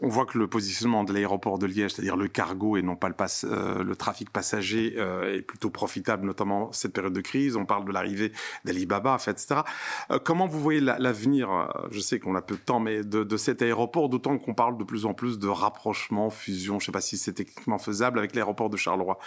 On 0.00 0.08
voit 0.08 0.26
que 0.26 0.38
le 0.38 0.48
positionnement 0.48 1.04
de 1.04 1.12
l'aéroport 1.12 1.58
de 1.58 1.66
Liège, 1.66 1.92
c'est-à-dire 1.92 2.16
le 2.16 2.28
cargo 2.28 2.76
et 2.76 2.82
non 2.82 2.96
pas 2.96 3.08
le, 3.08 3.14
passe, 3.14 3.46
euh, 3.48 3.84
le 3.84 3.96
trafic 3.96 4.30
passager, 4.30 4.96
est 4.96 5.42
plutôt 5.42 5.70
profitable, 5.70 6.26
notamment 6.26 6.72
cette 6.72 6.92
période 6.92 7.12
de 7.12 7.20
crise. 7.20 7.56
On 7.56 7.64
parle 7.64 7.84
de 7.84 7.92
l'arrivée 7.92 8.32
d'Alibaba, 8.64 9.18
Euh, 9.52 10.18
comment 10.22 10.46
vous 10.46 10.60
voyez 10.60 10.80
l'avenir 10.80 11.72
Je 11.90 12.00
sais 12.00 12.18
qu'on 12.18 12.34
a 12.34 12.42
peu 12.42 12.56
de 12.56 12.60
temps, 12.60 12.80
mais 12.80 13.02
de, 13.02 13.36
cet 13.36 13.62
aéroport, 13.62 14.08
d'autant 14.08 14.38
qu'on 14.38 14.54
parle 14.54 14.78
de 14.78 14.84
plus 14.84 15.06
en 15.06 15.14
plus 15.14 15.38
de 15.38 15.48
rapprochement, 15.48 16.30
fusion. 16.30 16.78
Je 16.78 16.84
ne 16.84 16.86
sais 16.86 16.92
pas 16.92 17.00
si 17.00 17.16
c'est 17.16 17.32
techniquement 17.32 17.78
faisable 17.78 18.18
avec 18.18 18.34
l'aéroport 18.34 18.70
de 18.70 18.76
Charleroi. 18.76 19.18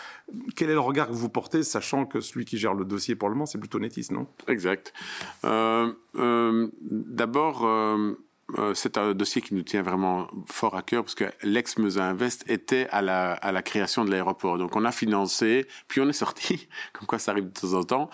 Quel 0.56 0.69
est 0.69 0.73
le 0.73 0.80
regard 0.80 1.08
que 1.08 1.13
vous 1.13 1.30
portez, 1.30 1.63
sachant 1.63 2.06
que 2.06 2.21
celui 2.21 2.45
qui 2.45 2.58
gère 2.58 2.73
le 2.73 2.86
dossier 2.86 3.15
pour 3.15 3.30
le 3.30 3.36
moment, 3.36 3.45
c'est 3.45 3.60
plutôt 3.60 3.80
Netis, 3.80 4.08
non? 4.12 4.27
Exact. 4.47 4.93
D'abord 6.13 7.65
euh, 8.57 8.73
c'est 8.73 8.97
un 8.97 9.13
dossier 9.13 9.41
qui 9.41 9.53
nous 9.55 9.63
tient 9.63 9.81
vraiment 9.81 10.27
fort 10.45 10.75
à 10.75 10.81
cœur 10.81 11.03
parce 11.03 11.15
que 11.15 11.25
l'ex-Mesa 11.43 12.05
Invest 12.05 12.49
était 12.49 12.88
à 12.91 13.01
la, 13.01 13.33
à 13.33 13.51
la 13.51 13.62
création 13.62 14.05
de 14.05 14.12
l'aéroport. 14.12 14.57
Donc 14.57 14.75
on 14.77 14.86
a 14.86 14.91
financé, 14.91 15.67
puis 15.89 15.99
on 15.99 16.07
est 16.07 16.13
sorti, 16.13 16.69
comme 16.93 17.07
quoi 17.07 17.19
ça 17.19 17.31
arrive 17.31 17.45
de 17.45 17.60
temps 17.60 17.73
en 17.73 17.83
temps, 17.83 18.10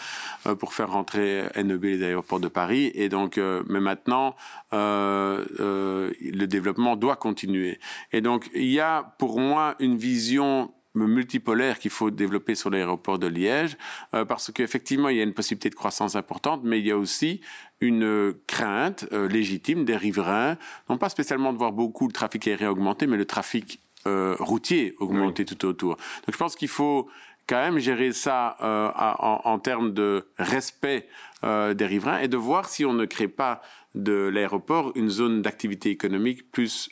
euh, 0.47 0.55
pour 0.55 0.73
faire 0.73 0.91
rentrer 0.91 1.43
NEB 1.55 1.83
les 1.83 2.03
aéroports 2.03 2.39
de 2.39 2.47
Paris. 2.47 2.91
Et 2.95 3.09
donc, 3.09 3.37
euh, 3.37 3.63
mais 3.67 3.79
maintenant, 3.79 4.35
le 4.71 6.45
développement 6.45 6.95
doit 6.95 7.15
continuer. 7.15 7.79
Et 8.11 8.21
donc 8.21 8.49
il 8.55 8.71
y 8.71 8.79
a 8.79 9.03
pour 9.19 9.39
moi 9.39 9.75
une 9.79 9.97
vision 9.97 10.73
multipolaire 10.95 11.79
qu'il 11.79 11.91
faut 11.91 12.11
développer 12.11 12.55
sur 12.55 12.69
l'aéroport 12.69 13.19
de 13.19 13.27
Liège, 13.27 13.77
euh, 14.13 14.25
parce 14.25 14.51
qu'effectivement, 14.51 15.09
il 15.09 15.17
y 15.17 15.19
a 15.19 15.23
une 15.23 15.33
possibilité 15.33 15.69
de 15.69 15.75
croissance 15.75 16.15
importante, 16.15 16.61
mais 16.63 16.79
il 16.79 16.87
y 16.87 16.91
a 16.91 16.97
aussi 16.97 17.41
une 17.81 18.33
crainte 18.47 19.05
euh, 19.11 19.27
légitime 19.27 19.85
des 19.85 19.97
riverains, 19.97 20.57
non 20.89 20.97
pas 20.97 21.09
spécialement 21.09 21.53
de 21.53 21.57
voir 21.57 21.71
beaucoup 21.71 22.07
le 22.07 22.13
trafic 22.13 22.47
aérien 22.47 22.69
augmenter, 22.69 23.07
mais 23.07 23.17
le 23.17 23.25
trafic 23.25 23.79
euh, 24.05 24.35
routier 24.39 24.95
augmenter 24.99 25.45
tout 25.45 25.65
autour. 25.65 25.95
Donc 25.95 26.33
je 26.33 26.37
pense 26.37 26.55
qu'il 26.55 26.67
faut 26.67 27.09
quand 27.47 27.59
même 27.59 27.79
gérer 27.79 28.13
ça 28.13 28.55
en, 28.61 29.41
en, 29.43 29.59
termes 29.59 29.93
de 29.93 30.29
respect 30.37 31.09
des 31.41 31.85
riverains 31.85 32.19
et 32.19 32.29
de 32.29 32.37
voir 32.37 32.69
si 32.69 32.85
on 32.85 32.93
ne 32.93 33.03
crée 33.03 33.27
pas 33.27 33.61
de 33.95 34.29
l'aéroport 34.33 34.93
une 34.95 35.09
zone 35.09 35.41
d'activité 35.41 35.89
économique 35.89 36.49
plus 36.51 36.89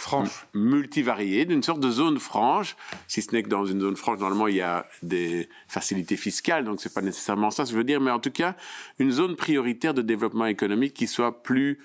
franche, 0.00 0.46
multivariée, 0.54 1.44
d'une 1.44 1.62
sorte 1.62 1.80
de 1.80 1.90
zone 1.90 2.18
franche, 2.18 2.76
si 3.06 3.22
ce 3.22 3.32
n'est 3.32 3.42
que 3.42 3.48
dans 3.48 3.66
une 3.66 3.80
zone 3.80 3.96
franche, 3.96 4.18
normalement, 4.18 4.48
il 4.48 4.56
y 4.56 4.62
a 4.62 4.86
des 5.02 5.48
facilités 5.68 6.16
fiscales, 6.16 6.64
donc 6.64 6.80
c'est 6.80 6.94
pas 6.94 7.02
nécessairement 7.02 7.50
ça, 7.50 7.66
ce 7.66 7.70
que 7.70 7.74
je 7.74 7.78
veux 7.78 7.84
dire, 7.84 8.00
mais 8.00 8.10
en 8.10 8.18
tout 8.18 8.30
cas, 8.30 8.56
une 8.98 9.10
zone 9.10 9.36
prioritaire 9.36 9.94
de 9.94 10.02
développement 10.02 10.46
économique 10.46 10.94
qui 10.94 11.06
soit 11.06 11.42
plus 11.42 11.78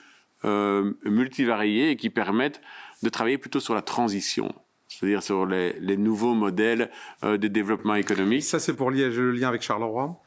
euh, 0.46 0.94
multivariée 1.04 1.92
et 1.92 1.96
qui 1.98 2.10
permette 2.10 2.62
de 3.04 3.10
travailler 3.10 3.38
plutôt 3.38 3.60
sur 3.60 3.76
la 3.76 3.82
transition 3.82 4.54
c'est-à-dire 4.88 5.24
sur 5.24 5.46
les, 5.46 5.98
nouveaux 5.98 6.34
modèles 6.34 6.90
euh, 7.24 7.38
de 7.38 7.50
développement 7.50 7.96
économique. 7.96 8.44
Ça, 8.44 8.60
c'est 8.60 8.76
pour 8.76 8.92
lier 8.92 9.10
le 9.10 9.32
lien 9.32 9.50
avec 9.50 9.62
Charleroi 9.62 10.22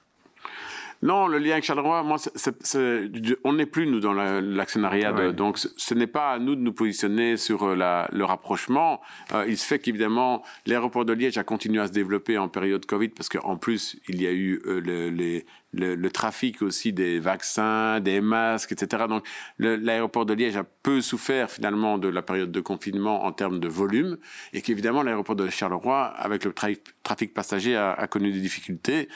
non, 1.01 1.29
le 1.29 1.39
lien 1.39 1.53
avec 1.53 1.65
Charleroi, 1.65 2.03
moi, 2.03 2.17
on 3.45 3.53
n'est 3.53 3.67
plus 3.67 3.87
nous 3.87 4.01
dans 4.01 4.13
l'actionnariat, 4.13 5.33
donc 5.33 5.59
ce 5.59 5.95
n'est 5.95 6.09
pas 6.09 6.33
à 6.33 6.39
nous 6.41 6.57
de 6.57 6.61
nous 6.61 6.73
positionner 6.73 7.37
sur 7.37 7.63
euh, 7.63 7.77
la, 7.77 8.09
le 8.13 8.25
rapprochement. 8.25 9.01
Euh, 9.33 9.45
il 9.47 9.57
se 9.57 9.65
fait 9.65 9.79
qu'évidemment, 9.79 10.43
l'aéroport 10.67 11.05
de 11.05 11.13
Liège 11.13 11.39
a 11.39 11.45
continué 11.45 11.81
à 11.81 11.87
se 11.87 11.93
développer 11.93 12.37
en 12.37 12.49
période 12.49 12.85
Covid 12.85 13.11
parce 13.11 13.29
qu'en 13.29 13.57
plus, 13.57 13.97
il 14.09 14.21
y 14.21 14.27
a 14.27 14.33
eu 14.33 14.61
euh, 14.67 14.81
le, 14.81 15.11
les, 15.11 15.47
le, 15.73 15.95
le, 15.95 16.11
trafic 16.11 16.63
aussi 16.63 16.93
des 16.93 17.21
vaccins, 17.21 18.01
des 18.01 18.21
masques, 18.21 18.73
etc. 18.73 19.05
Donc 19.09 19.25
l'aéroport 19.59 20.27
de 20.27 20.35
Liège 20.35 20.57
a 20.57 20.65
peu 20.65 21.01
souffert 21.01 21.49
finalement 21.49 21.99
de 21.99 22.09
la 22.09 22.23
période 22.23 22.51
de 22.51 22.61
confinement 22.61 23.25
en 23.25 23.31
termes 23.31 23.61
de 23.61 23.69
volume 23.69 24.19
et 24.53 24.63
qu'évidemment 24.63 25.05
l'aéroport 25.05 25.37
de 25.37 25.49
Charleroi, 25.49 26.07
avec 26.07 26.45
le 26.45 26.53
trafic 26.53 27.35
passager, 27.35 27.77
a, 27.77 27.93
a 27.93 28.07
connu 28.09 28.33
des 28.33 28.41
difficultés. 28.41 29.09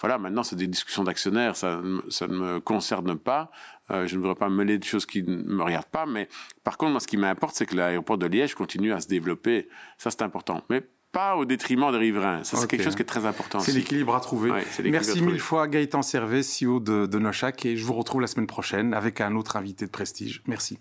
Voilà, 0.00 0.18
maintenant, 0.18 0.42
c'est 0.42 0.56
des 0.56 0.66
discussions 0.66 1.04
d'actionnaires, 1.04 1.56
ça, 1.56 1.80
ça 2.08 2.26
ne 2.26 2.36
me 2.36 2.60
concerne 2.60 3.18
pas. 3.18 3.50
Euh, 3.90 4.06
je 4.06 4.16
ne 4.16 4.20
voudrais 4.20 4.36
pas 4.36 4.48
mêler 4.48 4.78
de 4.78 4.84
choses 4.84 5.04
qui 5.04 5.22
ne 5.22 5.42
me 5.42 5.62
regardent 5.62 5.86
pas, 5.86 6.06
mais 6.06 6.28
par 6.64 6.78
contre, 6.78 6.92
moi, 6.92 7.00
ce 7.00 7.06
qui 7.06 7.16
m'importe, 7.16 7.54
c'est 7.54 7.66
que 7.66 7.76
l'aéroport 7.76 8.16
de 8.16 8.26
Liège 8.26 8.54
continue 8.54 8.92
à 8.92 9.00
se 9.00 9.08
développer. 9.08 9.68
Ça, 9.98 10.10
c'est 10.10 10.22
important. 10.22 10.62
Mais 10.70 10.82
pas 11.12 11.36
au 11.36 11.44
détriment 11.44 11.90
des 11.90 11.98
riverains. 11.98 12.44
Ça, 12.44 12.56
c'est 12.56 12.68
quelque 12.68 12.84
chose 12.84 12.94
qui 12.94 13.02
est 13.02 13.06
très 13.06 13.26
important. 13.26 13.60
C'est 13.60 13.72
l'équilibre 13.72 14.14
à 14.14 14.20
trouver. 14.20 14.52
Merci 14.84 15.22
mille 15.22 15.40
fois, 15.40 15.66
Gaëtan 15.66 16.02
Servet, 16.02 16.42
CEO 16.42 16.80
de, 16.80 17.06
de 17.06 17.18
Nochac, 17.18 17.66
et 17.66 17.76
je 17.76 17.84
vous 17.84 17.94
retrouve 17.94 18.20
la 18.20 18.26
semaine 18.26 18.46
prochaine 18.46 18.94
avec 18.94 19.20
un 19.20 19.34
autre 19.34 19.56
invité 19.56 19.86
de 19.86 19.90
prestige. 19.90 20.42
Merci. 20.46 20.78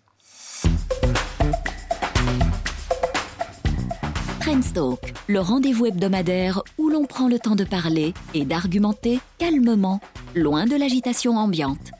Le 5.27 5.39
rendez-vous 5.39 5.85
hebdomadaire 5.85 6.63
où 6.79 6.89
l'on 6.89 7.05
prend 7.05 7.27
le 7.27 7.37
temps 7.37 7.55
de 7.55 7.63
parler 7.63 8.15
et 8.33 8.45
d'argumenter 8.45 9.19
calmement, 9.37 9.99
loin 10.35 10.65
de 10.65 10.75
l'agitation 10.75 11.37
ambiante. 11.37 11.91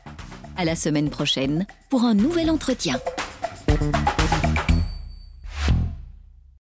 À 0.56 0.64
la 0.64 0.74
semaine 0.74 1.10
prochaine 1.10 1.64
pour 1.90 2.02
un 2.02 2.14
nouvel 2.14 2.50
entretien. 2.50 2.96